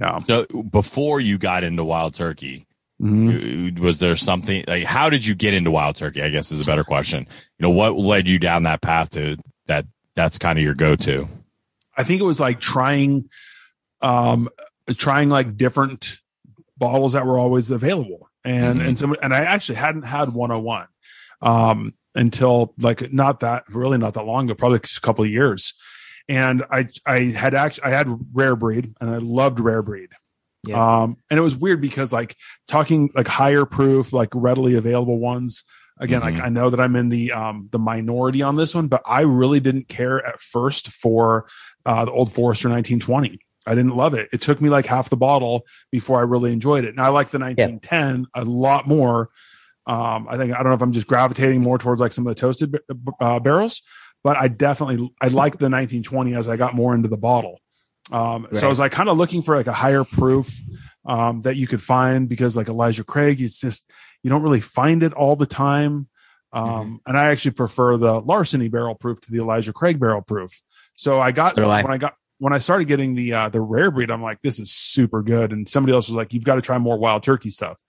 Yeah. 0.00 0.18
So 0.20 0.44
before 0.70 1.20
you 1.20 1.38
got 1.38 1.64
into 1.64 1.84
wild 1.84 2.14
turkey, 2.14 2.66
Mhm. 3.02 3.78
was 3.80 3.98
there 3.98 4.16
something 4.16 4.64
like 4.68 4.84
how 4.84 5.10
did 5.10 5.26
you 5.26 5.34
get 5.34 5.54
into 5.54 5.70
wild 5.72 5.96
turkey? 5.96 6.22
I 6.22 6.28
guess 6.30 6.52
is 6.52 6.60
a 6.60 6.64
better 6.64 6.84
question. 6.84 7.26
You 7.58 7.62
know, 7.64 7.70
what 7.70 7.96
led 7.96 8.28
you 8.28 8.38
down 8.38 8.62
that 8.62 8.80
path 8.80 9.10
to 9.10 9.36
that? 9.66 9.86
That's 10.14 10.38
kind 10.38 10.58
of 10.58 10.62
your 10.64 10.74
go 10.74 10.94
to. 10.96 11.26
I 11.96 12.04
think 12.04 12.20
it 12.20 12.24
was 12.24 12.38
like 12.38 12.60
trying, 12.60 13.28
um, 14.02 14.48
trying 14.96 15.28
like 15.30 15.56
different 15.56 16.18
bottles 16.78 17.14
that 17.14 17.26
were 17.26 17.38
always 17.38 17.70
available, 17.70 18.28
and 18.44 18.80
Mhm. 18.80 18.86
and 18.88 18.98
some 18.98 19.16
and 19.22 19.34
I 19.34 19.40
actually 19.40 19.76
hadn't 19.76 20.02
had 20.02 20.30
101 20.34 20.86
um, 21.40 21.92
until 22.14 22.74
like 22.78 23.12
not 23.12 23.40
that 23.40 23.64
really 23.68 23.98
not 23.98 24.14
that 24.14 24.24
long 24.26 24.44
ago, 24.44 24.54
probably 24.54 24.78
a 24.78 25.00
couple 25.00 25.24
of 25.24 25.30
years, 25.30 25.74
and 26.28 26.62
I 26.70 26.86
I 27.06 27.18
had 27.36 27.54
actually 27.54 27.84
I 27.84 27.90
had 27.90 28.06
rare 28.32 28.54
breed 28.56 28.94
and 29.00 29.10
I 29.10 29.18
loved 29.18 29.58
rare 29.60 29.82
breed. 29.82 30.10
Yeah. 30.66 31.02
Um, 31.02 31.16
and 31.30 31.38
it 31.38 31.42
was 31.42 31.56
weird 31.56 31.80
because 31.80 32.12
like 32.12 32.36
talking 32.68 33.10
like 33.14 33.26
higher 33.26 33.64
proof, 33.64 34.12
like 34.12 34.28
readily 34.34 34.74
available 34.76 35.18
ones. 35.18 35.64
Again, 35.98 36.20
Mhm. 36.20 36.24
like 36.24 36.40
I 36.40 36.48
know 36.48 36.70
that 36.70 36.80
I'm 36.80 36.96
in 36.96 37.08
the 37.10 37.32
um 37.32 37.68
the 37.70 37.78
minority 37.78 38.42
on 38.42 38.56
this 38.56 38.74
one, 38.74 38.88
but 38.88 39.02
I 39.06 39.20
really 39.22 39.60
didn't 39.60 39.88
care 39.88 40.24
at 40.24 40.40
first 40.40 40.88
for 40.88 41.46
uh 41.84 42.04
the 42.04 42.10
old 42.12 42.32
Forester 42.32 42.68
1920. 42.68 43.38
I 43.66 43.74
didn't 43.76 43.96
love 43.96 44.14
it. 44.14 44.28
It 44.32 44.40
took 44.40 44.60
me 44.60 44.68
like 44.70 44.86
half 44.86 45.10
the 45.10 45.16
bottle 45.16 45.64
before 45.92 46.18
I 46.18 46.22
really 46.22 46.52
enjoyed 46.52 46.84
it. 46.84 46.88
And 46.90 47.00
I 47.00 47.08
like 47.08 47.30
the 47.30 47.38
1910 47.38 48.26
a 48.34 48.44
lot 48.44 48.88
more. 48.88 49.30
Um, 49.86 50.26
I 50.28 50.36
think 50.36 50.52
I 50.52 50.56
don't 50.58 50.66
know 50.68 50.74
if 50.74 50.82
I'm 50.82 50.92
just 50.92 51.06
gravitating 51.06 51.60
more 51.60 51.78
towards 51.78 52.00
like 52.00 52.12
some 52.12 52.26
of 52.26 52.34
the 52.34 52.40
toasted 52.40 52.78
uh, 53.20 53.38
barrels, 53.40 53.82
but 54.24 54.36
I 54.36 54.48
definitely 54.48 55.10
I 55.20 55.26
like 55.28 55.54
the 55.58 55.68
1920 55.68 56.34
as 56.34 56.48
I 56.48 56.56
got 56.56 56.74
more 56.74 56.94
into 56.94 57.08
the 57.08 57.16
bottle. 57.16 57.58
Um, 58.10 58.48
so 58.52 58.66
I 58.66 58.70
was 58.70 58.78
like 58.78 58.92
kind 58.92 59.08
of 59.08 59.16
looking 59.16 59.42
for 59.42 59.56
like 59.56 59.68
a 59.68 59.72
higher 59.72 60.04
proof 60.04 60.52
um, 61.04 61.42
that 61.42 61.56
you 61.56 61.66
could 61.66 61.82
find 61.82 62.28
because 62.28 62.56
like 62.56 62.68
Elijah 62.68 63.04
Craig, 63.04 63.40
it's 63.40 63.60
just 63.60 63.90
you 64.22 64.30
don't 64.30 64.42
really 64.42 64.60
find 64.60 65.02
it 65.02 65.12
all 65.12 65.36
the 65.36 65.46
time. 65.46 66.08
Um, 66.52 67.00
and 67.06 67.16
I 67.16 67.28
actually 67.28 67.52
prefer 67.52 67.96
the 67.96 68.20
larceny 68.20 68.68
barrel 68.68 68.94
proof 68.94 69.20
to 69.22 69.30
the 69.30 69.38
Elijah 69.38 69.72
Craig 69.72 69.98
barrel 69.98 70.20
proof. 70.20 70.50
So 70.94 71.20
I 71.20 71.32
got 71.32 71.54
So 71.54 71.70
I. 71.70 71.82
when 71.82 71.92
I 71.92 71.98
got 71.98 72.14
when 72.38 72.52
I 72.52 72.58
started 72.58 72.88
getting 72.88 73.14
the 73.14 73.32
uh, 73.32 73.48
the 73.48 73.60
rare 73.60 73.90
breed, 73.90 74.10
I'm 74.10 74.22
like, 74.22 74.42
this 74.42 74.58
is 74.58 74.72
super 74.72 75.22
good. 75.22 75.52
And 75.52 75.68
somebody 75.68 75.94
else 75.94 76.08
was 76.08 76.16
like, 76.16 76.32
you've 76.32 76.44
got 76.44 76.56
to 76.56 76.62
try 76.62 76.76
more 76.78 76.98
wild 76.98 77.22
turkey 77.22 77.50
stuff. 77.50 77.80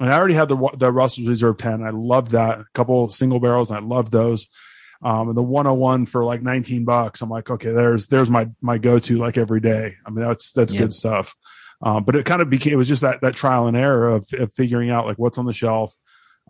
And 0.00 0.10
I 0.10 0.16
already 0.16 0.34
had 0.34 0.48
the 0.48 0.56
the 0.76 0.90
Russell's 0.90 1.28
Reserve 1.28 1.58
10. 1.58 1.82
I 1.82 1.90
loved 1.90 2.32
that. 2.32 2.60
A 2.60 2.64
couple 2.74 3.08
single 3.10 3.40
barrels, 3.40 3.70
and 3.70 3.78
I 3.78 3.82
loved 3.82 4.10
those. 4.10 4.48
Um, 5.02 5.28
and 5.28 5.36
the 5.36 5.42
101 5.42 6.06
for 6.06 6.24
like 6.24 6.42
19 6.42 6.84
bucks. 6.84 7.22
I'm 7.22 7.30
like, 7.30 7.50
okay, 7.50 7.70
there's 7.70 8.08
there's 8.08 8.30
my 8.30 8.48
my 8.60 8.76
go 8.78 8.98
to 8.98 9.18
like 9.18 9.38
every 9.38 9.60
day. 9.60 9.94
I 10.06 10.10
mean, 10.10 10.26
that's 10.26 10.52
that's 10.52 10.74
Yeah. 10.74 10.80
good 10.80 10.92
stuff. 10.92 11.34
Um, 11.82 12.04
but 12.04 12.14
it 12.16 12.26
kind 12.26 12.42
of 12.42 12.50
became 12.50 12.74
it 12.74 12.76
was 12.76 12.88
just 12.88 13.00
that 13.02 13.20
that 13.22 13.34
trial 13.34 13.66
and 13.66 13.76
error 13.76 14.10
of, 14.10 14.26
of 14.38 14.52
figuring 14.52 14.90
out 14.90 15.06
like 15.06 15.18
what's 15.18 15.38
on 15.38 15.46
the 15.46 15.54
shelf. 15.54 15.94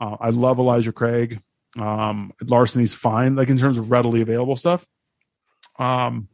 Uh, 0.00 0.16
I 0.20 0.30
love 0.30 0.58
Elijah 0.58 0.92
Craig. 0.92 1.40
Um, 1.78 2.32
Larceny's 2.42 2.94
fine, 2.94 3.36
like 3.36 3.48
in 3.48 3.58
terms 3.58 3.78
of 3.78 3.92
readily 3.92 4.22
available 4.22 4.56
stuff. 4.56 4.84
Um, 5.78 6.28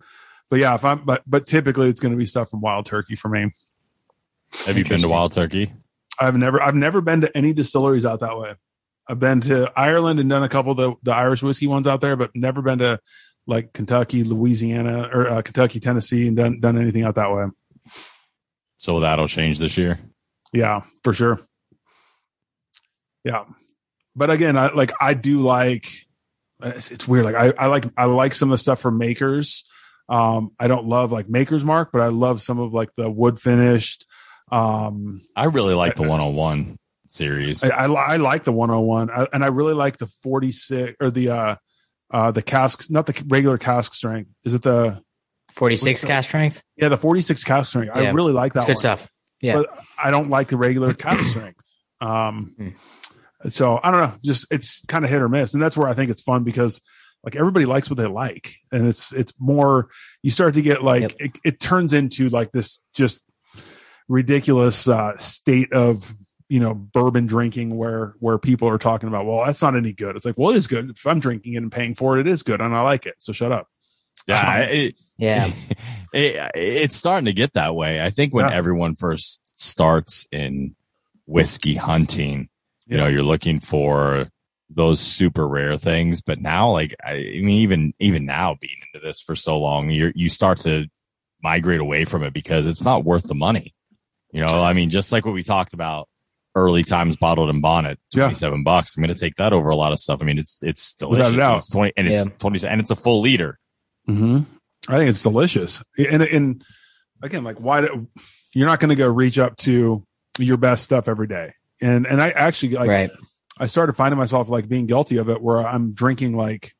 but 0.48 0.58
yeah, 0.60 0.74
if 0.74 0.84
I'm 0.84 1.04
but 1.04 1.22
but 1.26 1.46
typically 1.46 1.88
it's 1.90 2.00
going 2.00 2.12
to 2.12 2.18
be 2.18 2.24
stuff 2.26 2.48
from 2.50 2.60
Wild 2.62 2.86
Turkey 2.86 3.16
for 3.16 3.28
me. 3.28 3.50
Have 4.64 4.78
you 4.78 4.84
been 4.84 5.00
to 5.02 5.08
wild 5.08 5.32
turkey? 5.32 5.72
I've 6.18 6.36
never 6.36 6.62
I've 6.62 6.74
never 6.74 7.00
been 7.02 7.20
to 7.22 7.36
any 7.36 7.52
distilleries 7.52 8.06
out 8.06 8.20
that 8.20 8.38
way. 8.38 8.54
I've 9.08 9.20
been 9.20 9.40
to 9.42 9.72
Ireland 9.76 10.20
and 10.20 10.28
done 10.28 10.42
a 10.42 10.48
couple 10.48 10.72
of 10.72 10.76
the, 10.76 10.94
the 11.02 11.14
Irish 11.14 11.42
whiskey 11.42 11.66
ones 11.66 11.86
out 11.86 12.00
there, 12.00 12.16
but 12.16 12.30
never 12.34 12.62
been 12.62 12.80
to 12.80 13.00
like 13.46 13.72
Kentucky, 13.72 14.24
Louisiana, 14.24 15.08
or 15.12 15.28
uh, 15.28 15.42
Kentucky, 15.42 15.78
Tennessee, 15.78 16.26
and 16.26 16.36
done 16.36 16.60
done 16.60 16.80
anything 16.80 17.04
out 17.04 17.14
that 17.14 17.32
way. 17.32 17.46
So 18.78 19.00
that'll 19.00 19.28
change 19.28 19.58
this 19.58 19.78
year. 19.78 20.00
Yeah, 20.52 20.82
for 21.04 21.12
sure. 21.12 21.40
Yeah, 23.24 23.44
but 24.14 24.30
again, 24.30 24.56
I 24.56 24.72
like 24.72 24.92
I 25.00 25.14
do 25.14 25.42
like 25.42 25.88
it's, 26.62 26.90
it's 26.90 27.06
weird. 27.06 27.24
Like 27.24 27.34
I, 27.34 27.52
I 27.56 27.66
like 27.66 27.86
I 27.96 28.06
like 28.06 28.34
some 28.34 28.50
of 28.50 28.54
the 28.54 28.62
stuff 28.62 28.80
from 28.80 28.98
Makers. 28.98 29.64
Um, 30.08 30.52
I 30.58 30.68
don't 30.68 30.86
love 30.86 31.12
like 31.12 31.28
Maker's 31.28 31.64
Mark, 31.64 31.90
but 31.92 32.00
I 32.00 32.08
love 32.08 32.40
some 32.40 32.58
of 32.58 32.72
like 32.72 32.90
the 32.96 33.10
wood 33.10 33.40
finished. 33.40 34.06
Um, 34.50 35.22
I 35.34 35.44
really 35.44 35.74
like 35.74 35.96
the 35.96 36.04
one 36.04 36.20
on 36.20 36.34
one 36.34 36.78
series. 37.16 37.64
I, 37.64 37.86
I, 37.86 37.86
I 37.86 38.16
like 38.16 38.44
the 38.44 38.52
101 38.52 39.10
I, 39.10 39.26
and 39.32 39.42
I 39.44 39.48
really 39.48 39.74
like 39.74 39.96
the 39.98 40.06
46 40.06 40.96
or 41.00 41.10
the, 41.10 41.30
uh, 41.30 41.56
uh, 42.10 42.30
the 42.30 42.42
casks, 42.42 42.88
not 42.90 43.06
the 43.06 43.24
regular 43.26 43.58
cask 43.58 43.94
strength. 43.94 44.30
Is 44.44 44.54
it 44.54 44.62
the, 44.62 45.00
46 45.52 45.86
What's 45.94 46.00
the- 46.02 46.06
cast 46.08 46.28
strength. 46.28 46.62
yeah, 46.76 46.88
the 46.88 46.96
46 46.96 47.42
cask 47.44 47.70
strength. 47.70 47.90
I 47.94 48.10
really 48.10 48.32
like 48.32 48.52
that 48.52 48.66
That's 48.66 48.82
good 48.82 48.88
one, 48.88 48.96
stuff. 48.98 49.08
Yeah. 49.40 49.54
but 49.56 49.78
I 49.98 50.10
don't 50.10 50.28
like 50.30 50.48
the 50.48 50.56
regular 50.56 50.92
cask 51.06 51.24
strength. 51.26 51.64
Um, 52.00 52.54
Hmm. 52.58 53.48
so 53.48 53.80
I 53.82 53.90
don't 53.90 54.00
know, 54.00 54.12
just 54.24 54.46
it's 54.50 54.84
kind 54.86 55.04
of 55.04 55.10
hit 55.10 55.22
or 55.22 55.28
miss. 55.28 55.54
And 55.54 55.62
that's 55.62 55.76
where 55.76 55.88
I 55.88 55.94
think 55.94 56.10
it's 56.10 56.22
fun 56.22 56.44
because 56.44 56.80
like 57.24 57.36
everybody 57.36 57.64
likes 57.64 57.88
what 57.90 57.96
they 57.98 58.06
like. 58.06 58.54
And 58.70 58.86
it's, 58.86 59.12
it's 59.12 59.32
more, 59.38 59.88
you 60.22 60.30
start 60.30 60.54
to 60.54 60.62
get 60.62 60.82
like, 60.84 61.02
Yep. 61.02 61.12
it, 61.18 61.38
it 61.44 61.60
turns 61.60 61.92
into 61.92 62.28
like 62.28 62.52
this 62.52 62.82
just 62.94 63.20
ridiculous, 64.08 64.88
uh, 64.88 65.16
state 65.18 65.72
of, 65.72 66.14
you 66.48 66.60
know, 66.60 66.74
bourbon 66.74 67.26
drinking 67.26 67.76
where, 67.76 68.14
where 68.20 68.38
people 68.38 68.68
are 68.68 68.78
talking 68.78 69.08
about, 69.08 69.26
well, 69.26 69.44
that's 69.44 69.62
not 69.62 69.74
any 69.76 69.92
good. 69.92 70.14
It's 70.16 70.24
like, 70.24 70.36
well, 70.38 70.50
it 70.50 70.56
is 70.56 70.66
good. 70.66 70.90
If 70.90 71.06
I'm 71.06 71.18
drinking 71.20 71.54
it 71.54 71.58
and 71.58 71.72
paying 71.72 71.94
for 71.94 72.16
it, 72.18 72.26
it 72.26 72.30
is 72.30 72.42
good. 72.42 72.60
And 72.60 72.74
I 72.74 72.82
like 72.82 73.04
it. 73.06 73.16
So 73.18 73.32
shut 73.32 73.50
up. 73.52 73.68
yeah, 74.28 74.54
um, 74.54 74.62
it, 74.70 74.94
Yeah. 75.18 75.50
it, 76.12 76.50
it's 76.54 76.96
starting 76.96 77.24
to 77.24 77.32
get 77.32 77.54
that 77.54 77.74
way. 77.74 78.00
I 78.04 78.10
think 78.10 78.32
when 78.32 78.48
Yeah. 78.48 78.54
everyone 78.54 78.94
first 78.94 79.40
starts 79.56 80.26
in 80.30 80.76
whiskey 81.26 81.74
hunting, 81.74 82.48
you 82.86 82.96
know, 82.96 83.08
you're 83.08 83.22
looking 83.24 83.58
for 83.58 84.28
those 84.70 85.00
super 85.00 85.46
rare 85.48 85.76
things. 85.76 86.22
But 86.22 86.40
now, 86.40 86.70
like, 86.70 86.94
I, 87.04 87.12
I 87.12 87.40
mean, 87.42 87.50
even 87.50 87.94
even 87.98 88.24
now, 88.26 88.56
being 88.60 88.76
into 88.92 89.04
this 89.04 89.20
for 89.20 89.34
so 89.34 89.58
long, 89.58 89.90
you 89.90 90.12
you 90.14 90.28
start 90.30 90.58
to 90.58 90.86
migrate 91.42 91.80
away 91.80 92.04
from 92.04 92.22
it 92.22 92.32
because 92.32 92.66
it's 92.68 92.84
not 92.84 93.04
worth 93.04 93.24
the 93.24 93.34
money. 93.34 93.74
You 94.32 94.46
know, 94.46 94.62
I 94.62 94.72
mean, 94.72 94.90
just 94.90 95.10
like 95.12 95.24
what 95.24 95.34
we 95.34 95.42
talked 95.42 95.74
about 95.74 96.08
early 96.56 96.82
times, 96.82 97.16
bottled 97.16 97.50
and 97.50 97.62
bonnet, 97.62 98.00
Yeah. 98.12 98.24
twenty 98.24 98.34
seven 98.34 98.64
bucks. 98.64 98.96
I'm 98.96 99.02
going 99.04 99.14
to 99.14 99.20
take 99.20 99.36
that 99.36 99.52
over 99.52 99.68
a 99.68 99.76
lot 99.76 99.92
of 99.92 100.00
stuff. 100.00 100.18
I 100.20 100.24
mean, 100.24 100.38
it's 100.38 100.58
it's 100.62 100.96
Without 101.00 101.10
delicious. 101.10 101.36
doubt. 101.36 101.56
It's 101.58 101.68
twenty 101.68 101.92
and 101.96 102.08
it's 102.08 102.26
Yeah. 102.26 102.32
twenty 102.38 102.66
and 102.66 102.80
it's 102.80 102.90
a 102.90 102.96
full 102.96 103.20
liter. 103.20 103.58
Mm-hmm. 104.08 104.38
I 104.88 104.98
think 104.98 105.10
it's 105.10 105.22
delicious. 105.22 105.82
And, 105.98 106.22
and 106.22 106.64
again, 107.22 107.44
like 107.44 107.58
why 107.60 107.82
do, 107.82 108.08
you're 108.54 108.68
not 108.68 108.80
going 108.80 108.88
to 108.90 108.94
go 108.96 109.08
reach 109.08 109.38
up 109.38 109.56
to 109.58 110.04
your 110.38 110.56
best 110.56 110.84
stuff 110.84 111.08
every 111.08 111.26
day. 111.26 111.52
And, 111.80 112.06
and 112.06 112.22
I 112.22 112.30
actually 112.30 112.74
like, 112.76 112.88
right. 112.88 113.10
I 113.58 113.66
started 113.66 113.94
finding 113.94 114.18
myself 114.18 114.48
like 114.48 114.68
being 114.68 114.86
guilty 114.86 115.16
of 115.16 115.28
it 115.28 115.42
where 115.42 115.66
I'm 115.66 115.92
drinking 115.92 116.36
like, 116.36 116.72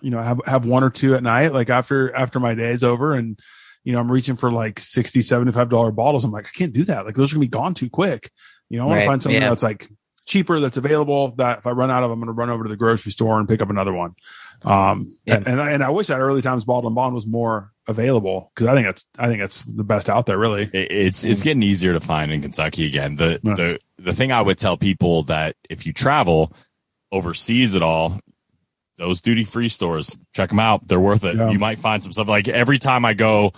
you 0.00 0.10
know, 0.10 0.20
have, 0.20 0.40
have 0.46 0.66
one 0.66 0.82
or 0.82 0.90
two 0.90 1.14
at 1.14 1.22
night, 1.22 1.52
like 1.52 1.70
after, 1.70 2.14
after 2.14 2.40
my 2.40 2.54
day's 2.54 2.82
over 2.82 3.14
and, 3.14 3.38
you 3.84 3.92
know, 3.92 4.00
I'm 4.00 4.10
reaching 4.10 4.36
for 4.36 4.50
like 4.50 4.80
60, 4.80 5.20
$75 5.20 5.94
bottles. 5.94 6.24
I'm 6.24 6.32
like, 6.32 6.46
I 6.46 6.50
can't 6.54 6.72
do 6.72 6.84
that. 6.84 7.06
Like 7.06 7.14
those 7.14 7.32
are 7.32 7.36
gonna 7.36 7.44
be 7.46 7.48
gone 7.48 7.74
too 7.74 7.88
quick. 7.90 8.30
You 8.72 8.78
know, 8.78 8.84
I 8.84 8.86
want 8.86 8.96
Right. 8.96 9.02
to 9.04 9.08
find 9.10 9.22
something 9.22 9.42
Yeah. 9.42 9.48
that's 9.50 9.62
like 9.62 9.88
cheaper, 10.24 10.58
that's 10.60 10.76
available 10.78 11.32
that 11.36 11.58
if 11.58 11.66
I 11.66 11.72
run 11.72 11.90
out 11.90 12.02
of, 12.04 12.10
I'm 12.10 12.18
going 12.20 12.28
to 12.28 12.32
run 12.32 12.48
over 12.48 12.62
to 12.64 12.68
the 12.70 12.76
grocery 12.76 13.12
store 13.12 13.38
and 13.38 13.46
pick 13.48 13.60
up 13.60 13.68
another 13.70 13.92
one. 13.92 14.12
Um, 14.64 15.14
Yeah. 15.26 15.34
and, 15.36 15.48
and 15.48 15.60
I, 15.60 15.70
and 15.72 15.84
I 15.84 15.90
wish 15.90 16.06
that 16.06 16.20
early 16.20 16.40
times 16.42 16.64
bottled 16.64 16.86
and 16.86 16.94
bond 16.94 17.14
was 17.14 17.26
more 17.26 17.72
available 17.86 18.50
because 18.54 18.68
I 18.68 18.74
think 18.74 18.88
it's, 18.88 19.04
I 19.18 19.26
think 19.26 19.42
it's 19.42 19.62
the 19.62 19.84
best 19.84 20.08
out 20.08 20.24
there 20.26 20.38
really. 20.38 20.70
It- 20.72 20.90
it's 20.92 21.22
it's 21.24 21.42
getting 21.42 21.62
easier 21.62 21.92
to 21.92 22.00
find 22.00 22.32
in 22.32 22.40
Kentucky 22.40 22.86
again. 22.86 23.16
The 23.16 23.40
Yes. 23.42 23.56
the 23.58 23.78
the 23.98 24.12
thing 24.14 24.32
I 24.32 24.40
would 24.40 24.56
tell 24.58 24.76
people 24.76 25.24
that 25.24 25.56
if 25.68 25.84
you 25.86 25.92
travel, 25.92 26.52
overseas 27.10 27.74
at 27.76 27.82
all, 27.82 28.18
those 28.96 29.20
duty 29.20 29.44
free 29.44 29.68
stores, 29.68 30.16
check 30.34 30.48
them 30.50 30.60
out. 30.60 30.86
They're 30.88 31.00
worth 31.00 31.24
it. 31.24 31.36
Yeah. 31.36 31.50
You 31.50 31.58
might 31.58 31.78
find 31.78 32.02
some 32.02 32.12
stuff 32.12 32.28
like 32.28 32.48
every 32.48 32.78
time 32.78 33.04
I 33.04 33.14
go 33.14 33.52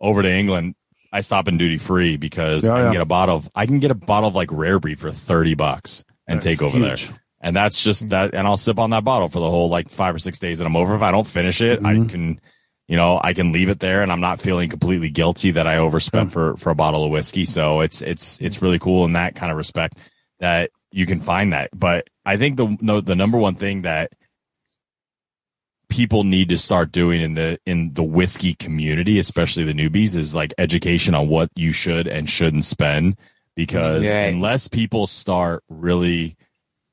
over 0.00 0.22
to 0.22 0.30
England, 0.30 0.74
I 1.14 1.20
stop 1.20 1.48
in 1.48 1.56
duty 1.56 1.78
free 1.78 2.16
because 2.16 2.64
I 2.66 2.76
can 2.78 2.86
yeah. 2.86 2.92
get 2.92 3.00
a 3.00 3.06
bottle 3.06 3.36
of 3.36 3.48
I 3.54 3.66
can 3.66 3.78
get 3.78 3.90
a 3.90 3.94
bottle 3.94 4.28
of 4.28 4.34
like 4.34 4.50
rare 4.52 4.78
breed 4.80 4.98
for 4.98 5.10
30 5.12 5.54
bucks 5.54 6.04
and 6.26 6.36
That's 6.42 6.46
take 6.46 6.62
over 6.62 6.76
huge. 6.76 7.06
there. 7.08 7.20
And 7.40 7.54
that's 7.54 7.82
just 7.82 8.08
that 8.08 8.34
and 8.34 8.46
I'll 8.46 8.56
sip 8.56 8.78
on 8.78 8.90
that 8.90 9.04
bottle 9.04 9.28
for 9.28 9.38
the 9.38 9.50
whole 9.50 9.68
like 9.68 9.88
5 9.90 10.16
or 10.16 10.18
6 10.18 10.38
days 10.38 10.58
that 10.58 10.66
I'm 10.66 10.76
over. 10.76 10.94
If 10.96 11.02
I 11.02 11.10
don't 11.12 11.26
finish 11.26 11.60
it, 11.60 11.80
Mhm. 11.80 11.86
I 12.06 12.10
can 12.10 12.40
you 12.88 12.96
know, 12.96 13.18
I 13.22 13.32
can 13.32 13.52
leave 13.52 13.70
it 13.70 13.80
there 13.80 14.02
and 14.02 14.12
I'm 14.12 14.20
not 14.20 14.40
feeling 14.42 14.68
completely 14.68 15.08
guilty 15.08 15.52
that 15.52 15.66
I 15.66 15.76
overspent 15.78 16.30
Yeah. 16.30 16.32
for 16.34 16.56
for 16.56 16.70
a 16.70 16.74
bottle 16.74 17.04
of 17.04 17.10
whiskey. 17.10 17.44
So 17.46 17.80
it's 17.80 18.02
it's 18.02 18.38
it's 18.40 18.60
really 18.60 18.78
cool 18.78 19.04
in 19.04 19.12
that 19.14 19.34
kind 19.36 19.50
of 19.52 19.56
respect 19.56 19.98
that 20.40 20.70
you 20.90 21.06
can 21.06 21.20
find 21.20 21.52
that. 21.52 21.70
But 21.72 22.08
I 22.26 22.36
think 22.36 22.56
the 22.56 22.76
no, 22.80 23.00
the 23.00 23.14
number 23.16 23.38
one 23.38 23.54
thing 23.54 23.82
that 23.82 24.12
people 25.94 26.24
need 26.24 26.48
to 26.48 26.58
start 26.58 26.90
doing 26.90 27.20
in 27.20 27.34
the 27.34 27.56
in 27.66 27.94
the 27.94 28.02
whiskey 28.02 28.54
community, 28.54 29.20
especially 29.20 29.62
the 29.62 29.72
newbies, 29.72 30.16
is 30.16 30.34
like 30.34 30.52
education 30.58 31.14
on 31.14 31.28
what 31.28 31.50
you 31.54 31.70
should 31.72 32.08
and 32.08 32.28
shouldn't 32.28 32.64
spend. 32.64 33.16
Because 33.54 34.02
Right. 34.02 34.34
unless 34.34 34.66
people 34.66 35.06
start 35.06 35.62
really, 35.68 36.36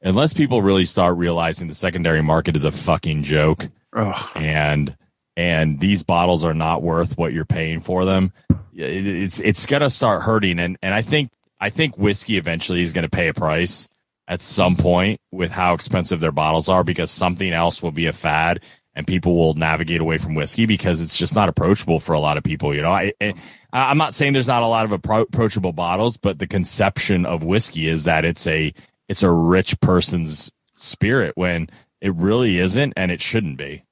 unless 0.03 0.33
people 0.33 0.61
really 0.61 0.85
start 0.85 1.17
realizing 1.17 1.67
the 1.67 1.73
secondary 1.73 2.21
market 2.21 2.55
is 2.55 2.63
a 2.63 2.71
fucking 2.71 3.23
joke, 3.23 3.67
Ugh. 3.93 4.29
and 4.35 4.95
and 5.35 5.79
these 5.79 6.03
bottles 6.03 6.45
are 6.45 6.53
not 6.53 6.83
worth 6.83 7.17
what 7.17 7.33
you're 7.33 7.45
paying 7.45 7.79
for 7.79 8.03
them 8.05 8.31
it, 8.75 9.07
it's 9.07 9.39
it's 9.39 9.65
gonna 9.65 9.89
start 9.89 10.21
hurting 10.23 10.59
and 10.59 10.77
and 10.81 10.93
i 10.93 11.01
think 11.01 11.31
i 11.61 11.69
think 11.69 11.97
whiskey 11.97 12.35
eventually 12.37 12.81
is 12.83 12.91
gonna 12.91 13.07
pay 13.09 13.29
a 13.29 13.33
price 13.33 13.87
at 14.27 14.41
some 14.41 14.75
point 14.75 15.19
with 15.31 15.49
how 15.51 15.73
expensive 15.73 16.19
their 16.19 16.33
bottles 16.33 16.67
are 16.67 16.83
because 16.83 17.09
something 17.09 17.53
else 17.53 17.81
will 17.81 17.93
be 17.93 18.07
a 18.07 18.13
fad 18.13 18.59
and 18.93 19.07
people 19.07 19.35
will 19.35 19.53
navigate 19.53 20.01
away 20.01 20.17
from 20.17 20.35
whiskey 20.35 20.65
because 20.65 20.99
it's 21.01 21.15
just 21.17 21.33
not 21.35 21.47
approachable 21.49 21.99
for 21.99 22.13
a 22.13 22.19
lot 22.19 22.37
of 22.37 22.43
people 22.43 22.75
you 22.75 22.81
know 22.81 22.91
i, 22.91 23.13
I 23.21 23.33
i'm 23.71 23.97
not 23.97 24.13
saying 24.13 24.33
there's 24.33 24.47
not 24.47 24.63
a 24.63 24.67
lot 24.67 24.85
of 24.85 24.91
approachable 24.91 25.73
bottles 25.73 26.17
but 26.17 26.39
the 26.39 26.47
conception 26.47 27.25
of 27.25 27.43
whiskey 27.43 27.87
is 27.87 28.03
that 28.03 28.25
it's 28.25 28.45
a 28.47 28.73
it's 29.07 29.23
a 29.23 29.31
rich 29.31 29.79
person's 29.81 30.51
spirit 30.75 31.33
when 31.35 31.69
it 32.01 32.13
really 32.15 32.57
isn't 32.59 32.93
and 32.97 33.11
it 33.11 33.21
shouldn't 33.21 33.57
be 33.57 33.83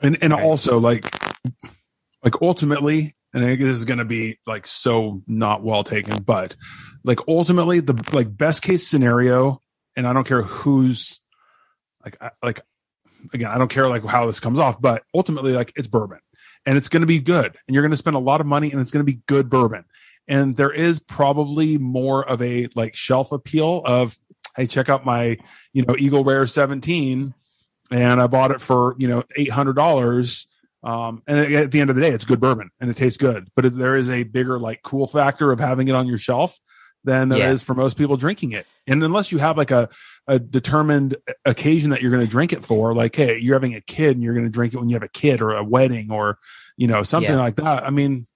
and 0.00 0.18
and 0.22 0.32
Right. 0.32 0.42
also 0.42 0.78
like 0.78 1.04
like 2.24 2.40
ultimately 2.42 3.14
and 3.34 3.44
i 3.44 3.48
think 3.48 3.60
this 3.60 3.76
is 3.76 3.84
going 3.84 3.98
to 3.98 4.04
be 4.04 4.38
like 4.46 4.66
so 4.66 5.22
not 5.26 5.62
well 5.62 5.82
taken 5.84 6.22
but 6.22 6.54
like 7.04 7.20
ultimately 7.28 7.80
the 7.80 7.94
like 8.12 8.36
best 8.36 8.62
case 8.62 8.86
scenario 8.86 9.60
and 9.96 10.06
i 10.06 10.12
don't 10.12 10.26
care 10.26 10.42
who's 10.42 11.20
like 12.04 12.16
I, 12.20 12.30
like 12.42 12.60
again 13.32 13.50
i 13.50 13.58
don't 13.58 13.70
care 13.70 13.88
like 13.88 14.04
how 14.04 14.26
this 14.26 14.40
comes 14.40 14.58
off 14.58 14.80
but 14.80 15.02
ultimately 15.14 15.52
like 15.52 15.72
it's 15.76 15.88
bourbon 15.88 16.18
and 16.66 16.76
it's 16.76 16.88
going 16.88 17.00
to 17.00 17.06
be 17.06 17.20
good 17.20 17.56
and 17.66 17.74
you're 17.74 17.82
going 17.82 17.92
to 17.92 17.96
spend 17.96 18.16
a 18.16 18.20
lot 18.20 18.40
of 18.40 18.46
money 18.46 18.70
and 18.70 18.80
it's 18.80 18.90
going 18.90 19.04
to 19.04 19.10
be 19.10 19.20
good 19.26 19.50
bourbon. 19.50 19.84
And 20.28 20.56
there 20.56 20.72
is 20.72 21.00
probably 21.00 21.78
more 21.78 22.26
of 22.28 22.40
a 22.40 22.68
like 22.74 22.94
shelf 22.94 23.32
appeal 23.32 23.82
of 23.84 24.16
hey 24.56 24.66
check 24.66 24.88
out 24.88 25.04
my 25.04 25.38
you 25.72 25.84
know 25.84 25.96
eagle 25.98 26.24
rare 26.24 26.46
17 26.46 27.34
and 27.90 28.20
i 28.20 28.26
bought 28.26 28.50
it 28.50 28.60
for 28.60 28.94
you 28.98 29.08
know 29.08 29.24
$800 29.36 30.46
um, 30.84 31.22
and 31.26 31.38
at 31.38 31.70
the 31.70 31.80
end 31.80 31.90
of 31.90 31.96
the 31.96 32.02
day 32.02 32.10
it's 32.10 32.24
good 32.24 32.40
bourbon 32.40 32.70
and 32.80 32.90
it 32.90 32.96
tastes 32.96 33.18
good. 33.18 33.48
But 33.56 33.76
there 33.76 33.96
is 33.96 34.10
a 34.10 34.22
bigger 34.24 34.58
like 34.58 34.82
cool 34.82 35.06
factor 35.06 35.52
of 35.52 35.60
having 35.60 35.88
it 35.88 35.94
on 35.94 36.06
your 36.06 36.18
shelf 36.18 36.58
than 37.04 37.28
there 37.28 37.50
is 37.50 37.62
Yeah. 37.62 37.66
for 37.66 37.74
most 37.74 37.96
people 37.98 38.16
drinking 38.16 38.52
it 38.52 38.66
and 38.86 39.02
unless 39.02 39.32
you 39.32 39.38
have 39.38 39.56
like 39.58 39.70
a, 39.70 39.88
a 40.26 40.38
determined 40.38 41.16
occasion 41.44 41.90
that 41.90 42.00
you're 42.02 42.10
going 42.12 42.24
to 42.24 42.30
drink 42.30 42.52
it 42.52 42.64
for 42.64 42.94
like 42.94 43.14
hey 43.16 43.38
you're 43.38 43.54
having 43.56 43.74
a 43.74 43.80
kid 43.80 44.12
and 44.16 44.22
you're 44.22 44.34
going 44.34 44.46
to 44.46 44.50
drink 44.50 44.72
it 44.74 44.78
when 44.78 44.88
you 44.88 44.94
have 44.94 45.02
a 45.02 45.08
kid 45.08 45.40
or 45.42 45.52
a 45.56 45.64
wedding 45.64 46.10
or 46.10 46.38
you 46.76 46.86
know 46.86 47.02
something 47.02 47.32
Yeah. 47.34 47.40
like 47.40 47.56
that 47.56 47.84
i 47.84 47.90
mean 47.90 48.26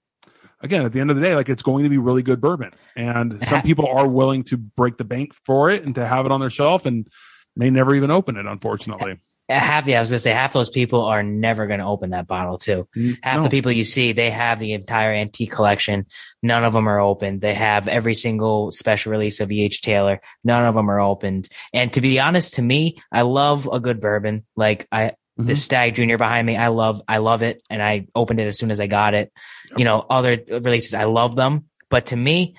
again 0.60 0.84
at 0.84 0.92
the 0.92 1.00
end 1.00 1.10
of 1.10 1.16
the 1.16 1.22
day 1.22 1.34
like 1.36 1.48
it's 1.48 1.62
going 1.62 1.84
to 1.84 1.90
be 1.90 1.98
really 1.98 2.22
good 2.22 2.40
bourbon 2.40 2.72
and 2.96 3.44
some 3.46 3.62
people 3.62 3.86
are 3.86 4.08
willing 4.08 4.42
to 4.44 4.56
break 4.56 4.96
the 4.96 5.04
bank 5.04 5.32
for 5.34 5.70
it 5.70 5.84
and 5.84 5.94
to 5.94 6.06
have 6.06 6.26
it 6.26 6.32
on 6.32 6.40
their 6.40 6.50
shelf 6.50 6.86
and 6.86 7.08
may 7.54 7.70
never 7.70 7.94
even 7.94 8.10
open 8.10 8.36
it 8.36 8.46
unfortunately 8.46 9.18
half 9.48 9.86
yeah 9.86 9.98
i 9.98 10.00
was 10.00 10.10
gonna 10.10 10.18
say 10.18 10.32
half 10.32 10.52
those 10.52 10.70
people 10.70 11.02
are 11.04 11.22
never 11.22 11.66
gonna 11.66 11.88
open 11.90 12.10
that 12.10 12.26
bottle 12.26 12.58
too. 12.58 12.88
Half 13.22 13.36
No. 13.36 13.42
the 13.44 13.48
people 13.50 13.70
you 13.72 13.84
see 13.84 14.12
they 14.12 14.30
have 14.30 14.58
the 14.58 14.72
entire 14.72 15.12
antique 15.12 15.52
collection. 15.52 16.06
None 16.42 16.64
of 16.64 16.72
them 16.72 16.88
are 16.88 17.00
open. 17.00 17.38
They 17.38 17.54
have 17.54 17.86
every 17.88 18.14
single 18.14 18.72
special 18.72 19.12
release 19.12 19.40
of 19.40 19.52
eh 19.52 19.68
taylor. 19.70 20.20
None 20.44 20.64
of 20.64 20.74
them 20.74 20.90
are 20.90 21.00
opened. 21.00 21.48
And 21.72 21.92
to 21.92 22.00
be 22.00 22.18
honest 22.18 22.54
to 22.54 22.62
me 22.62 22.96
i 23.12 23.22
love 23.22 23.68
a 23.72 23.78
good 23.80 24.00
bourbon. 24.00 24.44
Like 24.56 24.86
i 24.90 25.12
the 25.38 25.52
Mhm. 25.52 25.56
Stagg 25.58 25.94
Junior 25.94 26.16
behind 26.18 26.46
me 26.46 26.56
i 26.56 26.68
love 26.68 27.00
i 27.06 27.18
love 27.18 27.42
it 27.42 27.62
and 27.68 27.82
i 27.82 28.06
opened 28.14 28.40
it 28.40 28.46
as 28.46 28.56
soon 28.58 28.70
as 28.70 28.80
i 28.80 28.86
got 28.86 29.14
it. 29.14 29.30
You 29.76 29.84
know 29.84 30.04
other 30.10 30.38
releases 30.48 30.94
i 30.94 31.04
love 31.04 31.36
them. 31.36 31.66
But 31.90 32.06
to 32.06 32.16
me 32.16 32.56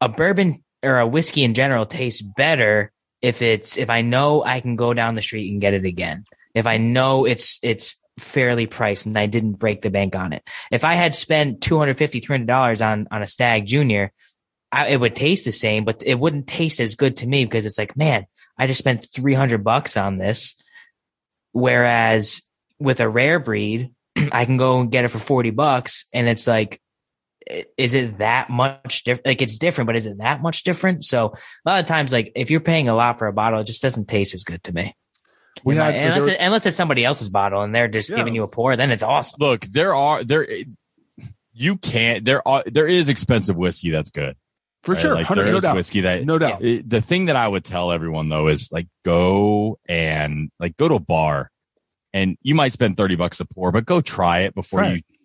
a 0.00 0.08
bourbon 0.08 0.62
or 0.82 0.98
a 1.00 1.06
whiskey 1.06 1.44
in 1.44 1.52
general 1.54 1.84
tastes 1.86 2.22
better 2.22 2.92
if 3.22 3.42
it's 3.42 3.76
if 3.76 3.90
i 3.90 4.02
know 4.02 4.44
i 4.44 4.60
can 4.60 4.76
go 4.76 4.94
down 4.94 5.14
the 5.14 5.22
street 5.22 5.50
and 5.50 5.60
get 5.60 5.74
it 5.74 5.84
again 5.84 6.24
if 6.54 6.66
i 6.66 6.76
know 6.76 7.24
it's 7.24 7.58
it's 7.62 8.00
fairly 8.18 8.66
priced 8.66 9.06
and 9.06 9.18
i 9.18 9.26
didn't 9.26 9.54
break 9.54 9.82
the 9.82 9.90
bank 9.90 10.14
on 10.14 10.32
it. 10.32 10.42
If 10.70 10.84
i 10.84 10.94
had 10.94 11.14
spent 11.14 11.60
250 11.62 12.20
300 12.20 12.46
dollars 12.46 12.82
on 12.82 13.08
on 13.10 13.22
a 13.22 13.26
Stagg 13.26 13.66
Junior 13.66 14.12
I, 14.72 14.88
it 14.88 15.00
would 15.00 15.16
taste 15.16 15.44
the 15.44 15.52
same 15.52 15.84
but 15.84 16.02
it 16.04 16.18
wouldn't 16.18 16.46
taste 16.46 16.80
as 16.80 16.94
good 16.94 17.16
to 17.18 17.26
me 17.26 17.44
because 17.44 17.66
it's 17.66 17.78
like 17.78 17.96
man 17.96 18.26
i 18.58 18.66
just 18.66 18.78
spent 18.78 19.08
300 19.14 19.64
bucks 19.64 19.96
on 19.96 20.18
this. 20.18 20.56
Whereas 21.52 22.42
with 22.78 23.00
a 23.00 23.08
rare 23.08 23.40
breed 23.40 23.90
i 24.32 24.44
can 24.44 24.56
go 24.56 24.80
and 24.80 24.92
get 24.92 25.04
it 25.04 25.08
for 25.08 25.18
40 25.18 25.50
bucks 25.50 26.06
and 26.12 26.28
it's 26.28 26.46
like 26.46 26.80
is 27.76 27.94
it 27.94 28.18
that 28.18 28.50
much 28.50 29.04
different 29.04 29.26
like 29.26 29.42
it's 29.42 29.58
different 29.58 29.86
but 29.86 29.96
is 29.96 30.06
it 30.06 30.18
that 30.18 30.42
much 30.42 30.62
different? 30.62 31.04
So 31.04 31.32
a 31.66 31.68
lot 31.68 31.80
of 31.80 31.86
times 31.86 32.12
like 32.12 32.32
if 32.34 32.50
you're 32.50 32.60
paying 32.60 32.88
a 32.88 32.94
lot 32.94 33.18
for 33.18 33.26
a 33.26 33.32
bottle 33.32 33.60
it 33.60 33.64
just 33.66 33.82
doesn't 33.82 34.06
taste 34.08 34.34
as 34.34 34.44
good 34.44 34.62
to 34.64 34.72
me. 34.72 34.94
We 35.64 35.74
You 35.74 35.78
know, 35.80 35.84
had- 35.86 35.94
unless, 35.96 36.26
there 36.26 36.34
it, 36.34 36.40
unless 36.40 36.66
it's 36.66 36.76
somebody 36.76 37.04
else's 37.04 37.28
bottle 37.28 37.62
and 37.62 37.74
they're 37.74 37.88
just 37.88 38.10
Yeah. 38.10 38.16
giving 38.16 38.34
you 38.34 38.42
a 38.44 38.48
pour 38.48 38.76
then 38.76 38.90
it's 38.90 39.02
awesome. 39.02 39.38
Look 39.40 39.62
there 39.66 39.94
are 39.94 40.22
there 40.24 40.46
you 41.52 41.76
can't 41.76 42.24
there 42.24 42.46
are 42.46 42.62
there 42.66 42.86
is 42.86 43.08
expensive 43.08 43.56
whiskey 43.56 43.90
that's 43.90 44.10
good. 44.10 44.36
For 44.82 44.92
right? 44.94 45.00
sure 45.02 45.14
like 45.14 45.28
there 45.28 45.44
no 45.44 45.56
is 45.56 45.62
doubt. 45.62 45.76
whiskey 45.76 46.00
that 46.02 46.24
no 46.24 46.38
doubt. 46.38 46.62
It- 46.64 46.88
the 46.88 47.00
thing 47.02 47.26
that 47.26 47.36
i 47.36 47.46
would 47.46 47.64
tell 47.64 47.92
everyone 47.92 48.28
though 48.30 48.48
is 48.48 48.70
like 48.72 48.86
go 49.04 49.78
and 49.88 50.50
like 50.58 50.76
go 50.78 50.88
to 50.88 50.94
a 50.94 50.98
bar 51.00 51.50
and 52.14 52.38
you 52.42 52.54
might 52.54 52.72
spend 52.72 52.96
30 52.96 53.16
bucks 53.16 53.40
a 53.40 53.44
pour 53.44 53.72
but 53.72 53.84
go 53.84 54.00
try 54.00 54.40
it 54.40 54.54
before 54.54 54.80
Right. 54.80 55.04
you 55.08 55.16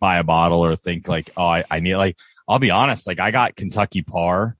buy 0.00 0.18
a 0.18 0.24
bottle 0.24 0.64
or 0.64 0.74
think 0.76 1.06
like 1.08 1.30
oh 1.36 1.46
I, 1.46 1.64
I 1.70 1.80
need 1.80 1.96
like 1.96 2.16
i'll 2.48 2.58
be 2.58 2.70
honest 2.70 3.06
like 3.06 3.20
i 3.20 3.30
got 3.30 3.54
kentucky 3.54 4.02
par 4.02 4.56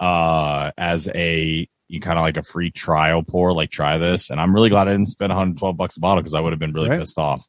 uh 0.00 0.70
as 0.76 1.08
a 1.14 1.66
you 1.88 2.00
kind 2.00 2.18
of 2.18 2.22
like 2.22 2.36
a 2.36 2.42
free 2.42 2.70
trial 2.70 3.22
pour 3.22 3.52
like 3.52 3.70
try 3.70 3.98
this 3.98 4.30
and 4.30 4.40
i'm 4.40 4.54
really 4.54 4.68
glad 4.70 4.88
i 4.88 4.92
didn't 4.92 5.08
spend 5.08 5.30
112 5.30 5.76
bucks 5.76 5.96
a 5.96 6.00
bottle 6.00 6.22
because 6.22 6.34
i 6.34 6.40
would 6.40 6.52
have 6.52 6.60
been 6.60 6.72
really 6.72 6.88
Right. 6.90 7.00
pissed 7.00 7.18
off 7.18 7.44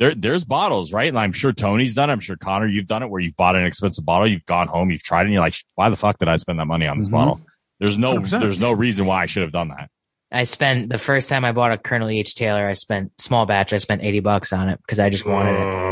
there, 0.00 0.14
there's 0.16 0.42
bottles, 0.42 0.90
right? 0.92 1.06
And 1.08 1.18
I'm 1.18 1.32
sure 1.32 1.52
Tony's 1.52 1.94
done. 1.94 2.10
it. 2.10 2.14
I'm 2.14 2.18
sure 2.18 2.34
Connor, 2.36 2.66
you've 2.66 2.88
done 2.88 3.04
it 3.04 3.10
where 3.10 3.20
you've 3.20 3.36
bought 3.36 3.54
an 3.54 3.64
expensive 3.64 4.04
bottle, 4.04 4.26
you've 4.26 4.44
gone 4.46 4.66
home, 4.66 4.90
you've 4.90 5.02
tried 5.02 5.20
it, 5.20 5.24
and 5.26 5.34
you're 5.34 5.42
like, 5.42 5.54
why 5.76 5.90
the 5.90 5.96
fuck 5.96 6.18
did 6.18 6.26
I 6.26 6.36
spend 6.38 6.58
that 6.58 6.64
money 6.64 6.88
on 6.88 6.98
this 6.98 7.08
Mhm. 7.08 7.12
bottle? 7.12 7.40
There's 7.78 7.96
no, 7.96 8.14
100%. 8.16 8.40
there's 8.40 8.58
no 8.58 8.72
reason 8.72 9.06
why 9.06 9.22
I 9.22 9.26
should 9.26 9.42
have 9.42 9.52
done 9.52 9.68
that. 9.68 9.90
i 10.32 10.42
spent 10.42 10.88
the 10.88 10.98
first 10.98 11.28
time 11.28 11.44
i 11.44 11.52
bought 11.52 11.70
a 11.70 11.78
colonel 11.78 12.08
h 12.08 12.34
taylor 12.34 12.66
i 12.66 12.72
spent 12.72 13.12
small 13.20 13.46
batch 13.46 13.72
i 13.74 13.78
spent 13.78 14.02
80 14.02 14.20
bucks 14.20 14.52
on 14.52 14.70
it 14.70 14.80
because 14.82 14.98
i 14.98 15.08
just 15.10 15.26
wanted 15.26 15.54
it 15.54 15.91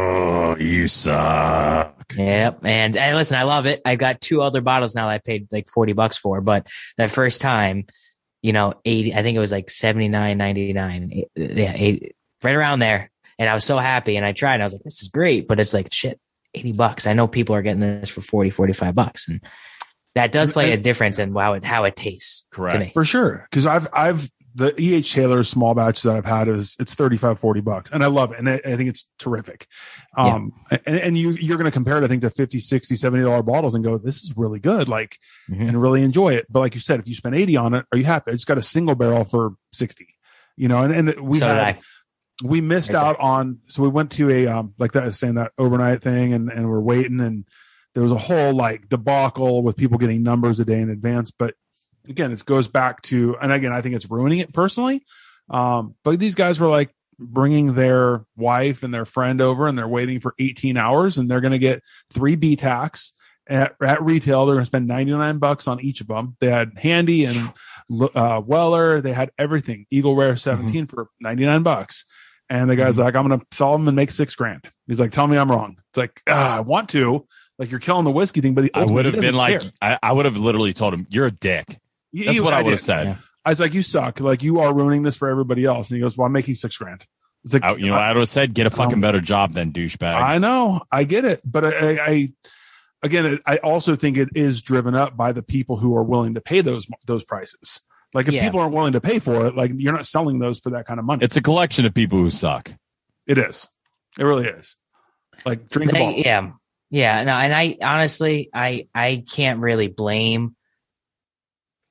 Oh, 0.50 0.56
you 0.56 0.88
suck. 0.88 2.12
Yep. 2.16 2.64
And, 2.64 2.96
and 2.96 3.16
listen, 3.16 3.36
I 3.36 3.44
love 3.44 3.66
it. 3.66 3.80
I've 3.84 3.98
got 3.98 4.20
two 4.20 4.42
other 4.42 4.60
bottles 4.60 4.94
now 4.94 5.06
that 5.06 5.14
I 5.14 5.18
paid 5.18 5.48
like 5.52 5.68
40 5.68 5.92
bucks 5.92 6.18
for, 6.18 6.40
but 6.40 6.66
that 6.96 7.10
first 7.10 7.40
time, 7.40 7.86
you 8.42 8.52
know, 8.52 8.74
80, 8.84 9.14
I 9.14 9.22
think 9.22 9.36
it 9.36 9.40
was 9.40 9.52
like 9.52 9.70
79, 9.70 10.36
99. 10.36 11.12
Eh, 11.12 11.22
yeah. 11.36 11.72
80, 11.74 12.14
right 12.42 12.56
around 12.56 12.80
there. 12.80 13.10
And 13.38 13.48
I 13.48 13.54
was 13.54 13.64
so 13.64 13.78
happy 13.78 14.16
and 14.16 14.26
I 14.26 14.32
tried 14.32 14.54
and 14.54 14.62
I 14.62 14.66
was 14.66 14.72
like, 14.72 14.82
this 14.82 15.02
is 15.02 15.08
great, 15.08 15.46
but 15.46 15.60
it's 15.60 15.72
like 15.72 15.92
shit, 15.92 16.18
80 16.54 16.72
bucks. 16.72 17.06
I 17.06 17.12
know 17.12 17.28
people 17.28 17.54
are 17.54 17.62
getting 17.62 17.80
this 17.80 18.10
for 18.10 18.22
40, 18.22 18.50
45 18.50 18.94
bucks. 18.94 19.28
And 19.28 19.40
that 20.14 20.32
does 20.32 20.52
play 20.52 20.72
a 20.72 20.76
difference 20.76 21.18
in 21.18 21.34
how 21.34 21.54
it, 21.54 21.64
how 21.64 21.84
it 21.84 21.96
tastes 21.96 22.46
Correct. 22.50 22.74
to 22.74 22.80
me. 22.80 22.90
for 22.92 23.04
sure 23.04 23.46
because 23.50 23.66
i've 23.66 23.86
i've 23.92 24.28
the 24.54 24.74
eh 24.78 25.00
taylor 25.00 25.44
small 25.44 25.74
batch 25.74 26.02
that 26.02 26.16
i've 26.16 26.24
had 26.24 26.48
is 26.48 26.76
it's 26.80 26.94
35 26.94 27.38
40 27.38 27.60
bucks. 27.60 27.90
And 27.92 28.02
i 28.02 28.06
love 28.08 28.32
it. 28.32 28.38
And 28.38 28.48
i, 28.48 28.54
I 28.54 28.76
think 28.76 28.88
it's 28.88 29.06
terrific. 29.18 29.66
Um 30.16 30.52
and, 30.86 30.96
and 30.98 31.18
you 31.18 31.30
you're 31.32 31.56
going 31.56 31.66
to 31.66 31.70
compare 31.70 31.98
it 31.98 32.04
i 32.04 32.08
think 32.08 32.22
to 32.22 32.30
50 32.30 32.58
60 32.58 32.96
70 32.96 33.22
dollar 33.24 33.42
bottles 33.42 33.74
and 33.74 33.84
go 33.84 33.98
this 33.98 34.22
is 34.22 34.34
really 34.36 34.58
good 34.60 34.88
like 34.88 35.18
Mhm. 35.50 35.68
and 35.68 35.82
really 35.82 36.02
enjoy 36.02 36.34
it. 36.34 36.46
But 36.50 36.60
like 36.60 36.74
you 36.74 36.80
said 36.80 37.00
if 37.00 37.06
you 37.08 37.14
spend 37.14 37.34
80 37.34 37.56
on 37.56 37.74
it 37.74 37.86
are 37.92 37.98
you 37.98 38.04
happy? 38.04 38.32
It's 38.32 38.44
got 38.44 38.58
a 38.58 38.62
single 38.62 38.94
barrel 38.94 39.24
for 39.24 39.54
60 39.72 40.06
you 40.56 40.68
know 40.68 40.82
and, 40.82 40.92
and 41.08 41.20
we 41.20 41.38
so 41.38 41.46
had 41.46 41.78
we 42.42 42.60
missed 42.60 42.92
Right 42.92 43.04
out 43.04 43.20
on 43.20 43.58
so 43.68 43.82
we 43.82 43.88
went 43.88 44.10
to 44.12 44.30
a 44.30 44.46
um 44.46 44.74
like 44.78 44.92
that 44.92 45.14
saying 45.14 45.34
that 45.34 45.52
overnight 45.58 46.02
thing 46.02 46.32
and 46.32 46.50
and 46.50 46.68
we're 46.68 46.80
waiting 46.80 47.20
and 47.20 47.44
there 47.94 48.02
was 48.02 48.12
a 48.12 48.18
whole 48.18 48.54
like 48.54 48.88
debacle 48.88 49.62
with 49.62 49.76
people 49.76 49.98
getting 49.98 50.22
numbers 50.22 50.60
a 50.60 50.64
day 50.64 50.80
in 50.80 50.90
advance. 50.90 51.32
But 51.32 51.54
again, 52.08 52.32
it 52.32 52.44
goes 52.44 52.68
back 52.68 53.02
to, 53.02 53.36
and 53.40 53.52
again, 53.52 53.72
I 53.72 53.80
think 53.80 53.94
it's 53.94 54.10
ruining 54.10 54.38
it 54.38 54.52
personally. 54.52 55.04
Um, 55.48 55.94
but 56.04 56.18
these 56.18 56.34
guys 56.34 56.60
were 56.60 56.68
like 56.68 56.94
bringing 57.18 57.74
their 57.74 58.24
wife 58.36 58.82
and 58.82 58.94
their 58.94 59.04
friend 59.04 59.40
over 59.40 59.68
and 59.68 59.78
they're 59.78 59.88
waiting 59.88 60.20
for 60.20 60.34
18 60.38 60.76
hours 60.76 61.18
and 61.18 61.28
they're 61.28 61.40
going 61.40 61.52
to 61.52 61.58
get 61.58 61.82
three 62.10 62.36
BTACs 62.36 63.12
at, 63.48 63.74
at 63.82 64.02
retail. 64.02 64.46
They're 64.46 64.54
going 64.54 64.64
to 64.64 64.70
spend 64.70 64.86
99 64.86 65.38
bucks 65.38 65.68
on 65.68 65.80
each 65.80 66.00
of 66.00 66.06
them. 66.06 66.36
They 66.40 66.50
had 66.50 66.78
Handy 66.78 67.24
and 67.26 67.52
uh, 68.14 68.40
Weller. 68.44 69.00
They 69.00 69.12
had 69.12 69.30
everything. 69.38 69.86
Eagle 69.90 70.16
Rare 70.16 70.36
17 70.36 70.70
mm-hmm. 70.72 70.84
for 70.86 71.08
99 71.20 71.62
bucks. 71.62 72.06
And 72.48 72.68
the 72.68 72.76
guy's 72.76 72.94
mm-hmm. 72.94 73.02
like, 73.02 73.16
I'm 73.16 73.28
going 73.28 73.40
to 73.40 73.46
sell 73.52 73.72
them 73.72 73.86
and 73.86 73.96
make 73.96 74.10
six 74.10 74.34
grand. 74.34 74.64
He's 74.86 74.98
like, 74.98 75.12
tell 75.12 75.26
me 75.26 75.36
I'm 75.36 75.50
wrong. 75.50 75.76
It's 75.90 75.98
like, 75.98 76.22
ah, 76.28 76.56
I 76.56 76.60
want 76.60 76.88
to. 76.90 77.26
Like, 77.58 77.70
you're 77.70 77.80
killing 77.80 78.04
the 78.04 78.10
whiskey 78.10 78.40
thing, 78.40 78.54
but 78.54 78.70
I 78.72 78.84
would 78.84 79.04
have 79.04 79.20
been 79.20 79.34
like, 79.34 79.60
I, 79.82 79.98
I, 80.02 80.12
would 80.12 80.24
have 80.24 80.38
literally 80.38 80.72
told 80.72 80.94
him, 80.94 81.06
you're 81.10 81.26
a 81.26 81.30
dick. 81.30 81.78
That's 82.12 82.34
you, 82.34 82.44
what 82.44 82.52
I, 82.52 82.60
I 82.60 82.62
would 82.62 82.72
have 82.72 82.80
said. 82.80 83.06
Yeah. 83.06 83.16
I 83.44 83.50
was 83.50 83.60
like, 83.60 83.74
you 83.74 83.82
suck. 83.82 84.20
Like, 84.20 84.42
you 84.42 84.60
are 84.60 84.74
ruining 84.74 85.02
this 85.02 85.16
for 85.16 85.28
everybody 85.28 85.64
else. 85.64 85.90
And 85.90 85.96
he 85.96 86.02
goes, 86.02 86.16
well, 86.16 86.26
I'm 86.26 86.32
making 86.32 86.54
six 86.56 86.76
grand. 86.76 87.06
It's 87.44 87.54
like, 87.54 87.64
I, 87.64 87.74
you 87.76 87.86
know, 87.86 87.94
I, 87.94 88.10
I 88.10 88.12
would 88.12 88.20
have 88.20 88.28
said, 88.28 88.52
get 88.52 88.66
a 88.66 88.70
fucking 88.70 88.94
um, 88.94 89.00
better 89.00 89.20
job 89.20 89.54
than 89.54 89.72
douchebag. 89.72 90.14
I 90.14 90.38
know. 90.38 90.82
I 90.92 91.04
get 91.04 91.24
it. 91.24 91.40
But 91.44 91.64
I, 91.64 91.98
I 91.98 92.28
again, 93.02 93.38
I 93.46 93.56
also 93.58 93.96
think 93.96 94.18
it 94.18 94.28
is 94.34 94.60
driven 94.60 94.94
up 94.94 95.16
by 95.16 95.32
the 95.32 95.42
people 95.42 95.78
who 95.78 95.96
are 95.96 96.02
willing 96.02 96.34
to 96.34 96.40
pay 96.40 96.60
those, 96.60 96.86
those 97.06 97.24
prices. 97.24 97.80
Like 98.12 98.28
if 98.28 98.34
yeah. 98.34 98.44
people 98.44 98.60
aren't 98.60 98.74
willing 98.74 98.92
to 98.92 99.00
pay 99.00 99.20
for 99.20 99.46
it, 99.46 99.56
like 99.56 99.72
you're 99.74 99.92
not 99.92 100.04
selling 100.04 100.38
those 100.38 100.58
for 100.58 100.70
that 100.70 100.86
kind 100.86 100.98
of 100.98 101.06
money. 101.06 101.24
It's 101.24 101.36
a 101.36 101.42
collection 101.42 101.86
of 101.86 101.94
people 101.94 102.18
who 102.18 102.30
suck. 102.30 102.72
It 103.26 103.38
is. 103.38 103.68
It 104.18 104.24
really 104.24 104.48
is. 104.48 104.76
Like 105.46 105.68
drink 105.68 105.92
they, 105.92 106.22
Yeah. 106.24 106.50
Yeah. 106.90 107.22
No, 107.22 107.34
and 107.34 107.54
I 107.54 107.76
honestly 107.80 108.50
I 108.52 108.88
I 108.94 109.24
can't 109.32 109.60
really 109.60 109.86
blame 109.86 110.56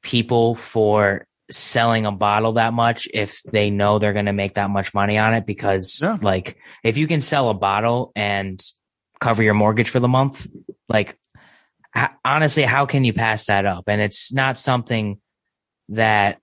people 0.01 0.55
for 0.55 1.25
selling 1.51 2.05
a 2.05 2.11
bottle 2.11 2.53
that 2.53 2.73
much 2.73 3.07
if 3.13 3.41
they 3.43 3.71
know 3.71 3.97
they're 3.97 4.13
going 4.13 4.25
to 4.25 4.33
make 4.33 4.53
that 4.53 4.69
much 4.69 4.93
money 4.93 5.17
on 5.17 5.33
it 5.33 5.45
because 5.45 5.99
yeah. 6.01 6.17
like 6.21 6.57
if 6.83 6.97
you 6.97 7.07
can 7.07 7.21
sell 7.21 7.49
a 7.49 7.55
bottle 7.55 8.11
and 8.15 8.63
cover 9.19 9.41
your 9.41 9.55
mortgage 9.55 9.89
for 9.89 9.99
the 9.99 10.07
month 10.07 10.47
like 10.87 11.17
honestly 12.23 12.63
how 12.63 12.85
can 12.85 13.03
you 13.03 13.13
pass 13.13 13.47
that 13.47 13.65
up 13.65 13.85
and 13.87 13.99
it's 13.99 14.31
not 14.31 14.57
something 14.57 15.19
that 15.89 16.39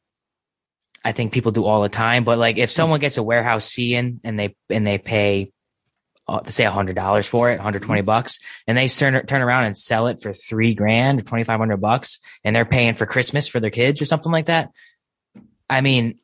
I 1.07 1.13
think 1.13 1.33
people 1.33 1.53
do 1.53 1.65
all 1.65 1.83
the 1.83 1.89
time. 1.89 2.25
But 2.25 2.37
like 2.37 2.59
if 2.59 2.71
hmm. 2.71 2.75
someone 2.75 2.99
gets 2.99 3.17
a 3.17 3.23
warehouse 3.23 3.65
C 3.65 3.95
in 3.95 4.21
and 4.25 4.39
they 4.39 4.57
and 4.69 4.85
they 4.85 4.99
pay 4.99 5.53
uh, 6.29 6.43
say 6.51 6.65
a 6.65 6.71
hundred 6.71 6.97
dollars 6.97 7.27
for 7.27 7.51
it, 7.51 7.57
120 7.57 8.01
mm-hmm. 8.01 8.07
bucks, 8.07 8.41
and 8.67 8.77
they 8.77 8.89
turn 8.89 9.25
turn 9.27 9.43
around 9.43 9.65
and 9.65 9.77
sell 9.77 10.09
it 10.09 10.21
for 10.21 10.33
three 10.33 10.75
grand, 10.75 11.21
2,500 11.21 11.77
bucks, 11.77 12.19
and 12.45 12.55
they're 12.55 12.65
paying 12.65 12.95
for 12.95 13.07
Christmas 13.07 13.49
for 13.49 13.61
their 13.61 13.71
kids 13.71 14.03
or 14.03 14.07
something 14.07 14.33
like 14.33 14.47
that. 14.47 14.71
I 15.69 15.81
mean, 15.81 16.19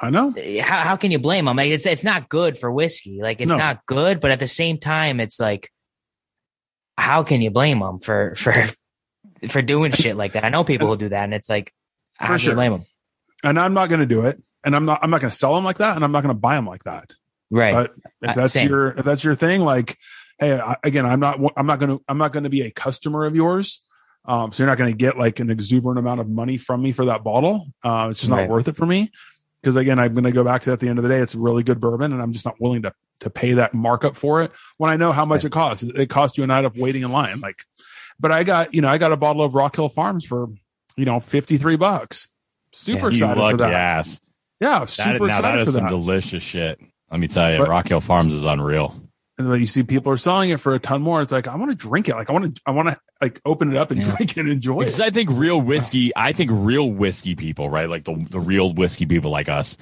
I 0.00 0.10
know. 0.10 0.32
How, 0.62 0.78
how 0.80 0.96
can 0.96 1.10
you 1.10 1.18
blame 1.18 1.44
them? 1.44 1.56
Like, 1.56 1.70
it's 1.70 1.86
it's 1.86 2.04
not 2.04 2.28
good 2.28 2.58
for 2.58 2.70
whiskey. 2.70 3.20
Like 3.22 3.40
it's 3.40 3.50
no. 3.50 3.58
not 3.58 3.84
good, 3.86 4.20
but 4.20 4.30
at 4.30 4.38
the 4.38 4.46
same 4.46 4.78
time, 4.78 5.20
it's 5.20 5.40
like, 5.40 5.70
how 6.96 7.22
can 7.22 7.42
you 7.42 7.50
blame 7.50 7.80
them 7.80 7.98
for 7.98 8.34
for 8.36 8.54
for 9.48 9.62
doing 9.62 9.92
shit 9.92 10.16
like 10.16 10.32
that? 10.32 10.44
I 10.44 10.48
know 10.50 10.64
people 10.64 10.88
who 10.88 10.96
do 10.96 11.08
that, 11.08 11.24
and 11.24 11.34
it's 11.34 11.48
like, 11.48 11.72
for 12.26 12.38
sure. 12.38 12.54
blame 12.54 12.72
them? 12.72 12.84
And 13.42 13.58
I'm 13.58 13.74
not 13.74 13.88
going 13.88 14.00
to 14.00 14.06
do 14.06 14.22
it. 14.22 14.42
And 14.62 14.76
I'm 14.76 14.84
not, 14.84 15.00
I'm 15.02 15.10
not 15.10 15.20
going 15.20 15.30
to 15.30 15.36
sell 15.36 15.54
them 15.54 15.64
like 15.64 15.78
that. 15.78 15.96
And 15.96 16.04
I'm 16.04 16.12
not 16.12 16.22
going 16.22 16.34
to 16.34 16.38
buy 16.38 16.54
them 16.56 16.66
like 16.66 16.84
that. 16.84 17.10
Right. 17.50 17.72
But 17.72 17.94
if 18.22 18.30
uh, 18.30 18.32
that's 18.40 18.62
your, 18.62 18.88
if 18.88 19.04
that's 19.04 19.24
your 19.24 19.34
thing, 19.34 19.62
like, 19.62 19.98
Hey, 20.40 20.58
I, 20.58 20.76
again, 20.82 21.04
I'm 21.04 21.20
not, 21.20 21.38
I'm 21.54 21.66
not 21.66 21.78
going 21.78 21.98
to, 21.98 22.04
I'm 22.08 22.16
not 22.16 22.32
to 22.32 22.48
be 22.48 22.62
a 22.62 22.70
customer 22.70 23.26
of 23.26 23.36
yours. 23.36 23.82
Um, 24.24 24.52
so 24.52 24.62
you're 24.62 24.70
not 24.70 24.78
going 24.78 24.90
to 24.90 24.96
get 24.96 25.18
like 25.18 25.38
an 25.38 25.50
exuberant 25.50 25.98
amount 25.98 26.20
of 26.20 26.28
money 26.28 26.56
from 26.56 26.82
me 26.82 26.92
for 26.92 27.04
that 27.06 27.22
bottle. 27.22 27.66
Uh, 27.84 28.08
it's 28.10 28.20
just 28.20 28.30
not 28.30 28.48
worth 28.48 28.66
it 28.66 28.76
for 28.76 28.86
me. 28.86 29.10
Cause 29.62 29.76
again, 29.76 29.98
I'm 29.98 30.12
going 30.12 30.24
to 30.24 30.32
go 30.32 30.42
back 30.42 30.62
to 30.62 30.72
at 30.72 30.80
the 30.80 30.88
end 30.88 30.98
of 30.98 31.02
the 31.02 31.10
day, 31.10 31.18
it's 31.18 31.34
really 31.34 31.62
good 31.62 31.80
bourbon 31.80 32.14
and 32.14 32.22
I'm 32.22 32.32
just 32.32 32.46
not 32.46 32.58
willing 32.58 32.82
to, 32.82 32.94
to 33.20 33.28
pay 33.28 33.52
that 33.54 33.74
markup 33.74 34.16
for 34.16 34.42
it 34.42 34.52
when 34.78 34.90
I 34.90 34.96
know 34.96 35.12
how 35.12 35.26
much 35.26 35.40
right. 35.40 35.46
it 35.46 35.52
costs. 35.52 35.82
It, 35.82 36.08
costs 36.08 36.38
you 36.38 36.44
a 36.44 36.46
night 36.46 36.64
of 36.64 36.74
waiting 36.74 37.02
in 37.02 37.12
line. 37.12 37.40
Like, 37.40 37.64
but 38.18 38.32
I 38.32 38.42
got, 38.42 38.72
you 38.72 38.80
know, 38.80 38.88
I 38.88 38.96
got 38.96 39.12
a 39.12 39.18
bottle 39.18 39.42
of 39.42 39.54
Rock 39.54 39.76
Hill 39.76 39.90
Farms 39.90 40.24
for, 40.24 40.48
you 40.96 41.04
know, 41.04 41.20
53 41.20 41.76
bucks. 41.76 42.28
Super 42.72 43.10
excited 43.10 43.38
for 43.38 43.56
that. 43.58 43.72
Ass. 43.74 44.20
Yeah, 44.60 44.86
super 44.86 45.18
that, 45.18 45.24
excited 45.26 45.42
now 45.42 45.56
that 45.56 45.58
is 45.58 45.74
some 45.74 45.84
that. 45.84 45.90
delicious 45.90 46.42
shit. 46.42 46.80
Let 47.10 47.20
me 47.20 47.28
tell 47.28 47.52
you, 47.52 47.58
but, 47.58 47.68
Rock 47.68 47.88
Hill 47.88 48.00
Farms 48.00 48.32
is 48.32 48.44
unreal. 48.44 48.94
And 49.38 49.48
when 49.48 49.60
you 49.60 49.66
see 49.66 49.82
people 49.82 50.12
are 50.12 50.18
selling 50.18 50.50
it 50.50 50.60
for 50.60 50.74
a 50.74 50.78
ton 50.78 51.02
more, 51.02 51.22
it's 51.22 51.32
like 51.32 51.48
I 51.48 51.56
want 51.56 51.70
to 51.70 51.76
drink 51.76 52.08
it. 52.08 52.14
Like 52.14 52.28
I 52.28 52.32
want 52.32 52.54
to, 52.54 52.62
I 52.66 52.72
want 52.72 52.88
to 52.88 53.00
like 53.22 53.40
open 53.44 53.70
it 53.70 53.76
up 53.76 53.90
and 53.90 54.00
yeah. 54.00 54.14
drink 54.16 54.32
it 54.32 54.40
and 54.40 54.50
enjoy 54.50 54.80
because 54.80 55.00
it. 55.00 55.06
I 55.06 55.10
think 55.10 55.30
real 55.32 55.60
whiskey. 55.60 56.12
I 56.14 56.32
think 56.32 56.50
real 56.52 56.90
whiskey 56.90 57.34
people, 57.34 57.70
right? 57.70 57.88
Like 57.88 58.04
the 58.04 58.26
the 58.30 58.40
real 58.40 58.72
whiskey 58.72 59.06
people 59.06 59.30
like 59.30 59.48
us. 59.48 59.76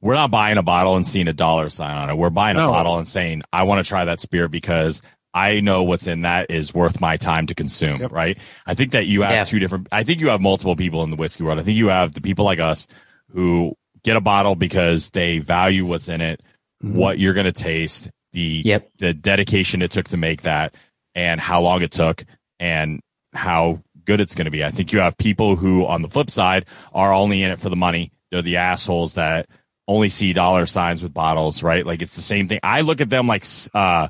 We're 0.00 0.14
not 0.14 0.32
buying 0.32 0.58
a 0.58 0.62
bottle 0.64 0.96
and 0.96 1.06
seeing 1.06 1.28
a 1.28 1.32
dollar 1.32 1.68
sign 1.68 1.96
on 1.96 2.10
it. 2.10 2.16
We're 2.16 2.30
buying 2.30 2.56
a 2.56 2.60
bottle 2.60 2.98
and 2.98 3.06
saying, 3.06 3.42
I 3.52 3.62
want 3.62 3.84
to 3.84 3.88
try 3.88 4.06
that 4.06 4.18
spirit 4.18 4.50
because 4.50 5.00
I 5.34 5.60
know 5.60 5.84
what's 5.84 6.06
in 6.06 6.22
that 6.22 6.50
is 6.50 6.74
worth 6.74 7.00
my 7.00 7.16
time 7.16 7.46
to 7.46 7.54
consume, 7.54 8.00
yep. 8.00 8.12
right? 8.12 8.38
I 8.66 8.74
think 8.74 8.92
that 8.92 9.06
you 9.06 9.22
have 9.22 9.30
yeah. 9.32 9.44
two 9.44 9.58
different, 9.58 9.88
I 9.92 10.02
think 10.02 10.20
you 10.20 10.28
have 10.28 10.40
multiple 10.40 10.76
people 10.76 11.04
in 11.04 11.10
the 11.10 11.16
whiskey 11.16 11.44
world. 11.44 11.58
I 11.58 11.62
think 11.62 11.76
you 11.76 11.88
have 11.88 12.12
the 12.12 12.20
people 12.20 12.44
like 12.44 12.58
us 12.58 12.86
who 13.30 13.76
get 14.02 14.16
a 14.16 14.20
bottle 14.20 14.54
because 14.54 15.10
they 15.10 15.38
value 15.38 15.86
what's 15.86 16.08
in 16.08 16.20
it. 16.20 16.42
What 16.82 17.18
you're 17.18 17.34
going 17.34 17.46
to 17.46 17.52
taste, 17.52 18.10
the, 18.32 18.62
yep. 18.64 18.90
the 18.98 19.14
dedication 19.14 19.82
it 19.82 19.90
took 19.90 20.08
to 20.08 20.16
make 20.16 20.42
that 20.42 20.74
and 21.14 21.40
how 21.40 21.60
long 21.60 21.82
it 21.82 21.92
took 21.92 22.24
and 22.58 23.00
how 23.32 23.82
good 24.04 24.20
it's 24.20 24.34
going 24.34 24.46
to 24.46 24.50
be. 24.50 24.64
I 24.64 24.70
think 24.70 24.92
you 24.92 25.00
have 25.00 25.16
people 25.16 25.56
who 25.56 25.86
on 25.86 26.02
the 26.02 26.08
flip 26.08 26.30
side 26.30 26.66
are 26.92 27.12
only 27.12 27.42
in 27.42 27.50
it 27.50 27.58
for 27.58 27.68
the 27.68 27.76
money. 27.76 28.12
They're 28.30 28.42
the 28.42 28.56
assholes 28.56 29.14
that 29.14 29.48
only 29.86 30.08
see 30.08 30.32
dollar 30.32 30.66
signs 30.66 31.02
with 31.02 31.12
bottles, 31.12 31.62
right? 31.62 31.84
Like 31.84 32.02
it's 32.02 32.16
the 32.16 32.22
same 32.22 32.48
thing. 32.48 32.60
I 32.62 32.80
look 32.80 33.00
at 33.00 33.10
them 33.10 33.26
like, 33.26 33.44
uh, 33.74 34.08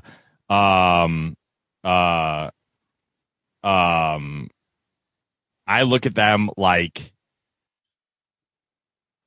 um 0.49 1.35
uh 1.83 2.49
um 3.63 4.49
I 5.65 5.83
look 5.83 6.05
at 6.05 6.15
them 6.15 6.49
like 6.57 7.13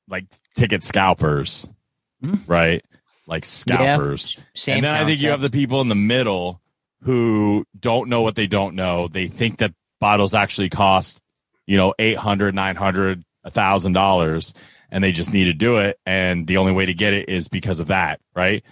like 0.09 0.27
ticket 0.55 0.85
scalpers, 0.85 1.69
mm-hmm. 2.23 2.51
right? 2.51 2.85
Like 3.27 3.45
scalpers. 3.45 4.39
Yeah, 4.67 4.75
and 4.75 4.85
then 4.85 4.93
concept. 4.93 5.03
I 5.03 5.07
think 5.07 5.23
you 5.23 5.31
have 5.31 5.41
the 5.41 5.51
people 5.51 5.81
in 5.81 5.89
the 5.89 5.95
middle 5.95 6.61
who 7.03 7.65
don't 7.79 8.09
know 8.09 8.23
what 8.23 8.35
they 8.35 8.47
don't 8.47 8.75
know. 8.75 9.09
They 9.09 9.29
think 9.29 9.59
that 9.59 9.75
bottles 10.01 10.35
actually 10.35 10.71
cost, 10.71 11.21
you 11.67 11.77
know, 11.77 11.95
800, 11.99 12.55
900, 12.55 13.25
a 13.45 13.51
thousand 13.51 13.93
dollars 13.93 14.55
and 14.91 15.03
they 15.03 15.13
just 15.13 15.33
need 15.33 15.45
to 15.45 15.53
do 15.53 15.77
it. 15.77 15.99
And 16.07 16.47
the 16.47 16.57
only 16.59 16.73
way 16.73 16.87
to 16.87 16.95
get 16.95 17.13
it 17.13 17.29
is 17.29 17.49
because 17.49 17.81
of 17.81 17.89
that, 17.89 18.21
right? 18.35 18.65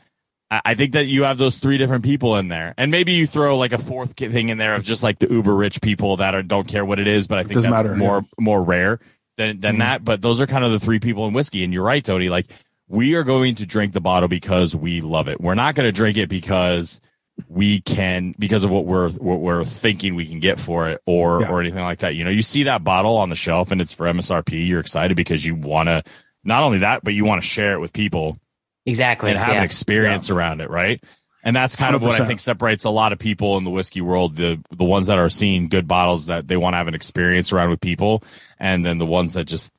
I 0.50 0.74
think 0.74 0.92
that 0.92 1.06
you 1.06 1.24
have 1.24 1.38
those 1.38 1.58
three 1.58 1.78
different 1.78 2.04
people 2.04 2.36
in 2.36 2.46
there, 2.46 2.74
and 2.76 2.90
maybe 2.90 3.12
you 3.12 3.26
throw 3.26 3.58
like 3.58 3.72
a 3.72 3.78
fourth 3.78 4.16
thing 4.16 4.50
in 4.50 4.58
there 4.58 4.76
of 4.76 4.84
just 4.84 5.02
like 5.02 5.18
the 5.18 5.28
uber 5.28 5.54
rich 5.54 5.80
people 5.80 6.18
that 6.18 6.34
are 6.34 6.44
don't 6.44 6.68
care 6.68 6.84
what 6.84 7.00
it 7.00 7.08
is, 7.08 7.26
but 7.26 7.38
I 7.38 7.42
think 7.42 7.54
that's 7.54 7.66
matter, 7.66 7.96
more 7.96 8.18
yeah. 8.18 8.22
more 8.38 8.62
rare 8.62 9.00
than 9.36 9.58
than 9.58 9.72
mm-hmm. 9.72 9.78
that. 9.80 10.04
But 10.04 10.22
those 10.22 10.40
are 10.40 10.46
kind 10.46 10.64
of 10.64 10.70
the 10.70 10.78
three 10.78 11.00
people 11.00 11.26
in 11.26 11.32
whiskey, 11.32 11.64
and 11.64 11.72
you're 11.72 11.82
right, 11.82 12.04
Tony. 12.04 12.28
Like 12.28 12.46
we 12.88 13.14
are 13.14 13.25
going 13.25 13.57
to 13.57 13.66
drink 13.66 13.92
the 13.92 14.01
bottle 14.01 14.29
because 14.29 14.75
we 14.75 15.01
love 15.01 15.29
it. 15.29 15.40
We're 15.40 15.55
not 15.55 15.75
going 15.75 15.87
to 15.87 15.92
drink 15.92 16.16
it 16.16 16.29
because 16.29 17.01
we 17.49 17.81
can 17.81 18.35
because 18.38 18.62
of 18.62 18.70
what 18.70 18.87
we're 18.87 19.11
what 19.11 19.40
we're 19.40 19.64
thinking 19.64 20.14
we 20.14 20.27
can 20.27 20.38
get 20.38 20.61
for 20.61 20.88
it 20.88 21.01
or 21.07 21.40
yeah. 21.40 21.51
or 21.51 21.61
anything 21.61 21.83
like 21.83 22.01
that. 22.01 22.14
You 22.14 22.25
know, 22.25 22.31
you 22.31 22.42
see 22.42 22.64
that 22.64 22.85
bottle 22.85 23.16
on 23.16 23.31
the 23.31 23.37
shelf 23.37 23.70
and 23.70 23.81
it's 23.81 23.92
for 23.92 24.07
MSRP. 24.07 24.66
You're 24.66 24.81
excited 24.81 25.16
because 25.16 25.44
you 25.44 25.55
want 25.55 25.88
to 25.88 26.05
not 26.44 26.62
only 26.62 26.79
that, 26.79 27.03
but 27.03 27.14
you 27.14 27.25
want 27.25 27.42
to 27.42 27.49
share 27.49 27.73
it 27.73 27.81
with 27.81 27.92
people 27.92 28.38
Exactly. 28.87 29.31
And 29.31 29.38
have 29.38 29.49
yeah. 29.49 29.59
an 29.59 29.64
experience 29.64 30.29
yeah. 30.29 30.37
around 30.37 30.61
it, 30.61 30.70
right? 30.70 31.03
And 31.42 31.55
that's 31.55 31.77
kind 31.77 31.94
100%. 31.94 31.97
of 31.97 32.03
what 32.03 32.20
I 32.20 32.27
think 32.27 32.40
separates 32.40 32.85
a 32.85 32.90
lot 32.90 33.12
of 33.12 33.18
people 33.18 33.59
in 33.59 33.64
the 33.64 33.70
whiskey 33.70 34.01
world. 34.01 34.37
The 34.37 34.61
the 34.70 34.85
ones 34.85 35.09
that 35.09 35.18
are 35.18 35.31
seeing 35.31 35.68
good 35.68 35.87
bottles 35.87 36.27
that 36.27 36.49
they 36.49 36.57
want 36.57 36.75
to 36.75 36.79
have 36.79 36.88
an 36.88 36.94
experience 36.94 37.53
around 37.53 37.70
with 37.70 37.81
people, 37.81 38.23
and 38.59 38.85
then 38.85 38.99
the 38.99 39.07
ones 39.07 39.35
that 39.35 39.45
just 39.45 39.74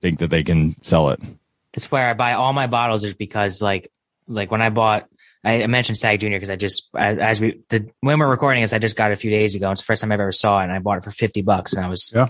think 0.00 0.20
that 0.20 0.30
they 0.30 0.42
can 0.42 0.76
sell 0.82 1.10
it. 1.10 1.20
That's 1.72 1.90
where 1.90 2.08
I 2.08 2.14
buy 2.14 2.32
all 2.32 2.52
my 2.52 2.66
bottles 2.66 3.04
is 3.04 3.14
because 3.14 3.62
like 3.62 3.90
like 4.26 4.50
when 4.50 4.62
I 4.62 4.70
bought 4.70 5.08
I 5.42 5.66
mentioned 5.66 5.96
Stagg 5.96 6.20
Junior 6.20 6.38
because 6.38 6.50
I 6.50 6.56
just 6.56 6.88
as 6.96 7.40
we 7.40 7.62
the 7.68 7.90
when 8.00 8.18
we're 8.18 8.28
recording 8.28 8.62
this 8.62 8.72
I 8.72 8.78
just 8.78 8.96
got 8.96 9.10
it 9.10 9.14
a 9.14 9.16
few 9.16 9.30
days 9.30 9.54
ago. 9.54 9.70
It's 9.70 9.80
the 9.80 9.86
first 9.86 10.02
time 10.02 10.12
I've 10.12 10.20
ever 10.20 10.32
saw 10.32 10.60
it, 10.60 10.64
and 10.64 10.72
I 10.72 10.78
bought 10.80 10.98
it 10.98 11.04
for 11.04 11.10
fifty 11.10 11.42
bucks, 11.42 11.72
and 11.72 11.84
I 11.84 11.88
was 11.88 12.12
yeah. 12.14 12.28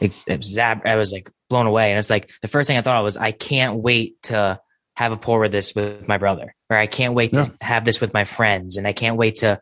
It's, 0.00 0.26
it 0.26 0.38
was, 0.38 0.58
I 0.58 0.96
was 0.96 1.12
like 1.12 1.30
blown 1.48 1.66
away, 1.66 1.90
and 1.90 1.98
it's 1.98 2.10
like 2.10 2.30
the 2.42 2.48
first 2.48 2.66
thing 2.66 2.76
I 2.76 2.82
thought 2.82 2.98
of 2.98 3.04
was 3.04 3.16
I 3.16 3.32
can't 3.32 3.76
wait 3.76 4.22
to 4.24 4.60
have 4.96 5.12
a 5.12 5.16
pour 5.16 5.40
with 5.40 5.52
this 5.52 5.74
with 5.74 6.06
my 6.06 6.18
brother, 6.18 6.54
or 6.68 6.76
I 6.76 6.86
can't 6.86 7.14
wait 7.14 7.32
to 7.34 7.52
have 7.60 7.84
this 7.84 8.00
with 8.00 8.12
my 8.12 8.24
friends, 8.24 8.76
and 8.76 8.86
I 8.86 8.92
can't 8.92 9.16
wait 9.16 9.36
to, 9.36 9.60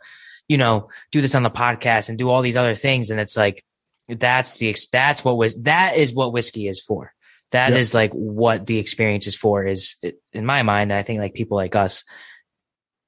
you 0.48 0.58
know, 0.58 0.88
do 1.12 1.20
this 1.20 1.34
on 1.34 1.42
the 1.42 1.50
podcast 1.50 2.08
and 2.08 2.18
do 2.18 2.30
all 2.30 2.42
these 2.42 2.56
other 2.56 2.74
things. 2.74 3.10
And 3.10 3.20
it's 3.20 3.36
like 3.36 3.62
that's 4.08 4.58
the 4.58 4.74
that's 4.90 5.24
what 5.24 5.36
was 5.36 5.56
that 5.62 5.96
is 5.96 6.14
what 6.14 6.32
whiskey 6.32 6.68
is 6.68 6.80
for. 6.80 7.12
That 7.52 7.74
is 7.74 7.94
like 7.94 8.12
what 8.12 8.66
the 8.66 8.78
experience 8.78 9.26
is 9.26 9.36
for. 9.36 9.64
Is 9.64 9.96
in 10.32 10.44
my 10.44 10.62
mind, 10.62 10.92
I 10.92 11.02
think 11.02 11.20
like 11.20 11.34
people 11.34 11.56
like 11.56 11.76
us 11.76 12.04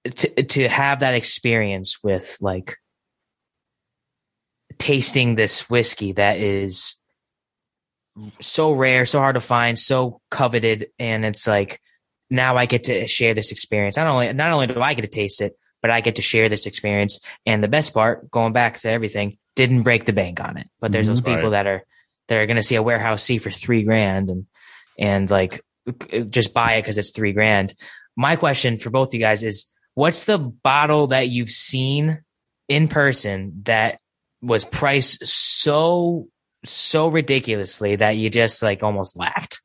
to 0.05 0.43
to 0.43 0.69
have 0.69 1.01
that 1.01 1.15
experience 1.15 2.03
with 2.03 2.39
like 2.41 2.77
tasting 4.79 5.35
this 5.35 5.69
whiskey 5.69 6.13
that 6.13 6.39
is 6.39 6.97
so 8.41 8.73
rare, 8.73 9.07
so 9.07 9.19
hard 9.19 9.35
to 9.35 9.41
find, 9.41 9.79
so 9.79 10.21
coveted, 10.31 10.89
and 10.99 11.25
it's 11.25 11.47
like 11.47 11.81
now 12.31 12.57
I 12.57 12.67
get 12.67 12.85
to 12.85 13.07
share 13.07 13.35
this 13.35 13.51
experience. 13.51 13.97
Not 13.97 14.07
only 14.07 14.33
not 14.33 14.53
only 14.53 14.67
do 14.69 14.81
I 14.81 14.95
get 14.95 15.03
to 15.03 15.09
taste 15.09 15.41
it, 15.41 15.59
but 15.83 15.91
I 15.91 16.01
get 16.01 16.17
to 16.17 16.23
share 16.23 16.49
this 16.49 16.67
experience. 16.67 17.21
And 17.45 17.63
the 17.63 17.69
best 17.69 17.95
part, 17.95 18.31
going 18.31 18.53
back 18.53 18.79
to 18.81 18.89
everything, 18.89 19.39
didn't 19.57 19.83
break 19.83 20.07
the 20.07 20.13
bank 20.13 20.41
on 20.41 20.57
it. 20.57 20.69
But 20.81 20.93
there's 20.93 21.07
those 21.07 21.21
Mhm. 21.21 21.37
people 21.37 21.51
that 21.51 21.67
are 21.67 21.85
that 22.29 22.39
are 22.39 22.47
going 22.47 22.57
to 22.57 22.63
see 22.63 22.77
a 22.77 22.83
warehouse 22.83 23.23
C 23.25 23.39
for 23.39 23.51
three 23.51 23.83
grand 23.83 24.31
and 24.31 24.47
and 24.99 25.31
like 25.31 25.61
just 26.29 26.53
buy 26.55 26.75
it 26.75 26.83
because 26.83 26.99
it's 26.99 27.11
three 27.11 27.33
grand. 27.33 27.75
My 28.17 28.37
question 28.37 28.79
for 28.79 28.91
both 28.91 29.09
of 29.09 29.15
you 29.15 29.21
guys 29.21 29.43
is, 29.43 29.67
what's 29.95 30.25
the 30.25 30.39
bottle 30.39 31.09
that 31.09 31.29
you've 31.29 31.51
seen 31.51 32.23
in 32.69 32.89
person 32.89 33.63
that 33.65 33.99
was 34.43 34.65
priced 34.65 35.27
so 35.27 36.29
so 36.65 37.09
ridiculously 37.09 37.97
that 37.97 38.17
you 38.17 38.29
just 38.31 38.63
like 38.63 38.83
almost 38.83 39.19
laughed? 39.19 39.61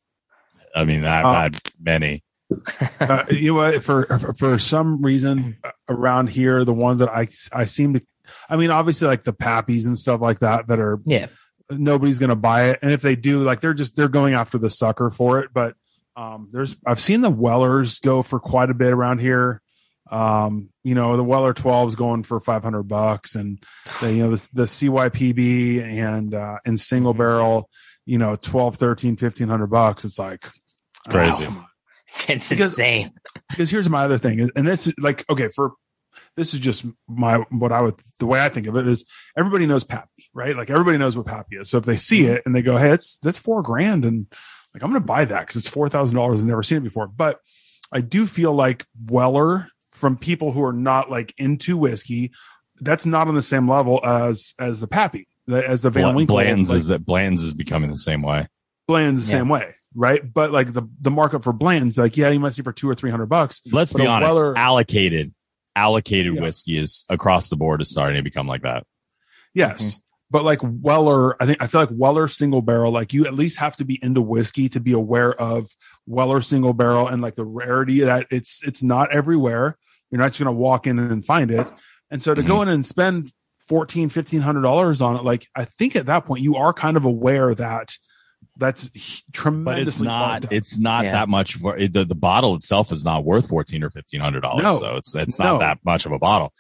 I 0.75 0.85
mean, 0.85 1.05
I've 1.05 1.25
Uh, 1.25 1.41
had 1.41 1.59
many. 1.81 2.23
uh, 2.99 3.25
you 3.31 3.55
know? 3.55 3.79
For, 3.79 4.05
for 4.19 4.33
for 4.33 4.59
some 4.59 5.01
reason 5.01 5.57
uh, 5.63 5.71
around 5.89 6.27
here, 6.29 6.63
the 6.63 6.73
ones 6.73 6.99
that 6.99 7.09
I 7.09 7.27
I 7.51 7.65
seem 7.65 7.93
to, 7.95 8.01
I 8.49 8.57
mean, 8.57 8.69
obviously 8.69 9.07
like 9.07 9.23
the 9.23 9.33
pappies 9.33 9.85
and 9.87 9.97
stuff 9.97 10.21
like 10.21 10.39
that 10.39 10.67
that 10.67 10.79
are 10.79 10.99
Yeah. 11.05 11.27
Nobody's 11.69 12.19
gonna 12.19 12.35
buy 12.35 12.69
it, 12.71 12.79
and 12.81 12.91
if 12.91 13.01
they 13.01 13.15
do, 13.15 13.41
like 13.43 13.61
they're 13.61 13.73
just 13.73 13.95
they're 13.95 14.07
going 14.07 14.33
after 14.33 14.57
the 14.57 14.69
sucker 14.69 15.09
for 15.09 15.39
it. 15.39 15.49
But 15.53 15.75
um, 16.15 16.49
there's 16.51 16.75
I've 16.85 16.99
seen 16.99 17.21
the 17.21 17.29
Wellers 17.29 17.99
go 17.99 18.21
for 18.23 18.39
quite 18.39 18.69
a 18.69 18.73
bit 18.73 18.93
around 18.93 19.19
here. 19.19 19.61
Um, 20.11 20.69
you 20.83 20.95
know, 20.95 21.15
the 21.15 21.23
Weller 21.23 21.53
12 21.53 21.87
is 21.89 21.95
going 21.95 22.23
for 22.23 22.39
500 22.39 22.83
bucks, 22.83 23.35
and 23.35 23.63
the, 24.01 24.13
you 24.13 24.23
know 24.23 24.31
the 24.35 24.49
the 24.53 24.63
CYPB 24.63 25.81
and 25.81 26.33
uh, 26.35 26.57
and 26.65 26.79
single 26.79 27.13
barrel, 27.13 27.69
you 28.05 28.17
know, 28.17 28.35
12, 28.35 28.75
13, 28.75 29.11
1500 29.11 29.67
bucks. 29.67 30.03
It's 30.05 30.19
like 30.19 30.49
Crazy. 31.09 31.45
oh, 31.47 31.65
It's 32.27 32.49
Because- 32.49 32.73
insane. 32.79 33.11
because 33.49 33.69
here's 33.69 33.89
my 33.89 34.03
other 34.03 34.17
thing 34.17 34.39
is- 34.39 34.51
and 34.55 34.67
this 34.67 34.87
is 34.87 34.93
like 34.99 35.25
okay 35.29 35.49
for 35.55 35.71
this 36.37 36.53
is 36.53 36.59
just 36.59 36.85
my 37.07 37.37
what 37.49 37.71
i 37.71 37.81
would 37.81 37.95
the 38.19 38.25
way 38.25 38.43
i 38.43 38.49
think 38.49 38.67
of 38.67 38.75
it 38.77 38.87
is 38.87 39.05
everybody 39.37 39.65
knows 39.65 39.83
pappy 39.83 40.07
right 40.33 40.55
like 40.55 40.69
everybody 40.69 40.97
knows 40.97 41.15
what 41.15 41.25
pappy 41.25 41.57
is 41.57 41.69
so 41.69 41.77
if 41.77 41.85
they 41.85 41.95
see 41.95 42.21
mm-hmm. 42.21 42.35
it 42.35 42.43
and 42.45 42.55
they 42.55 42.61
go 42.61 42.77
hey 42.77 42.91
it's 42.91 43.17
that's 43.19 43.37
four 43.37 43.61
grand 43.61 44.05
and 44.05 44.27
like 44.73 44.83
i'm 44.83 44.91
gonna 44.91 45.03
buy 45.03 45.25
that 45.25 45.41
because 45.41 45.55
it's 45.55 45.67
four 45.67 45.89
thousand 45.89 46.15
dollars 46.15 46.39
i've 46.39 46.45
never 46.45 46.63
seen 46.63 46.79
it 46.79 46.83
before 46.83 47.07
but 47.07 47.39
i 47.91 48.01
do 48.01 48.25
feel 48.25 48.53
like 48.53 48.85
weller 49.05 49.67
from 49.91 50.17
people 50.17 50.51
who 50.51 50.63
are 50.63 50.73
not 50.73 51.09
like 51.09 51.33
into 51.37 51.77
whiskey 51.77 52.31
that's 52.81 53.05
not 53.05 53.27
on 53.27 53.35
the 53.35 53.41
same 53.41 53.69
level 53.69 54.03
as 54.03 54.55
as 54.59 54.79
the 54.79 54.87
pappy 54.87 55.27
the- 55.47 55.67
as 55.67 55.81
the 55.81 55.89
van 55.89 56.15
winkle 56.15 56.35
Blanton's 56.35 56.69
like, 56.69 56.77
is 56.77 56.87
that 56.87 57.05
Blanton's 57.05 57.43
is 57.43 57.53
becoming 57.53 57.89
the 57.89 57.97
same 57.97 58.21
way. 58.21 58.47
Bland's 58.87 59.27
the 59.27 59.33
Yeah. 59.33 59.39
same 59.41 59.49
way 59.49 59.75
right 59.95 60.21
but 60.33 60.51
like 60.51 60.73
the 60.73 60.89
the 60.99 61.11
markup 61.11 61.43
for 61.43 61.53
Bland's 61.53 61.97
like 61.97 62.17
yeah 62.17 62.29
you 62.29 62.39
might 62.39 62.53
see 62.53 62.63
for 62.63 62.73
two 62.73 62.89
or 62.89 62.95
three 62.95 63.11
hundred 63.11 63.27
bucks 63.27 63.61
Let's 63.71 63.93
be 63.93 64.07
honest. 64.07 64.33
Weller- 64.33 64.57
allocated, 64.57 65.33
allocated 65.75 66.33
Yeah. 66.33 66.41
whiskey 66.41 66.77
is 66.79 67.05
across 67.09 67.49
the 67.49 67.55
board 67.55 67.81
is 67.81 67.89
starting 67.91 68.17
to 68.17 68.23
become 68.23 68.47
like 68.47 68.63
that. 68.63 68.85
Yes. 69.53 69.81
Mm-hmm. 69.83 69.99
But 70.33 70.43
like 70.43 70.61
Weller, 70.63 71.39
I 71.39 71.45
think 71.45 71.61
I 71.61 71.67
feel 71.67 71.79
like 71.79 71.91
Weller 71.91 72.27
single 72.27 72.63
barrel, 72.63 72.91
like 72.91 73.13
you 73.13 73.27
at 73.27 73.35
least 73.35 73.59
have 73.59 73.75
to 73.75 73.85
be 73.85 73.99
into 74.03 74.19
whiskey 74.19 74.67
to 74.69 74.79
be 74.79 74.91
aware 74.91 75.31
of 75.39 75.69
Weller 76.07 76.41
single 76.41 76.73
barrel 76.73 77.07
and 77.07 77.21
like 77.21 77.35
the 77.35 77.45
rarity 77.45 77.99
that 77.99 78.25
it's 78.31 78.63
it's 78.63 78.81
not 78.81 79.13
everywhere. 79.13 79.77
You're 80.09 80.19
not 80.19 80.29
just 80.29 80.39
gonna 80.39 80.51
walk 80.51 80.87
in 80.87 80.97
and 80.97 81.23
find 81.23 81.51
it. 81.51 81.69
And 82.09 82.19
so 82.19 82.33
to 82.33 82.41
go 82.41 82.55
mm-hmm. 82.55 82.63
in 82.63 82.69
and 82.69 82.85
spend 82.85 83.31
fourteen, 83.59 84.09
fifteen 84.09 84.41
hundred 84.41 84.63
dollars 84.63 85.01
on 85.01 85.17
it, 85.17 85.23
like 85.23 85.47
I 85.55 85.65
think 85.65 85.95
at 85.95 86.07
that 86.07 86.25
point 86.25 86.41
you 86.41 86.55
are 86.55 86.73
kind 86.73 86.97
of 86.97 87.05
aware 87.05 87.53
that 87.53 87.95
that's 88.57 88.89
h- 88.95 89.23
But 89.27 89.33
tremendously 89.37 89.85
it's 89.85 90.01
not. 90.01 90.51
It's 90.51 90.77
not 90.79 91.05
Yeah. 91.05 91.11
that 91.11 91.29
much. 91.29 91.57
For, 91.57 91.77
it- 91.77 91.93
the 91.93 92.05
the 92.05 92.15
bottle 92.15 92.55
itself 92.55 92.91
is 92.91 93.05
not 93.05 93.23
worth 93.23 93.49
fourteen 93.49 93.83
or 93.83 93.91
fifteen 93.91 94.19
hundred 94.19 94.41
dollars. 94.41 94.63
No. 94.63 94.77
So 94.77 94.95
it's 94.95 95.15
it's 95.15 95.37
No. 95.37 95.45
not 95.53 95.59
that 95.59 95.79
much 95.85 96.07
of 96.07 96.11
a 96.11 96.17
bottle. 96.17 96.53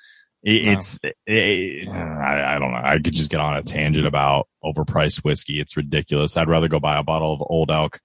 It, 0.43 0.65
No. 0.65 0.71
It's 0.73 0.99
it, 1.25 1.87
I, 1.89 2.55
I 2.55 2.59
don't 2.59 2.71
know. 2.71 2.81
I 2.83 2.99
could 2.99 3.13
just 3.13 3.31
get 3.31 3.39
on 3.39 3.55
a 3.55 3.63
tangent 3.63 4.05
about 4.05 4.47
overpriced 4.63 5.23
whiskey. 5.23 5.59
It's 5.59 5.77
ridiculous. 5.77 6.35
I'd 6.37 6.49
rather 6.49 6.67
go 6.67 6.79
buy 6.79 6.97
a 6.97 7.03
bottle 7.03 7.33
of 7.33 7.41
Old 7.45 7.71
Elk. 7.71 7.99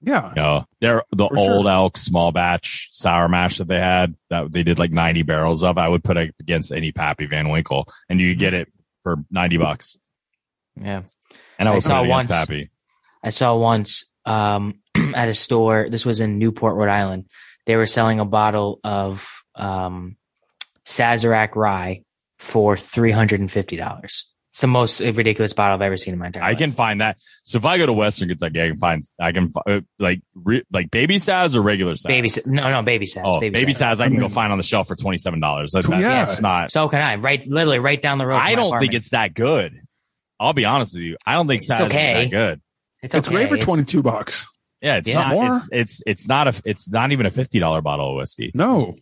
yeah. 0.00 0.30
You 0.30 0.34
know, 0.34 0.64
they're 0.80 1.02
the 1.12 1.28
For 1.28 1.36
sure. 1.36 1.50
Old 1.54 1.66
Elk 1.68 1.96
small 1.96 2.32
batch 2.32 2.88
sour 2.90 3.28
mash 3.28 3.58
that 3.58 3.68
they 3.68 3.78
had 3.78 4.14
that 4.30 4.50
they 4.52 4.62
did 4.64 4.78
like 4.78 4.90
ninety 4.90 5.22
barrels 5.22 5.62
of. 5.62 5.78
I 5.78 5.88
would 5.88 6.02
put 6.02 6.16
it 6.16 6.34
against 6.40 6.72
any 6.72 6.90
Pappy 6.92 7.26
Van 7.26 7.48
Winkle, 7.48 7.88
and 8.08 8.20
you 8.20 8.34
get 8.34 8.54
it 8.54 8.72
for 9.04 9.16
ninety 9.30 9.56
bucks. 9.56 9.96
Yeah. 10.80 11.02
And 11.60 11.68
I 11.68 11.72
I 11.72 11.74
would 11.74 11.82
put 11.82 11.88
saw 11.88 12.00
it 12.02 12.06
against 12.06 12.10
once- 12.10 12.32
Pappy. 12.32 12.70
I 13.22 13.30
saw 13.30 13.56
once 13.56 14.04
um, 14.24 14.80
at 15.14 15.28
a 15.28 15.34
store. 15.34 15.88
This 15.90 16.04
was 16.06 16.20
in 16.20 16.38
Newport, 16.38 16.74
Rhode 16.76 16.88
Island. 16.88 17.26
They 17.66 17.76
were 17.76 17.86
selling 17.86 18.20
a 18.20 18.24
bottle 18.24 18.78
of 18.84 19.28
um, 19.56 20.16
Sazerac 20.88 21.54
rye 21.54 22.00
for 22.38 22.76
three 22.76 23.10
hundred 23.10 23.40
and 23.40 23.50
fifty 23.52 23.76
dollars. 23.76 24.24
It's 24.52 24.62
the 24.62 24.66
most 24.66 25.00
ridiculous 25.00 25.52
bottle 25.52 25.74
I've 25.74 25.82
ever 25.82 25.98
seen 25.98 26.14
in 26.14 26.18
my 26.18 26.28
entire 26.28 26.42
I 26.42 26.48
life. 26.50 26.58
can 26.58 26.72
find 26.72 27.02
that. 27.02 27.18
So 27.44 27.58
if 27.58 27.66
I 27.66 27.76
go 27.76 27.84
to 27.84 27.92
Western 27.92 28.28
Kentucky, 28.30 28.62
I 28.62 28.68
can 28.68 28.78
find, 28.78 29.04
I 29.20 29.32
can 29.32 29.52
fi- 29.52 29.60
uh, 29.68 29.80
like, 29.98 30.22
re, 30.34 30.62
like 30.72 30.90
baby 30.90 31.16
Saz 31.16 31.54
or 31.54 31.60
regular 31.60 31.92
Saz. 31.94 32.06
baby. 32.08 32.28
Sa- 32.30 32.40
No, 32.46 32.70
no, 32.70 32.82
baby 32.82 33.04
Saz. 33.04 33.22
Oh, 33.26 33.38
baby, 33.38 33.54
baby, 33.60 33.74
Saz. 33.74 33.96
Saz, 33.96 34.00
I 34.00 34.08
can 34.08 34.18
go 34.18 34.30
find 34.30 34.50
on 34.50 34.56
the 34.58 34.64
shelf 34.64 34.88
for 34.88 34.96
twenty 34.96 35.18
seven 35.18 35.38
dollars. 35.40 35.72
That, 35.72 35.84
that- 35.84 36.00
Yeah. 36.00 36.08
That's 36.24 36.40
not. 36.40 36.72
So 36.72 36.88
can 36.88 37.00
I. 37.02 37.16
Right, 37.16 37.46
literally, 37.46 37.78
right 37.78 38.00
down 38.00 38.16
the 38.16 38.26
road. 38.26 38.38
I 38.38 38.54
don't 38.54 38.80
think 38.80 38.94
it's 38.94 39.10
that 39.10 39.34
good. 39.34 39.76
I'll 40.40 40.54
be 40.54 40.64
honest 40.64 40.94
with 40.94 41.02
you. 41.02 41.16
I 41.26 41.34
don't 41.34 41.46
think 41.46 41.60
It's 41.62 41.70
Saz 41.70 41.82
okay. 41.86 42.24
is 42.24 42.30
that 42.30 42.36
good. 42.36 42.60
It's, 43.02 43.14
It's 43.14 43.28
okay. 43.28 43.36
great 43.36 43.48
for 43.50 43.58
twenty 43.58 43.84
two 43.84 44.02
bucks. 44.02 44.46
Yeah, 44.80 44.96
it's 44.96 45.08
Yeah. 45.08 45.20
not. 45.20 45.32
More? 45.34 45.46
It's, 45.56 45.68
it's 45.72 46.02
it's 46.06 46.28
not 46.28 46.48
a. 46.48 46.62
It's 46.64 46.88
not 46.88 47.12
even 47.12 47.26
a 47.26 47.30
fifty 47.30 47.58
dollar 47.58 47.82
bottle 47.82 48.12
of 48.12 48.16
whiskey. 48.16 48.50
No. 48.54 48.96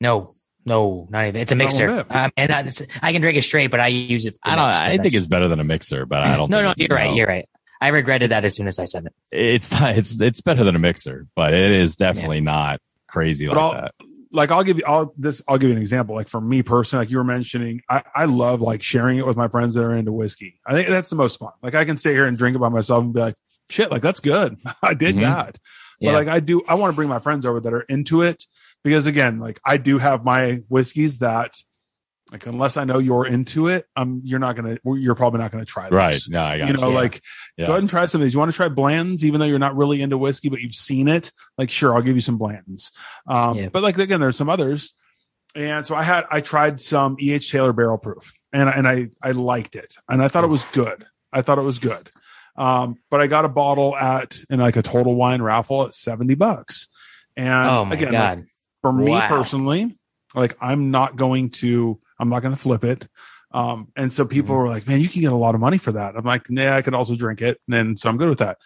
No, 0.00 0.34
no, 0.64 1.06
not 1.10 1.26
even. 1.26 1.40
It's 1.40 1.52
a 1.52 1.56
mixer. 1.56 1.86
wrong 1.88 1.96
with 1.98 2.06
it? 2.10 2.14
Um, 2.16 2.30
and 2.36 2.52
I, 2.52 2.60
it's- 2.60 2.82
I 3.02 3.12
can 3.12 3.20
drink 3.22 3.38
it 3.38 3.42
straight, 3.42 3.68
but 3.70 3.80
I 3.80 3.88
use 3.88 4.26
it. 4.26 4.36
I 4.44 4.56
don't. 4.56 4.66
mix, 4.66 4.76
I 4.78 4.88
think 4.90 5.02
that's- 5.02 5.14
it's 5.18 5.26
better 5.26 5.48
than 5.48 5.60
a 5.60 5.64
mixer, 5.64 6.06
but 6.06 6.22
I 6.22 6.36
don't. 6.36 6.50
No, 6.50 6.58
think 6.58 6.64
no, 6.66 6.70
it's- 6.72 6.88
you're 6.88 6.96
right. 6.96 7.10
no. 7.10 7.16
You're 7.16 7.26
right. 7.26 7.48
I 7.80 7.88
regretted 7.88 8.30
that 8.30 8.44
as 8.44 8.54
soon 8.54 8.68
as 8.68 8.78
I 8.78 8.84
said 8.84 9.06
it. 9.06 9.12
It's 9.32 9.72
not. 9.72 9.96
It's 9.98 10.20
it's 10.20 10.40
better 10.40 10.62
than 10.62 10.76
a 10.76 10.78
mixer, 10.78 11.26
but 11.34 11.52
it 11.52 11.72
is 11.72 11.96
definitely 11.96 12.40
not 12.40 12.80
crazy 13.08 13.46
But 13.48 13.56
like 13.56 13.62
I'll- 13.64 13.72
that. 13.72 13.94
like 14.30 14.50
I'll 14.52 14.62
give 14.62 14.78
you 14.78 14.84
I'll 14.86 15.12
this 15.18 15.42
I'll 15.48 15.58
give 15.58 15.68
you 15.70 15.74
an 15.76 15.82
example. 15.82 16.14
Like 16.14 16.28
for 16.28 16.40
me 16.40 16.62
personally, 16.62 17.02
like 17.04 17.10
you 17.10 17.18
were 17.18 17.24
mentioning, 17.24 17.80
I, 17.90 18.02
I 18.14 18.24
love 18.26 18.60
like 18.60 18.82
sharing 18.82 19.18
it 19.18 19.26
with 19.26 19.36
my 19.36 19.48
friends 19.48 19.74
that 19.74 19.82
are 19.84 19.96
into 19.96 20.12
whiskey. 20.12 20.60
I 20.64 20.72
think 20.74 20.88
that's 20.88 21.10
the 21.10 21.16
most 21.16 21.38
fun. 21.40 21.50
Like 21.60 21.74
I 21.74 21.84
can 21.84 21.98
sit 21.98 22.12
here 22.12 22.24
and 22.24 22.38
drink 22.38 22.54
it 22.54 22.60
by 22.60 22.68
myself 22.68 23.02
and 23.02 23.12
be 23.12 23.18
like, 23.20 23.34
shit, 23.68 23.90
like 23.90 24.00
that's 24.02 24.20
good. 24.20 24.56
I 24.82 24.94
did 24.94 25.16
Mhm. 25.16 25.20
that. 25.22 25.58
Yeah. 25.98 26.12
But 26.12 26.14
like 26.26 26.28
I 26.28 26.38
do 26.38 26.62
I 26.68 26.74
want 26.74 26.92
to 26.92 26.94
bring 26.96 27.08
my 27.08 27.18
friends 27.18 27.44
over 27.44 27.58
that 27.60 27.72
are 27.74 27.80
into 27.82 28.22
it 28.22 28.44
because 28.84 29.06
again, 29.06 29.38
like 29.38 29.60
I 29.64 29.76
do 29.76 29.98
have 29.98 30.24
my 30.24 30.62
whiskeys 30.68 31.18
that 31.20 31.54
like 32.30 32.46
unless 32.46 32.76
I 32.78 32.84
know 32.84 32.98
you're 32.98 33.26
into 33.26 33.68
it, 33.68 33.84
um 33.94 34.22
you're 34.24 34.38
not 34.38 34.56
gonna 34.56 34.78
you're 34.84 35.14
probably 35.14 35.40
not 35.40 35.50
gonna 35.52 35.64
try 35.64 35.84
those. 35.84 35.92
Right? 35.92 36.20
No, 36.28 36.42
I 36.42 36.58
got 36.58 36.68
You 36.68 36.74
know, 36.74 36.88
Yeah. 36.88 36.94
like 36.94 37.20
Yeah. 37.56 37.66
go 37.66 37.72
ahead 37.72 37.82
and 37.82 37.90
try 37.90 38.06
some 38.06 38.20
of 38.20 38.24
these. 38.24 38.32
You 38.32 38.38
want 38.38 38.50
to 38.50 38.56
try 38.56 38.68
Bland's, 38.68 39.24
even 39.24 39.40
though 39.40 39.46
you're 39.46 39.58
not 39.58 39.76
really 39.76 40.00
into 40.00 40.16
whiskey, 40.16 40.48
but 40.48 40.60
you've 40.60 40.74
seen 40.74 41.08
it. 41.08 41.32
Like, 41.58 41.68
sure, 41.70 41.94
I'll 41.94 42.02
give 42.02 42.14
you 42.14 42.22
some 42.22 42.38
Bland's. 42.38 42.90
Um, 43.26 43.58
Yeah. 43.58 43.68
but 43.68 43.82
like 43.82 43.98
again, 43.98 44.20
there's 44.20 44.36
some 44.36 44.48
others. 44.48 44.94
And 45.54 45.84
so 45.86 45.94
I 45.94 46.02
had 46.02 46.24
I 46.30 46.40
tried 46.40 46.80
some 46.80 47.16
EH 47.20 47.50
Taylor 47.50 47.74
Barrel 47.74 47.98
Proof, 47.98 48.32
and 48.52 48.70
and 48.70 48.88
I 48.88 49.10
I 49.22 49.32
liked 49.32 49.76
it, 49.76 49.94
and 50.08 50.22
I 50.22 50.28
thought 50.28 50.44
it 50.44 50.50
was 50.50 50.64
good. 50.66 51.04
I 51.32 51.42
thought 51.42 51.58
it 51.58 51.62
was 51.62 51.78
good. 51.78 52.08
Um, 52.56 52.96
but 53.10 53.20
I 53.20 53.26
got 53.26 53.44
a 53.44 53.48
bottle 53.50 53.94
at 53.96 54.38
in 54.48 54.60
like 54.60 54.76
a 54.76 54.82
total 54.82 55.14
wine 55.14 55.42
raffle 55.42 55.84
at 55.84 55.94
seventy 55.94 56.34
bucks. 56.34 56.88
And 57.36 57.68
oh 57.68 57.84
my 57.84 57.94
again, 57.94 58.12
like, 58.12 58.38
god! 58.38 58.44
For 58.82 58.92
me 58.92 59.10
Wow. 59.12 59.28
personally, 59.28 59.98
like 60.34 60.56
I'm 60.60 60.90
not 60.90 61.16
going 61.16 61.50
to, 61.50 61.98
I'm 62.18 62.28
not 62.28 62.42
going 62.42 62.54
to 62.54 62.60
flip 62.60 62.84
it. 62.84 63.08
Um, 63.52 63.88
and 63.96 64.12
so 64.12 64.24
people 64.24 64.54
Mm-hmm. 64.54 64.62
were 64.62 64.68
like, 64.68 64.86
man, 64.86 65.00
you 65.00 65.08
can 65.08 65.20
get 65.22 65.32
a 65.32 65.36
lot 65.36 65.54
of 65.54 65.60
money 65.60 65.78
for 65.78 65.92
that. 65.92 66.16
I'm 66.16 66.24
like, 66.24 66.46
yeah, 66.48 66.76
I 66.76 66.82
could 66.82 66.94
also 66.94 67.14
drink 67.14 67.40
it. 67.42 67.60
And 67.66 67.74
then, 67.74 67.96
so 67.96 68.08
I'm 68.08 68.16
good 68.16 68.28
with 68.28 68.38
that. 68.38 68.58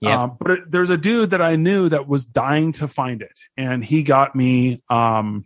Yeah. 0.00 0.22
Um, 0.24 0.36
but 0.40 0.50
it, 0.50 0.70
there's 0.70 0.90
a 0.90 0.96
dude 0.96 1.30
that 1.30 1.40
I 1.42 1.56
knew 1.56 1.88
that 1.90 2.08
was 2.08 2.24
dying 2.24 2.72
to 2.74 2.88
find 2.88 3.22
it. 3.22 3.38
And 3.56 3.84
he 3.84 4.02
got 4.02 4.34
me, 4.34 4.82
um, 4.88 5.44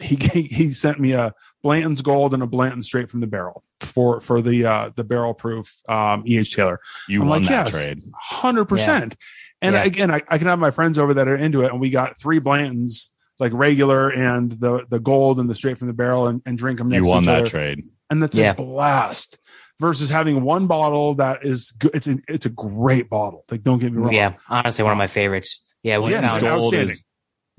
he, 0.00 0.16
he 0.50 0.72
sent 0.72 1.00
me 1.00 1.12
a 1.12 1.32
Blanton's 1.62 2.02
gold 2.02 2.34
and 2.34 2.42
a 2.42 2.46
Blanton 2.46 2.82
straight 2.82 3.08
from 3.10 3.20
the 3.20 3.26
barrel 3.26 3.64
for, 3.80 4.20
for 4.20 4.40
the, 4.42 4.66
uh, 4.66 4.90
the 4.94 5.02
barrel 5.02 5.34
proof, 5.34 5.80
um, 5.88 6.22
EH 6.26 6.44
Taylor 6.54 6.80
You 7.08 7.22
I'm 7.22 7.28
won 7.28 7.40
like, 7.40 7.48
that 7.50 7.64
yes. 7.72 7.86
trade. 7.86 8.02
hundred 8.14 8.66
percent. 8.66 9.16
And 9.62 9.74
Yeah. 9.74 9.84
again, 9.84 10.10
I, 10.10 10.20
I 10.28 10.36
can 10.38 10.46
have 10.46 10.58
my 10.58 10.70
friends 10.70 10.98
over 10.98 11.14
that 11.14 11.26
are 11.26 11.34
into 11.36 11.62
it, 11.62 11.72
and 11.72 11.80
we 11.80 11.88
got 11.90 12.16
three 12.18 12.38
Blantons, 12.38 13.10
like 13.38 13.52
regular 13.54 14.08
and 14.10 14.50
the 14.52 14.84
the 14.88 15.00
gold 15.00 15.38
and 15.40 15.48
the 15.48 15.54
straight 15.54 15.78
from 15.78 15.88
the 15.88 15.94
barrel, 15.94 16.26
and, 16.26 16.42
and 16.46 16.56
drink 16.58 16.78
them 16.78 16.92
You 16.92 17.04
won 17.04 17.18
to 17.18 17.20
each 17.22 17.26
that 17.26 17.40
other, 17.42 17.50
trade. 17.50 17.84
and 18.10 18.22
that's 18.22 18.36
Yeah. 18.36 18.50
a 18.52 18.54
blast. 18.54 19.38
Versus 19.78 20.08
having 20.08 20.40
one 20.42 20.66
bottle 20.68 21.16
that 21.16 21.44
is 21.44 21.70
good. 21.72 21.90
It's 21.94 22.06
a, 22.08 22.16
it's 22.28 22.46
a 22.46 22.50
great 22.50 23.10
bottle. 23.10 23.44
Like, 23.50 23.62
don't 23.62 23.78
get 23.78 23.92
me 23.92 23.98
wrong. 23.98 24.12
Yeah, 24.14 24.32
honestly, 24.48 24.82
one 24.82 24.92
of 24.92 24.96
my 24.96 25.06
favorites. 25.06 25.60
Yeah, 25.82 25.98
we 25.98 26.12
Yes, 26.12 26.38
gold 26.40 26.72
is 26.72 27.04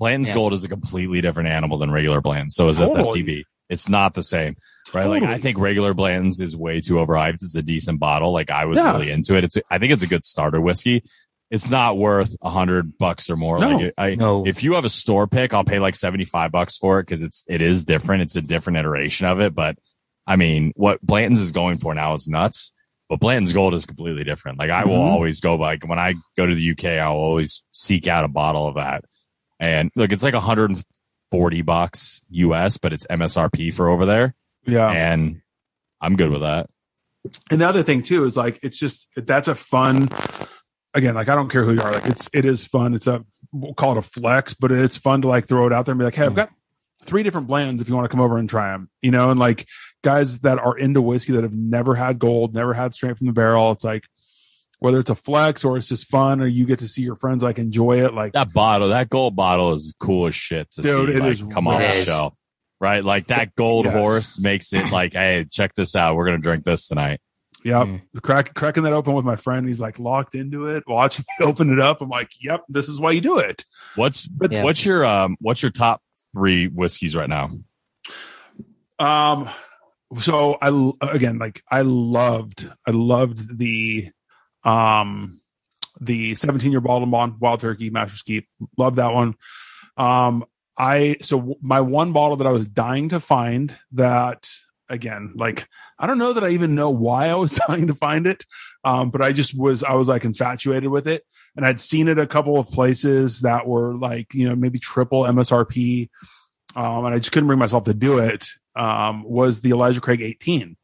Blanton's 0.00 0.28
Yeah. 0.30 0.34
gold 0.34 0.52
is 0.52 0.64
a 0.64 0.68
completely 0.68 1.20
different 1.20 1.48
animal 1.48 1.78
than 1.78 1.92
regular 1.92 2.20
Blanton. 2.20 2.50
So 2.50 2.68
is 2.68 2.78
Totally. 2.78 3.22
SFTB. 3.22 3.44
It's 3.68 3.88
not 3.88 4.14
the 4.14 4.22
same, 4.24 4.56
right? 4.92 5.06
Like 5.06 5.22
I 5.22 5.38
think 5.38 5.58
regular 5.60 5.94
Blanton's 5.94 6.40
is 6.40 6.56
way 6.56 6.80
too 6.80 6.94
overhyped. 6.94 7.34
It's 7.34 7.54
a 7.54 7.62
decent 7.62 8.00
bottle. 8.00 8.32
Like 8.32 8.50
I 8.50 8.64
was 8.64 8.78
Yeah. 8.78 8.92
really 8.94 9.10
into 9.12 9.34
it. 9.34 9.44
It's 9.44 9.56
I 9.70 9.78
think 9.78 9.92
it's 9.92 10.02
a 10.02 10.06
good 10.08 10.24
starter 10.24 10.60
whiskey. 10.60 11.04
It's 11.50 11.70
not 11.70 11.96
worth 11.96 12.36
a 12.42 12.50
hundred 12.50 12.98
bucks 12.98 13.30
or 13.30 13.36
more. 13.36 13.58
No. 13.58 13.68
Like 13.76 13.94
I, 13.96 14.14
No. 14.16 14.44
if 14.46 14.62
you 14.62 14.74
have 14.74 14.84
a 14.84 14.90
store 14.90 15.26
pick, 15.26 15.54
I'll 15.54 15.64
pay 15.64 15.78
like 15.78 15.96
75 15.96 16.52
bucks 16.52 16.76
for 16.76 17.00
it 17.00 17.04
because 17.04 17.22
it's, 17.22 17.44
it 17.48 17.62
is 17.62 17.84
different. 17.86 18.22
It's 18.22 18.36
a 18.36 18.42
different 18.42 18.78
iteration 18.78 19.26
of 19.26 19.40
it. 19.40 19.54
But 19.54 19.78
I 20.26 20.36
mean, 20.36 20.72
what 20.76 21.00
Blanton's 21.00 21.40
is 21.40 21.52
going 21.52 21.78
for 21.78 21.94
now 21.94 22.12
is 22.12 22.28
nuts, 22.28 22.72
but 23.08 23.18
Blanton's 23.18 23.54
gold 23.54 23.72
is 23.72 23.86
completely 23.86 24.24
different. 24.24 24.58
Like 24.58 24.70
I 24.70 24.84
will 24.84 24.96
Mhm. 24.98 25.10
always 25.10 25.40
go 25.40 25.56
by 25.56 25.78
when 25.86 25.98
I 25.98 26.14
go 26.36 26.44
to 26.46 26.54
the 26.54 26.62
UK, 26.72 26.98
I'll 26.98 27.12
always 27.16 27.64
seek 27.72 28.06
out 28.06 28.26
a 28.26 28.28
bottle 28.28 28.68
of 28.68 28.74
that. 28.74 29.04
And 29.58 29.90
look, 29.96 30.12
it's 30.12 30.22
like 30.22 30.34
140 30.34 31.62
bucks 31.62 32.20
US, 32.28 32.76
but 32.76 32.92
it's 32.92 33.06
MSRP 33.08 33.70
for 33.74 33.88
over 33.88 34.04
there. 34.04 34.34
Yeah. 34.66 34.90
And 34.90 35.40
I'm 36.02 36.16
good 36.16 36.30
with 36.30 36.42
that. 36.42 36.68
And 37.50 37.60
the 37.62 37.66
other 37.66 37.82
thing 37.82 38.02
too 38.02 38.24
is 38.24 38.36
like 38.36 38.58
it's 38.62 38.78
just 38.78 39.08
that's 39.16 39.48
a 39.48 39.54
fun. 39.54 40.08
Again, 40.98 41.14
like 41.14 41.28
I 41.28 41.34
don't 41.34 41.48
care 41.48 41.64
who 41.64 41.72
you 41.74 41.80
are, 41.80 41.92
like 41.92 42.06
it's 42.06 42.28
it 42.32 42.44
is 42.44 42.64
fun. 42.64 42.94
It's 42.94 43.06
a 43.06 43.24
we'll 43.52 43.74
call 43.74 43.92
it 43.92 43.98
a 43.98 44.02
flex, 44.02 44.54
but 44.54 44.72
it's 44.72 44.96
fun 44.96 45.22
to 45.22 45.28
like 45.28 45.46
throw 45.46 45.66
it 45.66 45.72
out 45.72 45.86
there 45.86 45.92
and 45.92 45.98
be 45.98 46.04
like, 46.04 46.16
hey, 46.16 46.24
I've 46.24 46.32
hmm. 46.32 46.36
got 46.36 46.50
three 47.04 47.22
different 47.22 47.46
blends 47.46 47.80
if 47.80 47.88
you 47.88 47.94
want 47.94 48.04
to 48.04 48.08
come 48.08 48.20
over 48.20 48.36
and 48.36 48.50
try 48.50 48.72
them. 48.72 48.90
You 49.00 49.12
know, 49.12 49.30
and 49.30 49.38
like 49.38 49.66
guys 50.02 50.40
that 50.40 50.58
are 50.58 50.76
into 50.76 51.00
whiskey 51.00 51.32
that 51.34 51.44
have 51.44 51.54
never 51.54 51.94
had 51.94 52.18
gold, 52.18 52.52
never 52.52 52.74
had 52.74 52.94
straight 52.94 53.16
from 53.16 53.28
the 53.28 53.32
barrel. 53.32 53.72
It's 53.72 53.84
like 53.84 54.04
whether 54.80 55.00
it's 55.00 55.10
a 55.10 55.14
flex 55.14 55.64
or 55.64 55.76
it's 55.76 55.88
just 55.88 56.08
fun 56.08 56.40
or 56.40 56.46
you 56.46 56.66
get 56.66 56.80
to 56.80 56.88
see 56.88 57.02
your 57.02 57.16
friends 57.16 57.42
like 57.42 57.58
enjoy 57.58 58.04
it. 58.04 58.14
Like 58.14 58.32
That 58.32 58.52
bottle, 58.52 58.88
that 58.88 59.08
gold 59.08 59.34
bottle 59.34 59.72
is 59.72 59.94
cool 59.98 60.26
as 60.26 60.34
shit 60.34 60.70
to 60.72 60.82
Dude, 60.82 61.08
see. 61.08 61.16
it 61.16 61.20
like, 61.20 61.30
is 61.32 61.42
come 61.42 61.66
on 61.66 61.80
the 61.80 61.92
shelf. 61.92 62.34
Right? 62.80 63.04
Like 63.04 63.28
that 63.28 63.56
gold 63.56 63.86
Yes. 63.86 63.94
horse 63.94 64.38
makes 64.38 64.72
it 64.72 64.90
like, 64.90 65.14
hey, 65.14 65.46
check 65.50 65.74
this 65.74 65.96
out. 65.96 66.14
We're 66.14 66.26
gonna 66.26 66.38
drink 66.38 66.64
this 66.64 66.86
tonight. 66.86 67.20
Yep. 67.64 67.86
Mm. 67.86 68.02
Crack, 68.22 68.54
cracking 68.54 68.84
that 68.84 68.92
open 68.92 69.14
with 69.14 69.24
my 69.24 69.36
friend. 69.36 69.66
He's 69.66 69.80
like 69.80 69.98
locked 69.98 70.34
into 70.34 70.66
it. 70.66 70.84
Watching 70.86 71.24
me 71.38 71.46
open 71.46 71.72
it 71.72 71.80
up. 71.80 72.00
I'm 72.00 72.08
like, 72.08 72.30
yep, 72.40 72.64
this 72.68 72.88
is 72.88 73.00
why 73.00 73.10
you 73.10 73.20
do 73.20 73.38
it. 73.38 73.64
What's 73.96 74.28
Yeah. 74.50 74.62
what's 74.62 74.84
your 74.84 75.04
um 75.04 75.36
what's 75.40 75.62
your 75.62 75.72
top 75.72 76.02
three 76.32 76.66
whiskeys 76.68 77.16
right 77.16 77.28
now? 77.28 77.50
Um, 78.98 79.48
so 80.18 80.56
I, 80.60 80.92
again, 81.02 81.38
like 81.38 81.62
I 81.70 81.82
loved, 81.82 82.70
I 82.86 82.90
loved 82.90 83.58
the, 83.58 84.10
um, 84.64 85.40
the 86.00 86.34
17 86.34 86.70
year 86.70 86.80
bottle 86.80 87.06
bond 87.06 87.40
wild 87.40 87.60
turkey 87.60 87.90
master's 87.90 88.22
keep. 88.22 88.48
Love 88.76 88.96
that 88.96 89.12
one. 89.12 89.34
Um, 89.96 90.44
I, 90.76 91.16
so 91.20 91.56
my 91.60 91.80
one 91.80 92.12
bottle 92.12 92.36
that 92.36 92.46
I 92.46 92.52
was 92.52 92.68
dying 92.68 93.08
to 93.10 93.20
find 93.20 93.76
that 93.92 94.48
again, 94.88 95.32
like, 95.34 95.68
I 95.98 96.06
don't 96.06 96.18
know 96.18 96.32
that 96.32 96.44
I 96.44 96.50
even 96.50 96.74
know 96.74 96.90
why 96.90 97.28
I 97.28 97.34
was 97.34 97.52
trying 97.66 97.88
to 97.88 97.94
find 97.94 98.26
it. 98.26 98.44
Um, 98.84 99.10
but 99.10 99.22
I 99.22 99.32
just 99.32 99.58
was, 99.58 99.82
I 99.82 99.94
was 99.94 100.08
like 100.08 100.24
infatuated 100.24 100.90
with 100.90 101.06
it 101.06 101.22
and 101.56 101.66
I'd 101.66 101.80
seen 101.80 102.08
it 102.08 102.18
a 102.18 102.26
couple 102.26 102.58
of 102.58 102.68
places 102.68 103.40
that 103.40 103.66
were 103.66 103.96
like, 103.96 104.32
you 104.34 104.48
know, 104.48 104.54
maybe 104.54 104.78
triple 104.78 105.22
MSRP. 105.22 106.08
Um, 106.76 107.04
and 107.04 107.14
I 107.14 107.18
just 107.18 107.32
couldn't 107.32 107.48
bring 107.48 107.58
myself 107.58 107.84
to 107.84 107.94
do 107.94 108.18
it. 108.18 108.46
Um, 108.76 109.24
was 109.24 109.60
the 109.60 109.70
Elijah 109.70 110.00
Craig 110.00 110.22
18. 110.22 110.76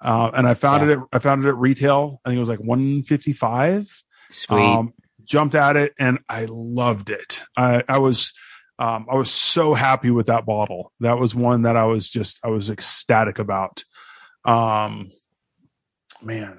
Uh, 0.00 0.30
and 0.34 0.48
I 0.48 0.54
found 0.54 0.90
it, 0.90 0.98
at, 0.98 1.04
I 1.12 1.18
found 1.20 1.44
it 1.44 1.48
at 1.48 1.56
retail. 1.56 2.20
I 2.24 2.30
think 2.30 2.38
it 2.38 2.40
was 2.40 2.48
like 2.48 2.60
155 2.60 4.04
Sweet. 4.30 4.58
um, 4.58 4.94
jumped 5.22 5.54
at 5.54 5.76
it 5.76 5.94
and 5.98 6.18
I 6.28 6.46
loved 6.48 7.10
it. 7.10 7.42
I, 7.56 7.84
I 7.88 7.98
was, 7.98 8.32
um, 8.78 9.06
I 9.10 9.14
was 9.14 9.30
so 9.30 9.74
happy 9.74 10.10
with 10.10 10.26
that 10.26 10.44
bottle. 10.44 10.92
That 11.00 11.18
was 11.18 11.34
one 11.34 11.62
that 11.62 11.76
I 11.76 11.84
was 11.84 12.10
just, 12.10 12.40
I 12.44 12.48
was 12.48 12.68
ecstatic 12.68 13.38
about. 13.38 13.84
Um, 14.46 15.10
man, 16.22 16.58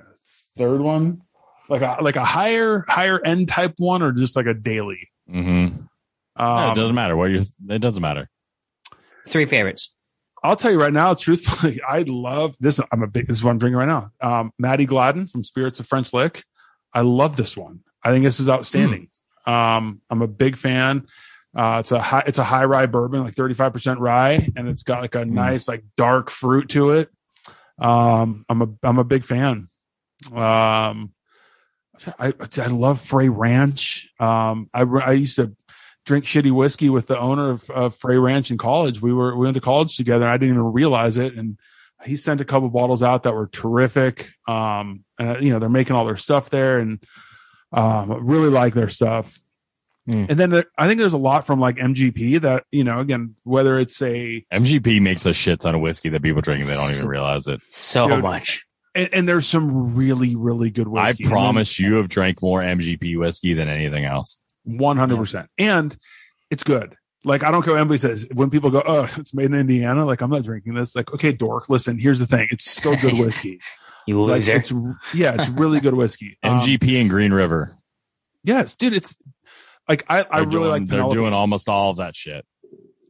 third 0.57 0.81
one, 0.81 1.21
like 1.69 1.81
a, 1.81 1.97
like 2.01 2.15
a 2.15 2.25
higher, 2.25 2.85
higher 2.87 3.19
end 3.23 3.47
type 3.47 3.75
one 3.77 4.01
or 4.01 4.11
just 4.11 4.35
like 4.35 4.45
a 4.45 4.53
daily. 4.53 5.09
Mm-hmm. 5.29 5.83
Um, 6.41 6.71
it 6.71 6.75
doesn't 6.75 6.95
matter 6.95 7.15
what 7.15 7.31
you. 7.31 7.43
It 7.69 7.79
doesn't 7.79 8.01
matter. 8.01 8.29
Three 9.27 9.45
favorites. 9.45 9.93
I'll 10.43 10.55
tell 10.55 10.71
you 10.71 10.79
right 10.79 10.93
now, 10.93 11.13
truthfully, 11.13 11.81
I 11.87 12.03
love 12.07 12.55
this. 12.59 12.79
I'm 12.91 13.03
a 13.03 13.07
big, 13.07 13.27
this 13.27 13.37
is 13.37 13.43
what 13.43 13.51
I'm 13.51 13.57
drinking 13.57 13.77
right 13.77 13.87
now. 13.87 14.11
Um, 14.21 14.51
Mattie 14.59 14.85
Gladden 14.85 15.27
from 15.27 15.43
Spirits 15.43 15.79
of 15.79 15.87
French 15.87 16.13
Lick. 16.13 16.43
I 16.93 17.01
love 17.01 17.35
this 17.35 17.57
one. 17.57 17.81
I 18.03 18.11
think 18.11 18.23
this 18.23 18.39
is 18.39 18.49
outstanding. 18.49 19.09
Um, 19.45 20.01
I'm 20.09 20.21
a 20.21 20.27
big 20.27 20.57
fan. 20.57 21.07
Uh, 21.55 21.77
it's 21.79 21.91
a 21.91 21.99
high, 21.99 22.23
it's 22.27 22.37
a 22.37 22.43
high 22.43 22.65
rye 22.65 22.85
bourbon, 22.85 23.23
like 23.23 23.33
35% 23.33 23.97
rye, 23.99 24.47
and 24.55 24.67
it's 24.67 24.83
got 24.83 25.01
like 25.01 25.15
a 25.15 25.25
nice, 25.25 25.67
like 25.67 25.83
dark 25.95 26.29
fruit 26.29 26.69
to 26.69 26.91
it. 26.91 27.09
Um, 27.79 28.45
I'm 28.49 28.61
a, 28.61 28.69
I'm 28.83 28.99
a 28.99 29.03
big 29.03 29.23
fan. 29.23 29.69
Um, 30.33 31.13
I, 32.19 32.33
I 32.57 32.67
love 32.67 33.01
Frey 33.01 33.29
Ranch. 33.29 34.09
Um, 34.19 34.69
I, 34.73 34.81
I 34.83 35.11
used 35.13 35.37
to 35.37 35.55
drink 36.05 36.25
shitty 36.25 36.51
whiskey 36.51 36.89
with 36.89 37.07
the 37.07 37.19
owner 37.19 37.49
of, 37.49 37.69
of 37.69 37.95
Frey 37.95 38.17
Ranch 38.17 38.51
in 38.51 38.57
college. 38.57 39.01
We 39.01 39.13
were 39.13 39.35
we 39.35 39.45
went 39.45 39.55
to 39.55 39.61
college 39.61 39.95
together. 39.97 40.27
I 40.27 40.37
didn't 40.37 40.55
even 40.55 40.73
realize 40.73 41.17
it, 41.17 41.35
and 41.35 41.57
he 42.03 42.15
sent 42.15 42.41
a 42.41 42.45
couple 42.45 42.69
bottles 42.69 43.03
out 43.03 43.23
that 43.23 43.33
were 43.33 43.47
terrific. 43.47 44.31
Um, 44.47 45.03
and 45.19 45.41
you 45.41 45.51
know 45.51 45.59
they're 45.59 45.69
making 45.69 45.95
all 45.95 46.05
their 46.05 46.17
stuff 46.17 46.49
there, 46.49 46.79
and 46.79 47.03
um, 47.71 48.25
really 48.25 48.49
like 48.49 48.73
their 48.73 48.89
stuff. 48.89 49.37
Mm. 50.09 50.29
And 50.29 50.39
then 50.39 50.49
there- 50.51 50.65
I 50.77 50.87
think 50.87 50.99
there's 50.99 51.13
a 51.13 51.17
lot 51.17 51.45
from 51.45 51.59
like 51.59 51.75
MGP 51.77 52.41
that 52.41 52.63
you 52.71 52.83
know 52.83 52.99
again 52.99 53.35
whether 53.43 53.77
it's 53.77 54.01
a 54.01 54.45
MGP 54.53 55.01
makes 55.01 55.25
a 55.25 55.33
shit 55.33 55.59
ton 55.59 55.75
of 55.75 55.81
whiskey 55.81 56.09
that 56.09 56.21
people 56.21 56.41
drink 56.41 56.61
and 56.61 56.69
they 56.69 56.75
don't 56.75 56.91
even 56.91 57.07
realize 57.07 57.47
it. 57.47 57.59
So 57.71 58.07
Dude. 58.07 58.21
much. 58.23 58.65
and, 58.95 59.09
and 59.13 59.27
there's 59.29 59.45
some 59.47 59.95
really 59.95 60.35
really 60.35 60.71
good 60.71 60.87
whiskey. 60.87 61.25
I 61.25 61.29
promise 61.29 61.77
you 61.79 61.95
have 61.95 62.07
drank 62.09 62.41
more 62.41 62.61
MGP 62.61 63.17
whiskey 63.19 63.53
than 63.53 63.67
anything 63.67 64.05
else. 64.05 64.39
One 64.63 64.97
hundred 64.97 65.17
percent, 65.17 65.49
and 65.57 65.95
it's 66.49 66.63
good. 66.63 66.95
Like 67.23 67.43
I 67.43 67.51
don't 67.51 67.63
care 67.63 67.73
what 67.73 67.79
anybody 67.79 67.97
says. 67.97 68.27
When 68.33 68.49
people 68.49 68.69
go, 68.69 68.81
"Oh, 68.85 69.09
it's 69.17 69.33
made 69.33 69.45
in 69.45 69.53
Indiana," 69.55 70.05
like 70.05 70.21
I'm 70.21 70.29
not 70.29 70.43
drinking 70.43 70.73
this. 70.75 70.95
Like, 70.95 71.13
okay, 71.13 71.31
dork. 71.33 71.67
Listen, 71.69 71.97
here's 71.99 72.19
the 72.19 72.27
thing. 72.27 72.47
It's 72.51 72.69
still 72.69 72.95
good 72.95 73.13
whiskey. 73.17 73.59
You 74.05 74.21
like, 74.23 74.35
loser. 74.47 74.53
it's 74.55 74.71
yeah, 75.13 75.35
it's 75.35 75.49
really 75.49 75.79
good 75.81 75.93
whiskey. 75.95 76.37
Um, 76.43 76.61
MGP 76.61 77.01
and 77.01 77.09
Green 77.09 77.33
River. 77.33 77.75
yes, 78.43 78.75
dude. 78.75 78.93
It's 78.93 79.15
like 79.87 80.05
I, 80.09 80.25
I 80.29 80.39
They're 80.41 80.47
really 80.47 80.49
doing, 80.49 80.69
like 80.69 80.87
They're 80.87 81.09
doing 81.09 81.33
almost 81.33 81.69
all 81.69 81.91
of 81.91 81.97
that 81.97 82.15
shit. 82.15 82.45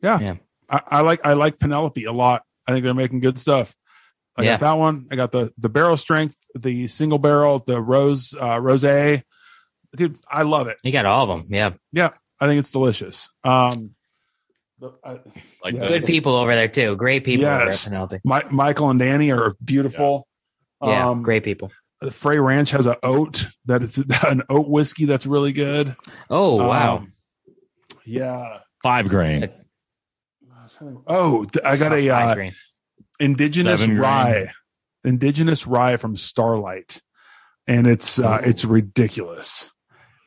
Yeah. 0.04 0.36
I, 0.70 0.82
I 0.88 1.02
like 1.02 1.26
I 1.26 1.34
like 1.34 1.60
Penelope 1.60 2.04
a 2.04 2.12
lot. 2.12 2.44
I 2.68 2.72
think 2.74 2.84
they're 2.84 2.94
making 2.94 3.20
good 3.22 3.40
stuff. 3.40 3.76
I 4.36 4.44
Yeah. 4.44 4.54
got 4.54 4.60
that 4.62 4.74
one. 4.74 5.08
I 5.12 5.16
got 5.16 5.32
the 5.32 5.52
the 5.58 5.70
barrel 5.70 5.98
strength, 5.98 6.36
the 6.54 6.88
single 6.88 7.20
barrel, 7.20 7.60
the 7.66 7.82
rose 7.82 8.34
uh 8.40 8.60
rose. 8.62 8.82
Dude, 9.96 10.18
I 10.30 10.44
love 10.44 10.68
it. 10.68 10.78
you 10.84 10.92
got 10.92 11.06
all 11.06 11.24
of 11.24 11.40
them. 11.40 11.48
Yeah. 11.50 11.74
Yeah. 11.92 12.10
I 12.40 12.46
think 12.48 12.60
it's 12.60 12.72
delicious. 12.72 13.30
Um, 13.44 13.96
I, 15.04 15.20
Like 15.64 15.74
Yeah. 15.74 15.88
Good 15.88 16.04
people 16.04 16.36
over 16.36 16.54
there 16.54 16.68
too. 16.68 16.96
Great 16.96 17.24
people 17.24 17.48
over 17.48 17.66
Yes. 17.66 17.88
at 17.88 17.92
Penelope. 17.92 18.20
My, 18.24 18.44
Michael 18.52 18.90
and 18.92 19.00
Danny 19.00 19.32
are 19.32 19.56
beautiful. 19.64 20.28
Yeah. 20.84 21.10
Um, 21.10 21.24
great 21.24 21.44
people. 21.44 21.72
The 22.02 22.12
Frey 22.12 22.38
Ranch 22.40 22.72
has 22.72 22.88
a 22.88 22.98
oat 23.04 23.48
that 23.66 23.84
it's 23.84 23.98
an 24.26 24.44
oat 24.50 24.68
whiskey 24.70 25.06
that's 25.06 25.26
really 25.26 25.54
good. 25.54 25.96
Oh 26.30 26.56
wow. 26.56 26.98
Um, 26.98 27.14
yeah. 28.06 28.60
five 28.84 29.10
grain. 29.10 29.50
Oh, 31.08 31.46
th- 31.46 31.64
I 31.66 31.78
got 31.78 31.94
a 31.94 32.08
Five 32.10 32.30
uh, 32.30 32.34
green. 32.36 32.54
indigenous 33.20 33.80
Seven 33.82 33.96
grain. 33.96 34.02
rye, 34.10 34.52
indigenous 35.04 35.66
rye 35.66 35.98
from 35.98 36.18
Starlight, 36.18 37.02
and 37.68 37.88
it's 37.88 38.20
uh, 38.20 38.42
Ooh. 38.44 38.50
it's 38.50 38.66
ridiculous. 38.66 39.72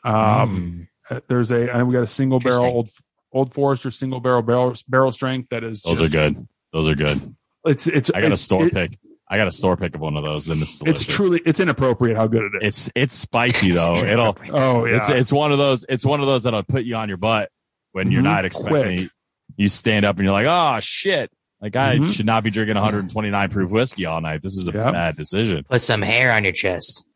Um, 0.04 0.88
Mm. 1.10 1.22
there's 1.28 1.50
a 1.50 1.68
and 1.74 1.86
we 1.88 1.92
got 1.94 2.02
a 2.02 2.06
single 2.06 2.40
barrel 2.40 2.64
old 2.64 2.90
Old 3.32 3.52
Forester 3.54 3.90
single 3.90 4.20
barrel 4.20 4.42
barrel 4.42 4.74
barrel 4.88 5.12
strength 5.12 5.48
that 5.50 5.62
is 5.62 5.82
Those 5.82 5.98
just, 5.98 6.14
are 6.16 6.30
good. 6.30 6.48
Those 6.72 6.88
are 6.88 6.94
good. 6.94 7.36
It's 7.66 7.86
it's 7.86 8.10
I 8.10 8.14
got 8.20 8.22
a 8.22 8.26
it's- 8.28 8.40
store 8.40 8.66
it- 8.66 8.72
pick. 8.72 8.98
I 9.32 9.36
got 9.36 9.46
a 9.46 9.52
store 9.52 9.76
pick 9.76 9.94
of 9.94 10.00
one 10.00 10.16
of 10.16 10.24
those, 10.24 10.48
and 10.48 10.60
it's 10.60 10.76
delicious. 10.78 11.04
It's 11.06 11.14
truly 11.16 11.40
it's 11.46 11.60
inappropriate 11.60 12.16
how 12.16 12.26
good 12.26 12.42
it 12.42 12.64
is. 12.64 12.88
It's 12.88 12.90
it's 12.96 13.14
spicy 13.14 13.70
though. 13.70 13.94
It'll 13.96 14.36
oh 14.50 14.84
yeah, 14.86 14.96
it's 14.96 15.08
it's 15.08 15.32
one 15.32 15.52
of 15.52 15.58
those 15.58 15.84
it's 15.88 16.04
one 16.04 16.18
of 16.20 16.26
those 16.26 16.42
that'll 16.42 16.64
put 16.64 16.82
you 16.84 16.96
on 16.96 17.08
your 17.08 17.16
butt 17.18 17.48
when 17.92 18.10
you're 18.10 18.22
Mhm. 18.22 18.24
not 18.24 18.44
expecting 18.44 18.98
Quick. 18.98 19.10
You 19.56 19.68
stand 19.68 20.04
up 20.04 20.16
and 20.16 20.24
you're 20.24 20.32
like, 20.32 20.46
oh 20.48 20.80
shit. 20.80 21.30
Like 21.60 21.76
I 21.76 21.98
Mhm. 21.98 22.12
should 22.12 22.26
not 22.26 22.42
be 22.42 22.50
drinking 22.50 22.74
129 22.76 23.50
proof 23.50 23.70
whiskey 23.70 24.04
all 24.06 24.20
night. 24.20 24.42
This 24.42 24.56
is 24.56 24.66
a 24.66 24.72
Yeah. 24.72 24.90
bad 24.90 25.16
decision. 25.16 25.62
Put 25.70 25.80
some 25.82 26.02
hair 26.02 26.32
on 26.32 26.42
your 26.44 26.52
chest. 26.52 27.06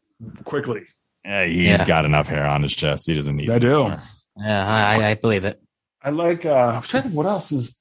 quickly. 0.45 0.83
Yeah, 1.25 1.45
he's 1.47 1.65
Yeah. 1.65 1.85
got 1.87 2.05
enough 2.05 2.29
hair 2.29 2.47
on 2.47 2.63
his 2.63 2.75
chest. 2.75 3.07
He 3.07 3.15
doesn't 3.15 3.35
need. 3.37 3.51
I 3.51 3.59
do. 3.59 3.81
more. 3.89 4.03
Yeah, 4.37 4.67
I, 4.67 5.11
I 5.11 5.15
believe 5.15 5.45
it. 5.45 5.61
I 6.03 6.11
like. 6.11 6.47
uh 6.47 6.51
I'm 6.77 6.83
trying 6.83 7.03
to 7.03 7.09
think 7.09 7.15
what 7.15 7.27
else 7.27 7.51
is. 7.51 7.77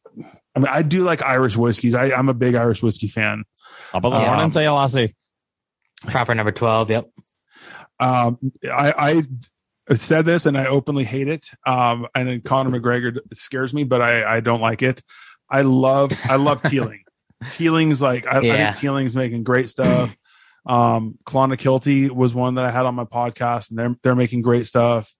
I 0.55 0.59
mean, 0.59 0.67
I 0.69 0.81
do 0.83 1.03
like 1.03 1.21
Irish 1.21 1.57
whiskeys. 1.57 1.93
I, 1.95 2.11
I'm 2.11 2.29
a 2.29 2.33
big 2.33 2.55
Irish 2.55 2.81
whiskey 2.83 3.07
fan. 3.07 3.43
Up 3.93 4.03
on 4.05 4.11
the 4.11 4.17
Um, 4.17 4.25
morning, 4.25 4.51
say 4.51 4.69
Lassie. 4.69 5.15
Proper 6.07 6.35
number 6.35 6.51
twelve. 6.51 6.89
Yep. 6.89 7.09
Um, 7.99 8.37
I, 8.65 9.23
I 9.89 9.95
said 9.95 10.25
this 10.25 10.45
and 10.45 10.57
I 10.57 10.65
openly 10.65 11.03
hate 11.03 11.27
it. 11.27 11.47
Um, 11.65 12.07
and 12.15 12.27
then 12.27 12.41
Conor 12.41 12.77
McGregor 12.79 13.19
scares 13.33 13.73
me, 13.73 13.83
but 13.83 14.01
I, 14.01 14.37
I 14.37 14.39
don't 14.39 14.61
like 14.61 14.81
it. 14.81 15.01
I 15.49 15.61
love, 15.61 16.11
I 16.25 16.35
love 16.37 16.61
Teeling. 16.69 17.03
Teeling's 17.51 18.01
like 18.01 18.25
I, 18.27 18.37
I 18.37 18.41
think 18.41 18.77
Teeling's 18.77 19.15
making 19.15 19.43
great 19.43 19.69
stuff. 19.69 20.17
Um, 20.65 21.17
Clonakilty 21.25 22.09
was 22.09 22.33
one 22.33 22.55
that 22.55 22.65
I 22.65 22.71
had 22.71 22.85
on 22.85 22.95
my 22.95 23.03
podcast, 23.05 23.69
and 23.69 23.77
they're 23.79 23.95
they're 24.01 24.15
making 24.15 24.41
great 24.41 24.65
stuff. 24.65 25.13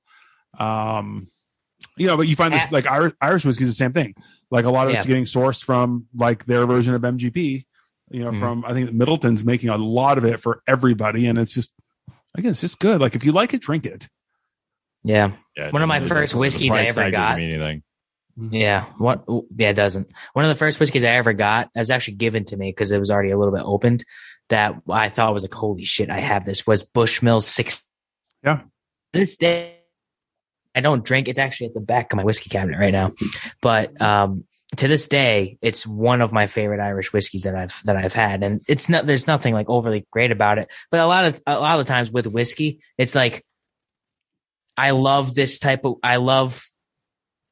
Um, 0.58 1.28
you 1.98 2.08
know, 2.08 2.16
but 2.16 2.28
you 2.28 2.36
find 2.38 2.54
this 2.54 2.72
like 2.72 2.88
Irish, 2.88 3.14
Irish 3.22 3.46
whiskey 3.46 3.64
is 3.66 3.70
the 3.70 3.76
same 3.76 3.92
thing. 3.94 4.16
Like 4.50 4.66
a 4.66 4.70
lot 4.70 4.88
of 4.88 4.94
it's 4.94 5.06
getting 5.06 5.26
sourced 5.26 5.64
from 5.64 6.06
like 6.16 6.46
their 6.46 6.66
version 6.66 6.94
of 6.94 7.02
MGP. 7.02 7.66
You 8.10 8.26
know, 8.26 8.32
Mhm. 8.32 8.40
from 8.40 8.66
I 8.66 8.74
think 8.74 8.90
Midleton's 8.92 9.44
making 9.46 9.70
a 9.70 9.78
lot 9.78 10.18
of 10.18 10.26
it 10.26 10.40
for 10.40 10.62
everybody, 10.68 11.28
and 11.28 11.38
it's 11.40 11.54
just 11.54 11.74
again, 12.36 12.52
it's 12.52 12.62
just 12.62 12.80
good. 12.80 13.02
Like 13.02 13.16
if 13.16 13.24
you 13.24 13.32
like 13.32 13.54
it, 13.54 13.62
drink 13.62 13.86
it. 13.86 14.08
Yeah. 15.04 15.32
Yeah, 15.58 15.70
One 15.72 15.82
of 15.82 15.88
my 15.88 16.00
doesn't- 16.00 16.10
first 16.10 16.34
whiskeys 16.36 16.72
I 16.74 16.84
ever 16.84 17.02
tag 17.04 17.12
doesn't 17.14 17.30
got. 17.30 17.38
mean 17.38 17.50
anything. 17.62 17.84
Yeah. 18.52 18.86
What? 18.98 19.26
Yeah, 19.56 19.70
it 19.70 19.74
doesn't. 19.76 20.08
One 20.34 20.46
of 20.46 20.50
the 20.50 20.56
first 20.56 20.80
whiskeys 20.80 21.04
I 21.04 21.10
ever 21.10 21.34
got, 21.34 21.70
it 21.76 21.80
was 21.80 21.92
actually 21.92 22.16
given 22.16 22.46
to 22.46 22.58
me 22.58 22.70
because 22.70 22.92
it 22.92 23.00
was 23.00 23.12
already 23.12 23.30
a 23.32 23.38
little 23.38 23.54
bit 23.54 23.64
opened. 23.66 24.04
That 24.50 24.76
I 24.90 25.10
thought 25.10 25.34
was 25.34 25.44
like, 25.44 25.54
holy 25.54 25.84
shit, 25.86 26.10
I 26.10 26.20
have 26.20 26.44
this. 26.46 26.66
Was 26.68 26.84
Bushmill 26.84 27.42
six? 27.42 27.82
Yeah. 28.44 28.62
This 29.14 29.38
day, 29.38 29.76
I 30.76 30.82
don't 30.82 31.06
drink. 31.06 31.28
It's 31.28 31.40
actually 31.40 31.68
at 31.68 31.74
the 31.76 31.82
back 31.82 32.12
of 32.12 32.18
my 32.18 32.24
whiskey 32.24 32.50
cabinet 32.50 32.80
right 32.80 32.92
now. 32.92 33.14
But 33.62 34.00
um, 34.02 34.46
to 34.78 34.88
this 34.88 35.08
day, 35.08 35.58
it's 35.62 35.86
one 35.86 36.22
of 36.22 36.32
my 36.32 36.48
favorite 36.48 36.80
Irish 36.80 37.14
whiskeys 37.14 37.44
that 37.44 37.56
I've 37.56 37.80
that 37.86 37.96
I've 37.98 38.14
had, 38.14 38.44
and 38.44 38.62
it's 38.68 38.90
not. 38.90 39.06
There's 39.06 39.28
nothing 39.28 39.54
like 39.54 39.70
overly 39.70 40.06
great 40.12 40.32
about 40.32 40.58
it. 40.58 40.72
But 40.92 41.00
a 41.02 41.06
lot 41.08 41.26
of 41.26 41.42
a 41.46 41.60
lot 41.60 41.80
of 41.80 41.86
the 41.86 41.90
times 41.92 42.12
with 42.12 42.28
whiskey, 42.28 42.80
it's 42.98 43.16
like 43.16 43.44
I 44.78 44.92
love 44.92 45.36
this 45.36 45.60
type 45.60 45.86
of. 45.86 45.96
I 46.04 46.16
love 46.18 46.66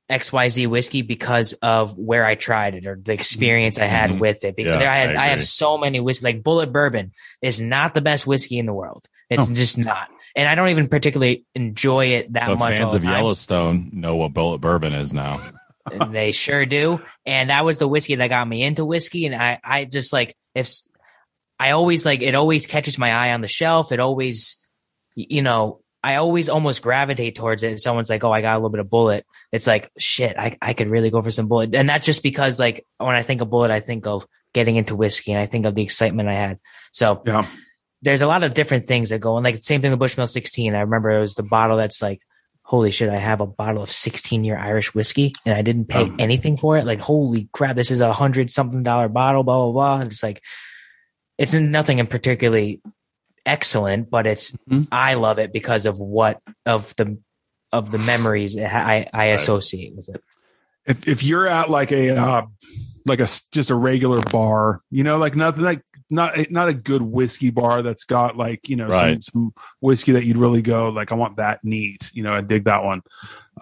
XYZ 0.09 0.67
whiskey 0.67 1.03
because 1.03 1.53
of 1.61 1.97
where 1.97 2.25
I 2.25 2.35
tried 2.35 2.75
it 2.75 2.85
or 2.85 2.99
the 3.01 3.13
experience 3.13 3.79
I 3.79 3.85
had 3.85 4.09
Mhm. 4.11 4.19
with 4.19 4.43
it. 4.43 4.57
Because 4.57 4.81
Yeah, 4.81 4.91
I, 4.91 4.97
had, 4.97 5.15
I 5.15 5.23
I, 5.23 5.27
have 5.27 5.41
so 5.43 5.77
many 5.77 6.01
whiskey, 6.01 6.25
like 6.25 6.43
Bulleit 6.43 6.73
Bourbon 6.73 7.13
is 7.41 7.61
not 7.61 7.93
the 7.93 8.01
best 8.01 8.27
whiskey 8.27 8.57
in 8.57 8.65
the 8.65 8.73
world. 8.73 9.05
It's 9.29 9.47
just 9.47 9.77
not. 9.77 10.09
And 10.35 10.49
I 10.49 10.55
don't 10.55 10.67
even 10.67 10.89
particularly 10.89 11.45
enjoy 11.55 12.07
it 12.07 12.33
that 12.33 12.49
The 12.49 12.55
much. 12.57 12.73
all 12.81 12.89
fans 12.89 12.93
of. 12.95 13.03
Yellowstone 13.05 13.89
know 13.93 14.17
what 14.17 14.33
Bulleit 14.33 14.59
Bourbon 14.59 14.91
is 14.91 15.13
now. 15.13 15.39
And 15.89 16.13
they 16.13 16.31
sure 16.31 16.65
do. 16.65 17.01
And 17.25 17.49
that 17.49 17.63
was 17.65 17.77
the 17.77 17.87
whiskey 17.87 18.15
that 18.15 18.27
got 18.27 18.47
me 18.47 18.63
into 18.63 18.83
whiskey. 18.85 19.25
And 19.25 19.35
I, 19.35 19.59
I 19.63 19.85
just 19.85 20.11
like, 20.13 20.35
if 20.53 20.69
I 21.59 21.71
always 21.71 22.05
like, 22.05 22.21
it 22.21 22.35
always 22.35 22.67
catches 22.67 22.97
my 22.97 23.11
eye 23.13 23.33
on 23.33 23.41
the 23.41 23.47
shelf. 23.47 23.91
It 23.91 23.99
always, 23.99 24.57
you 25.15 25.41
know, 25.41 25.81
I 26.03 26.15
always 26.15 26.49
almost 26.49 26.81
gravitate 26.81 27.35
towards 27.35 27.63
it. 27.63 27.73
If 27.73 27.81
someone's 27.81 28.09
like, 28.09 28.23
oh, 28.23 28.31
I 28.31 28.41
got 28.41 28.53
a 28.53 28.57
little 28.57 28.71
bit 28.71 28.79
of 28.79 28.87
Bulleit. 28.87 29.21
It's 29.51 29.67
like, 29.67 29.91
shit, 29.99 30.35
I, 30.37 30.57
I 30.61 30.73
could 30.73 30.89
really 30.89 31.11
go 31.11 31.21
for 31.21 31.29
some 31.29 31.47
Bulleit. 31.47 31.75
And 31.75 31.87
that's 31.87 32.05
just 32.05 32.23
because 32.23 32.57
like 32.57 32.85
when 32.97 33.15
I 33.15 33.21
think 33.21 33.41
of 33.41 33.49
Bulleit, 33.49 33.69
I 33.69 33.79
think 33.81 34.07
of 34.07 34.25
getting 34.53 34.75
into 34.77 34.95
whiskey 34.95 35.31
and 35.31 35.39
I 35.39 35.45
think 35.45 35.65
of 35.67 35.75
the 35.75 35.83
excitement 35.83 36.27
I 36.27 36.35
had. 36.35 36.59
So 36.91 37.21
Yeah. 37.25 37.45
there's 38.01 38.23
a 38.23 38.27
lot 38.27 38.41
of 38.43 38.55
different 38.55 38.87
things 38.87 39.09
that 39.09 39.19
go 39.19 39.35
on. 39.35 39.43
Like 39.43 39.63
same 39.63 39.81
thing 39.81 39.91
with 39.91 39.99
Bushmill 39.99 40.27
16. 40.27 40.73
I 40.73 40.79
remember 40.81 41.11
it 41.11 41.19
was 41.19 41.35
the 41.35 41.43
bottle 41.43 41.77
that's 41.77 42.01
like, 42.01 42.19
holy 42.71 42.89
shit, 42.89 43.09
I 43.09 43.17
have 43.17 43.41
a 43.41 43.45
bottle 43.45 43.83
of 43.83 43.91
16 43.91 44.45
year 44.45 44.57
Irish 44.57 44.95
whiskey 44.95 45.33
and 45.45 45.53
I 45.53 45.61
didn't 45.61 45.89
pay 45.89 46.05
Oh. 46.09 46.15
anything 46.17 46.55
for 46.55 46.77
it. 46.77 46.85
Like, 46.85 46.99
holy 46.99 47.49
crap, 47.51 47.75
this 47.75 47.91
is 47.91 47.99
a 47.99 48.13
hundred 48.13 48.49
something 48.49 48.81
dollar 48.81 49.09
bottle, 49.09 49.43
blah, 49.43 49.57
blah, 49.57 49.71
blah. 49.73 49.99
And 49.99 50.09
it's 50.09 50.23
like, 50.23 50.41
it's 51.37 51.53
nothing 51.53 51.99
in 51.99 52.07
particularly 52.07 52.81
excellent, 53.45 54.09
but 54.09 54.25
it's, 54.25 54.51
Mhm. 54.69 54.87
I 54.89 55.15
love 55.15 55.37
it 55.37 55.51
because 55.51 55.85
of 55.85 55.99
what, 55.99 56.39
of 56.65 56.95
the, 56.95 57.17
of 57.73 57.91
the 57.91 57.97
memories 57.97 58.57
I, 58.57 59.09
I 59.13 59.25
associate 59.31 59.93
with 59.95 60.07
it. 60.07 60.23
if 60.85 61.07
if 61.07 61.23
you're 61.23 61.47
at 61.47 61.69
like 61.69 61.91
a 61.91 62.09
uh, 62.17 62.41
like 63.05 63.19
a, 63.19 63.27
just 63.51 63.69
a 63.69 63.75
regular 63.75 64.21
bar, 64.21 64.81
you 64.89 65.03
know, 65.03 65.17
like 65.17 65.35
nothing 65.35 65.63
like 65.63 65.81
not 66.11 66.51
not 66.51 66.67
a 66.69 66.73
good 66.73 67.01
whiskey 67.01 67.49
bar 67.49 67.81
that's 67.81 68.03
got 68.03 68.37
like 68.37 68.69
you 68.69 68.75
know 68.75 68.89
some, 68.91 68.99
Right. 69.01 69.23
some 69.23 69.53
whiskey 69.79 70.11
that 70.11 70.25
you'd 70.25 70.37
really 70.37 70.61
go 70.61 70.89
like 70.89 71.11
I 71.11 71.15
want 71.15 71.37
that 71.37 71.63
neat, 71.63 72.11
you 72.13 72.21
know, 72.23 72.33
I 72.33 72.41
dig 72.41 72.65
that 72.65 72.83
one. 72.83 73.01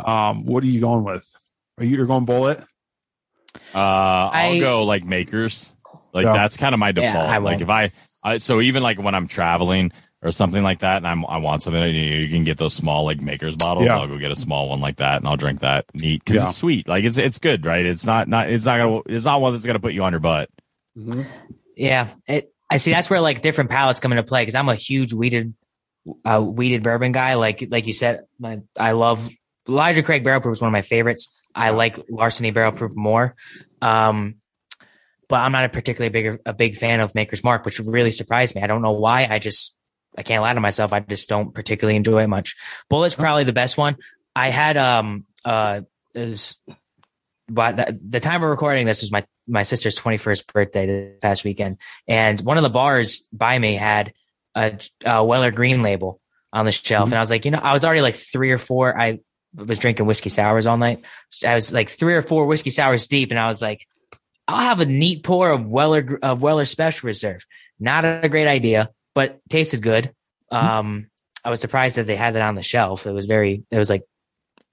Um, 0.04 0.46
what 0.46 0.64
are 0.64 0.68
you 0.68 0.82
going 0.82 1.04
with? 1.06 1.26
Are 1.78 1.84
you 1.86 1.96
you're 1.96 2.06
going 2.08 2.26
Bulleit? 2.26 2.66
Uh, 3.74 3.78
I'll 3.78 4.54
I- 4.54 4.60
go 4.60 4.84
like 4.84 5.04
makers. 5.06 5.74
Like 6.12 6.26
Yeah. 6.26 6.34
that's 6.34 6.58
kind 6.58 6.74
of 6.74 6.80
my 6.80 6.92
default. 6.92 7.30
I 7.30 7.38
like 7.38 7.62
if 7.62 7.70
I, 7.70 7.92
I, 8.24 8.40
so 8.40 8.62
even 8.62 8.82
like 8.84 9.00
when 9.00 9.14
I'm 9.16 9.28
traveling 9.28 9.92
or 10.24 10.32
something 10.32 10.64
like 10.64 10.80
that, 10.80 10.98
and 10.98 11.08
I'm, 11.08 11.24
I 11.28 11.38
want 11.38 11.62
something, 11.64 11.82
you, 11.84 12.02
you 12.02 12.28
can 12.30 12.44
get 12.44 12.58
those 12.58 12.74
small 12.74 13.06
like 13.06 13.22
makers 13.22 13.56
bottles. 13.56 13.86
Yeah. 13.86 13.98
I'll 14.00 14.08
go 14.08 14.18
get 14.18 14.32
a 14.32 14.36
small 14.36 14.70
one 14.70 14.80
like 14.82 14.98
that, 14.98 15.18
and 15.18 15.28
I'll 15.28 15.38
drink 15.38 15.60
that 15.60 15.86
neat 15.94 16.24
because 16.26 16.36
Yeah. 16.42 16.48
it's 16.50 16.58
sweet. 16.58 16.88
Like 16.88 17.04
it's 17.06 17.18
it's 17.20 17.38
good, 17.38 17.64
right? 17.66 17.86
It's 17.86 18.06
not 18.08 18.28
not 18.28 18.50
it's 18.50 18.66
not 18.66 18.78
gonna 18.80 19.02
it's 19.06 19.26
not 19.26 19.40
one 19.40 19.54
that's 19.54 19.66
gonna 19.68 19.80
put 19.80 19.94
you 19.94 20.04
on 20.04 20.14
your 20.14 20.20
butt. 20.20 20.50
Yeah, 21.80 22.10
it. 22.28 22.54
I 22.70 22.78
see. 22.78 22.92
That's 22.92 23.10
where 23.10 23.22
like 23.22 23.42
different 23.42 23.70
palates 23.70 24.02
come 24.02 24.12
into 24.12 24.24
play 24.24 24.42
because 24.42 24.54
I'm 24.54 24.68
a 24.68 24.76
huge 24.76 25.14
wheated, 25.14 25.54
uh, 26.26 26.42
wheated 26.42 26.84
bourbon 26.84 27.14
guy. 27.14 27.36
Like 27.36 27.66
like 27.72 27.88
you 27.88 27.94
said, 27.94 28.26
my, 28.38 28.60
I 28.78 28.92
love 28.92 29.28
Elijah 29.68 30.04
Craig 30.04 30.24
Barrel 30.24 30.42
Proof 30.42 30.54
is 30.54 30.62
one 30.62 30.68
of 30.68 30.74
my 30.74 30.82
favorites. 30.82 31.34
I 31.56 31.70
like 31.70 31.98
Larceny 32.10 32.52
Barrel 32.52 32.74
Proof 32.74 32.92
more, 32.96 33.34
um, 33.82 34.36
but 35.30 35.38
I'm 35.38 35.54
not 35.54 35.66
a 35.66 35.70
particularly 35.70 36.10
big 36.10 36.42
a 36.46 36.54
big 36.54 36.76
fan 36.76 37.00
of 37.00 37.16
Maker's 37.16 37.46
Mark, 37.46 37.64
which 37.66 37.80
really 37.80 38.12
surprised 38.12 38.56
me. 38.56 38.62
I 38.62 38.68
don't 38.68 38.82
know 38.82 38.92
why. 38.92 39.26
I 39.30 39.40
just 39.40 39.74
I 40.18 40.24
can't 40.24 40.42
lie 40.42 40.54
to 40.54 40.60
myself. 40.60 40.92
I 40.92 41.00
just 41.00 41.30
don't 41.30 41.54
particularly 41.54 41.96
enjoy 41.96 42.24
it 42.24 42.28
much. 42.28 42.56
Bulleit's 42.90 43.16
probably 43.16 43.46
the 43.46 43.54
best 43.54 43.78
one. 43.78 43.96
I 44.36 44.50
had 44.50 44.76
um 44.76 45.26
uh 45.46 45.82
is 46.14 46.58
but 47.48 47.78
the, 47.78 48.00
the 48.08 48.20
time 48.20 48.44
of 48.44 48.50
recording 48.50 48.86
this 48.86 49.02
was 49.02 49.12
my 49.12 49.26
my 49.50 49.64
sister's 49.64 49.96
21st 49.98 50.54
birthday 50.54 50.86
this 50.86 51.20
past 51.22 51.44
weekend 51.44 51.78
and 52.08 52.40
one 52.42 52.58
of 52.58 52.64
the 52.64 52.70
bars 52.70 53.28
by 53.34 53.58
me 53.58 53.76
had 53.76 54.14
a, 54.56 54.80
a 55.06 55.24
Weller 55.24 55.52
Green 55.52 55.82
label 55.82 56.22
on 56.54 56.66
the 56.66 56.72
shelf 56.72 57.10
Mhm. 57.10 57.12
and 57.14 57.18
I 57.18 57.22
was 57.22 57.30
like 57.32 57.46
you 57.46 57.52
know 57.52 57.60
I 57.62 57.74
was 57.74 57.84
already 57.84 58.02
like 58.02 58.16
three 58.16 58.52
or 58.52 58.58
four 58.58 58.98
I 58.98 59.20
was 59.56 59.80
drinking 59.80 60.06
whiskey 60.06 60.30
sours 60.30 60.66
all 60.68 60.78
night 60.78 61.04
I 61.46 61.54
was 61.56 61.74
like 61.74 61.90
three 61.90 62.14
or 62.16 62.22
four 62.22 62.46
whiskey 62.46 62.70
sours 62.70 63.08
deep 63.08 63.32
and 63.32 63.40
I 63.40 63.48
was 63.48 63.62
like 63.62 63.86
I'll 64.48 64.58
have 64.62 64.80
a 64.80 64.86
neat 64.86 65.24
pour 65.24 65.52
of 65.52 65.70
Weller 65.70 66.20
of 66.22 66.42
Weller 66.42 66.66
Special 66.66 67.08
Reserve 67.08 67.46
not 67.80 68.06
a 68.06 68.30
great 68.30 68.48
idea 68.48 68.90
but 69.16 69.40
tasted 69.50 69.82
good 69.82 70.14
um 70.52 71.10
I 71.44 71.50
was 71.50 71.62
surprised 71.62 71.96
that 71.98 72.06
they 72.08 72.16
had 72.16 72.36
it 72.36 72.42
on 72.42 72.56
the 72.56 72.64
shelf 72.64 73.06
it 73.08 73.12
was 73.12 73.26
very 73.26 73.64
it 73.72 73.78
was 73.78 73.90
like 73.90 74.04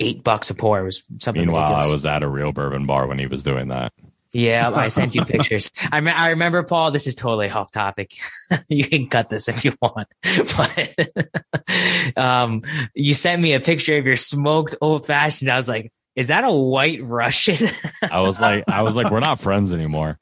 eight 0.01 0.22
bucks 0.24 0.51
a 0.51 0.55
pour 0.55 0.81
it 0.81 0.85
was 0.85 1.03
something 1.20 1.43
Meanwhile, 1.47 1.62
ridiculous. 1.70 1.89
I 1.89 1.93
was 1.93 2.07
at 2.07 2.22
a 2.22 2.29
real 2.29 2.53
bourbon 2.53 2.85
bar 2.87 3.07
when 3.07 3.18
he 3.18 3.27
was 3.27 3.43
doing 3.45 3.68
that. 3.68 3.93
Yeah, 4.33 4.70
I 4.74 4.89
sent 4.89 5.14
you 5.14 5.24
pictures. 5.24 5.70
I, 5.93 6.01
me- 6.01 6.11
I 6.11 6.31
remember, 6.31 6.62
Paul. 6.62 6.91
This 6.91 7.07
is 7.07 7.14
totally 7.14 7.49
off 7.51 7.70
topic. 7.70 8.12
you 8.68 8.85
can 8.85 9.09
cut 9.09 9.31
this 9.31 9.49
if 9.49 9.64
you 9.64 9.72
want, 9.81 10.09
but 10.57 12.16
um, 12.16 12.62
you 12.95 13.14
sent 13.14 13.41
me 13.41 13.55
a 13.55 13.61
picture 13.61 13.97
of 13.99 14.05
your 14.07 14.16
smoked 14.16 14.74
old 14.81 15.07
fashioned. 15.07 15.51
I 15.51 15.57
was 15.57 15.68
like, 15.68 15.93
"Is 16.14 16.29
that 16.29 16.45
a 16.45 16.53
White 16.53 17.03
Russian?" 17.03 17.68
I 18.11 18.20
was 18.20 18.41
like, 18.41 18.64
I 18.68 18.83
was 18.83 18.97
like, 18.97 19.11
we're 19.11 19.20
not 19.20 19.41
friends 19.41 19.72
anymore. 19.72 20.18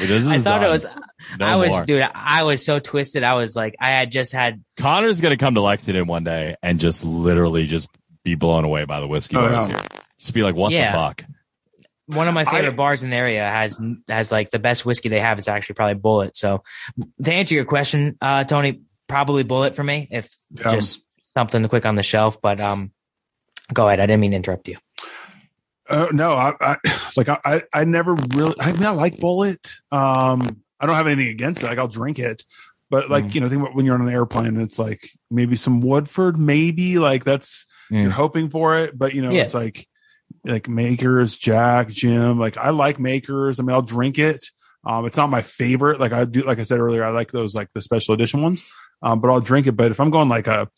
This 0.00 0.10
is 0.10 0.26
I 0.28 0.38
thought 0.38 0.62
it 0.62 0.68
was. 0.70 0.86
No 1.38 1.46
I 1.46 1.56
was, 1.56 1.70
more. 1.70 1.84
dude. 1.84 2.08
I 2.14 2.42
was 2.44 2.64
so 2.64 2.78
twisted. 2.80 3.22
I 3.22 3.34
was 3.34 3.54
like, 3.54 3.76
I 3.78 3.90
had 3.90 4.10
just 4.10 4.32
had. 4.32 4.64
Connor's 4.78 5.20
gonna 5.20 5.36
come 5.36 5.54
to 5.54 5.60
Lexington 5.60 6.06
one 6.06 6.24
day 6.24 6.56
and 6.62 6.80
just 6.80 7.04
literally 7.04 7.66
just 7.66 7.88
be 8.24 8.34
blown 8.34 8.64
away 8.64 8.84
by 8.84 9.00
the 9.00 9.06
whiskey 9.06 9.36
Oh, 9.36 9.48
bars 9.48 9.70
yeah. 9.70 9.86
Just 10.18 10.34
be 10.34 10.42
like, 10.42 10.54
what 10.54 10.72
Yeah. 10.72 10.92
the 10.92 10.98
fuck? 10.98 11.24
One 12.14 12.28
of 12.28 12.34
my 12.34 12.44
favorite 12.44 12.72
I- 12.74 12.76
bars 12.76 13.02
in 13.04 13.10
the 13.10 13.16
area 13.16 13.44
has 13.48 13.80
has 14.08 14.30
like 14.32 14.50
the 14.50 14.58
best 14.58 14.84
whiskey 14.86 15.08
they 15.08 15.20
have 15.20 15.38
is 15.38 15.48
actually 15.48 15.74
probably 15.74 16.00
Bulleit. 16.00 16.36
So, 16.36 16.62
to 17.24 17.32
answer 17.32 17.54
your 17.54 17.64
question, 17.64 18.16
uh, 18.20 18.44
Tony, 18.44 18.80
probably 19.08 19.44
Bulleit 19.44 19.74
for 19.76 19.84
me. 19.84 20.08
If 20.10 20.30
Yeah. 20.50 20.70
just 20.72 21.02
something 21.34 21.66
quick 21.68 21.86
on 21.86 21.94
the 21.94 22.02
shelf, 22.02 22.40
but 22.40 22.60
um, 22.60 22.92
go 23.72 23.86
ahead. 23.88 24.00
I 24.00 24.06
didn't 24.06 24.20
mean 24.20 24.32
to 24.32 24.36
interrupt 24.36 24.68
you. 24.68 24.76
Uh, 25.88 26.08
no, 26.12 26.32
I, 26.32 26.54
I 26.60 26.76
like 27.16 27.28
I, 27.28 27.62
I 27.72 27.84
never 27.84 28.14
really. 28.14 28.54
I 28.60 28.72
mean, 28.72 28.84
I 28.84 28.90
like 28.90 29.16
Bulleit. 29.16 29.70
Um, 29.90 30.62
I 30.78 30.86
don't 30.86 30.94
have 30.94 31.06
anything 31.08 31.28
against 31.28 31.62
it. 31.62 31.66
Like 31.66 31.78
I'll 31.78 31.88
drink 31.88 32.18
it, 32.18 32.44
but 32.90 33.10
like 33.10 33.24
Mm. 33.26 33.34
you 33.34 33.40
know, 33.40 33.48
think 33.48 33.62
about 33.62 33.74
when 33.74 33.86
you're 33.86 33.96
on 33.96 34.00
an 34.02 34.08
airplane, 34.12 34.46
and 34.46 34.62
it's 34.62 34.78
like 34.78 35.10
maybe 35.30 35.56
some 35.56 35.80
Woodford, 35.80 36.38
maybe 36.38 36.98
like 36.98 37.24
that's 37.24 37.66
Mm. 37.90 38.02
you're 38.02 38.10
hoping 38.12 38.50
for 38.50 38.78
it, 38.78 38.96
but 38.96 39.14
you 39.14 39.22
know, 39.22 39.30
Yeah. 39.32 39.42
it's 39.42 39.54
like 39.54 39.88
like 40.44 40.68
Makers, 40.68 41.36
Jack, 41.36 41.88
Jim. 41.88 42.38
Like 42.38 42.56
I 42.56 42.70
like 42.70 42.98
Makers. 42.98 43.60
I 43.60 43.62
mean, 43.62 43.74
I'll 43.74 43.82
drink 43.82 44.18
it. 44.18 44.44
Um, 44.84 45.04
it's 45.06 45.16
not 45.16 45.28
my 45.28 45.42
favorite. 45.42 46.00
Like 46.00 46.12
I 46.12 46.24
do, 46.24 46.42
like 46.42 46.58
I 46.58 46.62
said 46.62 46.78
earlier, 46.78 47.04
I 47.04 47.10
like 47.10 47.32
those 47.32 47.54
like 47.54 47.68
the 47.74 47.82
special 47.82 48.14
edition 48.14 48.42
ones. 48.42 48.64
Um, 49.02 49.20
but 49.20 49.30
I'll 49.30 49.40
drink 49.40 49.66
it. 49.66 49.72
But 49.72 49.90
if 49.90 50.00
I'm 50.00 50.10
going 50.10 50.28
like 50.28 50.46
a 50.46 50.68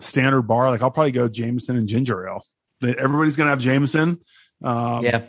standard 0.00 0.42
bar, 0.42 0.70
like 0.70 0.82
I'll 0.82 0.90
probably 0.90 1.12
go 1.12 1.28
Jameson 1.28 1.76
and 1.76 1.88
ginger 1.88 2.28
ale. 2.28 2.44
Everybody's 2.82 3.36
gonna 3.36 3.50
have 3.50 3.60
Jameson. 3.60 4.20
Um, 4.62 5.04
yeah. 5.04 5.22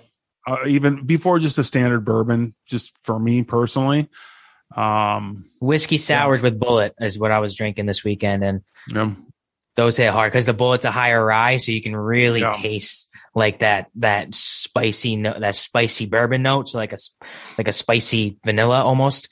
uh, 0.45 0.57
even 0.67 1.05
before 1.05 1.39
just 1.39 1.57
a 1.57 1.63
standard 1.63 2.05
bourbon, 2.05 2.53
just 2.65 2.95
for 3.03 3.19
me 3.19 3.43
personally. 3.43 4.09
Um, 4.75 5.49
Whiskey 5.61 5.97
sours 5.97 6.41
with 6.41 6.59
Bulleit 6.59 6.91
is 6.99 7.17
what 7.17 7.31
I 7.31 7.39
was 7.39 7.55
drinking 7.55 7.85
this 7.85 8.03
weekend, 8.03 8.43
and 8.43 8.61
know, 8.91 9.15
those 9.77 9.95
hit 9.95 10.09
hard 10.11 10.31
because 10.31 10.45
the 10.45 10.53
Bulleit's 10.53 10.83
a 10.85 10.91
higher 10.91 11.23
rye, 11.23 11.55
so 11.57 11.71
you 11.71 11.81
can 11.81 11.95
really 11.95 12.41
Yeah. 12.41 12.51
taste 12.53 13.07
like 13.33 13.59
that 13.59 13.87
that 13.95 14.35
spicy 14.35 15.15
no, 15.15 15.39
that 15.39 15.55
spicy 15.55 16.07
bourbon 16.07 16.41
note, 16.41 16.67
so 16.67 16.77
like 16.79 16.91
a 16.91 16.99
s- 16.99 17.15
like 17.57 17.67
a 17.69 17.73
spicy 17.73 18.37
vanilla 18.43 18.83
almost. 18.83 19.29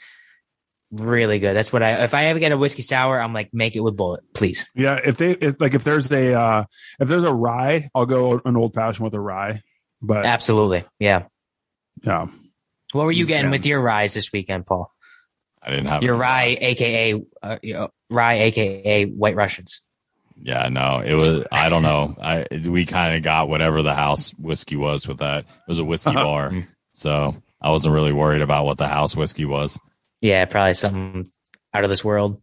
Really 0.91 1.39
good. 1.39 1.55
That's 1.55 1.73
what 1.73 1.81
I. 1.83 2.03
If 2.03 2.13
I 2.13 2.25
ever 2.25 2.39
get 2.39 2.51
a 2.51 2.57
whiskey 2.57 2.83
sour, 2.83 3.19
I'm 3.19 3.33
like, 3.33 3.49
make 3.53 3.75
it 3.75 3.79
with 3.81 3.97
Bulleit, 3.97 4.19
please. 4.33 4.67
Yeah, 4.75 4.99
if 5.03 5.17
they 5.17 5.31
if, 5.31 5.59
like 5.59 5.73
if 5.73 5.83
there's 5.83 6.09
a 6.11 6.33
uh 6.39 6.63
if 6.99 7.07
there's 7.09 7.23
a 7.23 7.33
rye, 7.33 7.89
I'll 7.95 8.05
go 8.05 8.39
an 8.45 8.55
old 8.55 8.73
fashioned 8.75 9.03
with 9.03 9.13
a 9.15 9.19
rye. 9.19 9.61
But 10.01 10.25
Absolutely, 10.25 10.83
yeah. 10.99 11.23
yeah, 12.03 12.27
What 12.91 13.05
were 13.05 13.11
you 13.11 13.25
getting 13.25 13.45
Yeah. 13.45 13.51
with 13.51 13.65
your 13.65 13.81
ryes 13.81 14.13
this 14.13 14.31
weekend, 14.31 14.67
Paul? 14.67 14.91
I 15.61 15.71
didn't 15.71 15.87
have 15.87 16.03
Your 16.03 16.15
rye, 16.15 16.55
aka 16.61 17.19
uh, 17.41 17.87
rye, 18.11 18.33
aka 18.35 19.05
White 19.05 19.35
Russians. 19.35 19.81
Yeah, 20.41 20.67
no, 20.69 21.01
it 21.03 21.13
was. 21.13 21.45
I 21.51 21.69
don't 21.69 21.81
know. 21.83 22.15
I 22.21 22.45
we 22.67 22.85
kind 22.85 23.15
of 23.15 23.23
got 23.23 23.47
whatever 23.49 23.81
the 23.81 23.93
house 23.95 24.31
whiskey 24.31 24.75
was 24.75 25.07
with 25.07 25.19
that. 25.19 25.39
It 25.39 25.45
was 25.67 25.79
a 25.79 25.85
whiskey 25.85 26.13
bar, 26.13 26.65
so 26.91 27.35
I 27.61 27.71
wasn't 27.71 27.93
really 27.95 28.13
worried 28.13 28.41
about 28.41 28.65
what 28.65 28.77
the 28.77 28.87
house 28.87 29.15
whiskey 29.15 29.45
was. 29.45 29.79
Yeah, 30.21 30.45
probably 30.45 30.73
something 30.73 31.27
out 31.73 31.83
of 31.83 31.89
this 31.89 32.03
world. 32.03 32.41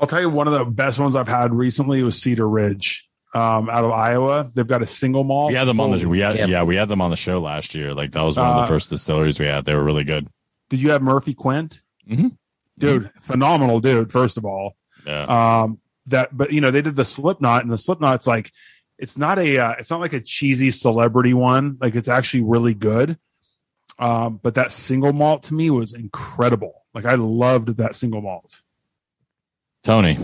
I'll 0.00 0.06
tell 0.06 0.20
you 0.20 0.30
one 0.30 0.48
of 0.48 0.54
the 0.54 0.64
best 0.64 0.98
ones 0.98 1.14
I've 1.14 1.28
had 1.28 1.52
recently 1.54 2.02
was 2.02 2.20
Cedar 2.20 2.48
Ridge, 2.48 3.06
um, 3.34 3.68
out 3.70 3.84
of 3.84 3.90
Iowa. 3.92 4.50
They've 4.54 4.66
got 4.66 4.82
a 4.82 4.86
single 4.86 5.22
malt. 5.22 5.50
We 5.50 5.54
had 5.56 5.68
them 5.68 5.80
on 5.80 5.96
the 5.96 6.04
we 6.06 6.20
had 6.20 6.36
Yep. 6.36 6.48
yeah 6.48 6.62
we 6.64 6.76
had 6.76 6.88
them 6.88 7.00
on 7.00 7.10
the 7.10 7.16
show 7.16 7.40
last 7.40 7.74
year. 7.74 7.94
Like 7.94 8.12
that 8.12 8.22
was 8.22 8.36
one 8.36 8.46
of 8.46 8.56
Uh, 8.56 8.60
the 8.62 8.66
first 8.68 8.90
distilleries 8.90 9.38
we 9.38 9.46
had. 9.46 9.64
They 9.64 9.74
were 9.74 9.84
really 9.84 10.04
good. 10.04 10.28
Did 10.70 10.80
you 10.80 10.90
have 10.90 11.02
Murphy 11.02 11.34
Quint? 11.34 11.80
Mhm. 12.10 12.36
Dude, 12.78 13.10
phenomenal 13.20 13.80
dude. 13.80 14.10
First 14.10 14.36
of 14.38 14.44
all, 14.44 14.76
Yeah, 15.06 15.62
um, 15.62 15.78
that 16.06 16.36
but 16.36 16.52
you 16.52 16.60
know 16.60 16.70
they 16.70 16.82
did 16.82 16.96
the 16.96 17.04
Slipknot, 17.04 17.62
and 17.62 17.72
the 17.72 17.78
Slipknot's 17.78 18.26
like 18.26 18.52
it's 18.98 19.16
not 19.18 19.38
a 19.38 19.58
uh, 19.58 19.72
it's 19.78 19.90
not 19.90 20.00
like 20.00 20.12
a 20.12 20.20
cheesy 20.20 20.70
celebrity 20.70 21.34
one. 21.34 21.78
Like 21.80 21.94
it's 21.94 22.08
actually 22.08 22.42
really 22.44 22.74
good. 22.74 23.18
Um, 23.98 24.40
but 24.42 24.56
that 24.56 24.72
single 24.72 25.12
malt 25.12 25.44
to 25.44 25.54
me 25.54 25.70
was 25.70 25.92
incredible. 25.94 26.82
Like 26.94 27.04
I 27.04 27.14
loved 27.14 27.68
that 27.76 27.94
single 27.94 28.20
malt. 28.20 28.60
Tony, 29.82 30.18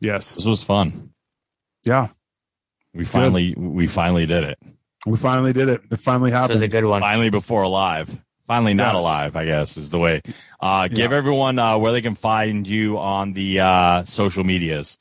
Yes, 0.00 0.34
this 0.34 0.44
was 0.44 0.62
fun. 0.62 1.10
yeah, 1.84 2.08
We 2.94 3.04
finally 3.04 3.54
we 3.56 3.86
finally 3.86 4.26
did 4.26 4.44
it. 4.44 4.58
we 5.06 5.16
finally 5.16 5.52
did 5.52 5.68
it. 5.68 5.80
It 5.90 5.96
finally 5.98 6.30
This 6.30 6.48
was 6.48 6.60
a 6.62 6.68
good 6.68 6.84
one. 6.84 7.00
Finally 7.00 7.30
before 7.30 7.62
alive. 7.62 8.16
Finally 8.46 8.74
not 8.74 8.94
Yes. 8.94 9.02
alive. 9.02 9.36
I 9.36 9.44
guess 9.44 9.76
is 9.76 9.90
the 9.90 9.98
way. 9.98 10.22
Uh, 10.60 10.88
give 10.88 11.10
Yeah. 11.10 11.16
everyone 11.16 11.58
uh, 11.58 11.76
where 11.78 11.92
they 11.92 12.00
can 12.02 12.14
find 12.14 12.66
you 12.66 12.98
on 12.98 13.32
the 13.32 13.60
uh, 13.60 14.04
social 14.04 14.44
medias. 14.44 14.96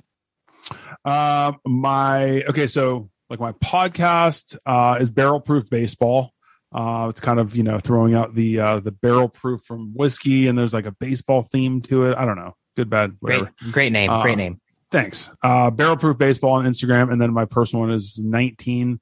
Um, 1.03 1.57
my 1.65 2.41
okay, 2.43 2.67
so 2.67 3.09
like 3.29 3.39
my 3.39 3.51
podcast 3.53 4.57
uh, 4.65 4.97
is 4.99 5.11
Barrel 5.11 5.39
Proof 5.39 5.69
Baseball. 5.69 6.31
Uh, 6.73 7.07
it's 7.09 7.21
kind 7.21 7.39
of 7.39 7.55
you 7.55 7.63
know 7.63 7.77
throwing 7.79 8.13
out 8.15 8.33
the 8.33 8.59
uh, 8.59 8.79
the 8.79 8.91
barrel 8.91 9.29
proof 9.29 9.61
from 9.63 9.93
whiskey, 9.93 10.47
and 10.47 10.57
there's 10.57 10.73
like 10.73 10.85
a 10.87 10.91
baseball 10.91 11.43
theme 11.43 11.81
to 11.81 12.03
it. 12.03 12.17
I 12.17 12.25
don't 12.25 12.35
know, 12.37 12.55
good 12.75 12.89
bad 12.89 13.19
Great, 13.21 13.43
great 13.71 13.91
name. 13.91 14.09
Uh, 14.09 14.23
great 14.23 14.37
name. 14.37 14.59
Thanks. 14.91 15.29
Uh, 15.43 15.71
Barrel 15.71 15.97
Proof 15.97 16.17
Baseball 16.17 16.53
on 16.53 16.65
Instagram, 16.65 17.11
and 17.11 17.21
then 17.21 17.33
my 17.33 17.45
personal 17.45 17.81
one 17.85 17.91
is 17.91 18.17
19 18.17 18.99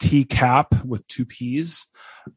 T 0.00 0.24
Cap 0.24 0.84
with 0.84 1.06
two 1.08 1.24
P's. 1.24 1.86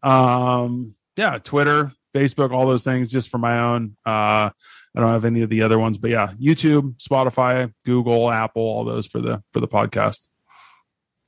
Um, 0.04 0.95
yeah, 1.18 1.38
Twitter, 1.44 1.92
Facebook, 2.14 2.52
all 2.52 2.66
those 2.68 2.84
things 2.84 3.10
just 3.12 3.30
for 3.30 3.38
my 3.38 3.60
own. 3.60 3.96
Uh, 4.06 4.50
I 4.98 5.02
don't 5.02 5.12
have 5.12 5.26
any 5.26 5.42
of 5.42 5.50
the 5.50 5.62
other 5.64 5.78
ones, 5.78 5.98
but 5.98 6.10
yeah, 6.12 6.32
YouTube, 6.40 6.96
Spotify, 7.02 7.74
Google, 7.84 8.32
Apple, 8.32 8.62
all 8.62 8.84
those 8.86 9.06
for 9.06 9.20
the 9.20 9.44
for 9.54 9.60
the 9.60 9.68
podcast. 9.68 10.28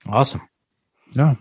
Awesome. 0.08 0.42
Yeah, 1.14 1.36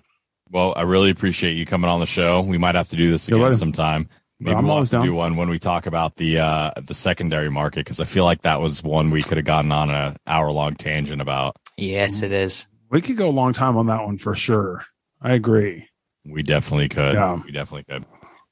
Well, 0.51 0.73
I 0.77 0.83
really 0.83 1.11
appreciate 1.11 1.53
you 1.55 1.67
coming 1.67 1.91
on 1.91 2.01
the 2.01 2.07
show. 2.07 2.41
We 2.41 2.57
might 2.59 2.75
have 2.77 2.89
to 2.91 2.97
do 2.97 3.11
this 3.11 3.27
again 3.29 3.41
welcome. 3.41 3.59
sometime. 3.59 4.09
Maybe 4.39 4.55
I'm 4.55 4.65
we'll 4.65 4.75
always 4.75 4.91
have 4.91 5.01
to 5.03 5.07
down. 5.07 5.13
do 5.13 5.15
one 5.15 5.37
when 5.37 5.49
we 5.49 5.59
talk 5.59 5.87
about 5.87 6.17
the 6.17 6.39
uh, 6.41 6.71
the 6.87 6.95
secondary 6.95 7.51
market 7.51 7.81
because 7.81 8.01
I 8.01 8.05
feel 8.05 8.25
like 8.25 8.43
that 8.43 8.61
was 8.61 8.83
one 8.83 9.11
we 9.11 9.23
could 9.23 9.39
have 9.39 9.47
gotten 9.47 9.73
on 9.73 9.91
an 9.91 10.17
hour 10.27 10.51
long 10.53 10.75
tangent 10.75 11.21
about. 11.23 11.57
Yes, 11.77 12.23
it 12.23 12.33
is. 12.33 12.67
we 12.91 13.01
could 13.01 13.17
go 13.17 13.29
a 13.29 13.31
long 13.31 13.53
time 13.55 13.77
on 13.77 13.87
that 13.87 14.05
one 14.05 14.19
for 14.19 14.35
sure. 14.35 14.85
I 15.21 15.33
agree. 15.35 15.89
We 16.25 16.43
definitely 16.43 16.89
could. 16.89 17.15
Yeah. 17.15 17.41
We 17.45 17.51
definitely 17.53 17.85
could. 17.85 18.05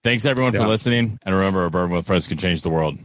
Thanks 0.05 0.27
everyone 0.27 0.53
for 0.53 0.69
listening, 0.69 1.19
and 1.25 1.35
remember, 1.35 1.65
a 1.65 1.71
bourbon 1.71 1.97
with 1.97 2.07
friends 2.07 2.29
can 2.29 2.37
change 2.37 2.61
the 2.61 2.69
world. 2.69 2.99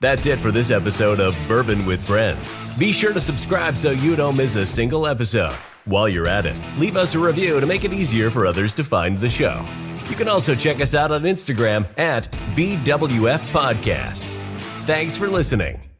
That's 0.00 0.24
it 0.24 0.40
for 0.40 0.50
this 0.50 0.70
episode 0.70 1.20
of 1.20 1.36
Bourbon 1.46 1.84
with 1.84 2.02
Friends. 2.02 2.56
Be 2.78 2.92
sure 2.92 3.12
to 3.12 3.20
subscribe 3.20 3.76
so 3.76 3.90
you 3.90 4.16
don't 4.16 4.36
miss 4.36 4.56
a 4.56 4.64
single 4.64 5.06
episode. 5.06 5.52
While 5.84 6.08
you're 6.08 6.26
at 6.26 6.46
it, 6.46 6.56
leave 6.78 6.96
us 6.96 7.14
a 7.14 7.18
review 7.18 7.60
to 7.60 7.66
make 7.66 7.84
it 7.84 7.92
easier 7.92 8.30
for 8.30 8.46
others 8.46 8.72
to 8.74 8.84
find 8.84 9.20
the 9.20 9.28
show. 9.28 9.62
You 10.08 10.16
can 10.16 10.28
also 10.28 10.54
check 10.54 10.80
us 10.80 10.94
out 10.94 11.12
on 11.12 11.22
Instagram 11.22 11.86
at 11.98 12.32
BWF 12.56 13.40
Podcast. 13.52 14.22
Thanks 14.86 15.16
for 15.18 15.28
listening. 15.28 15.91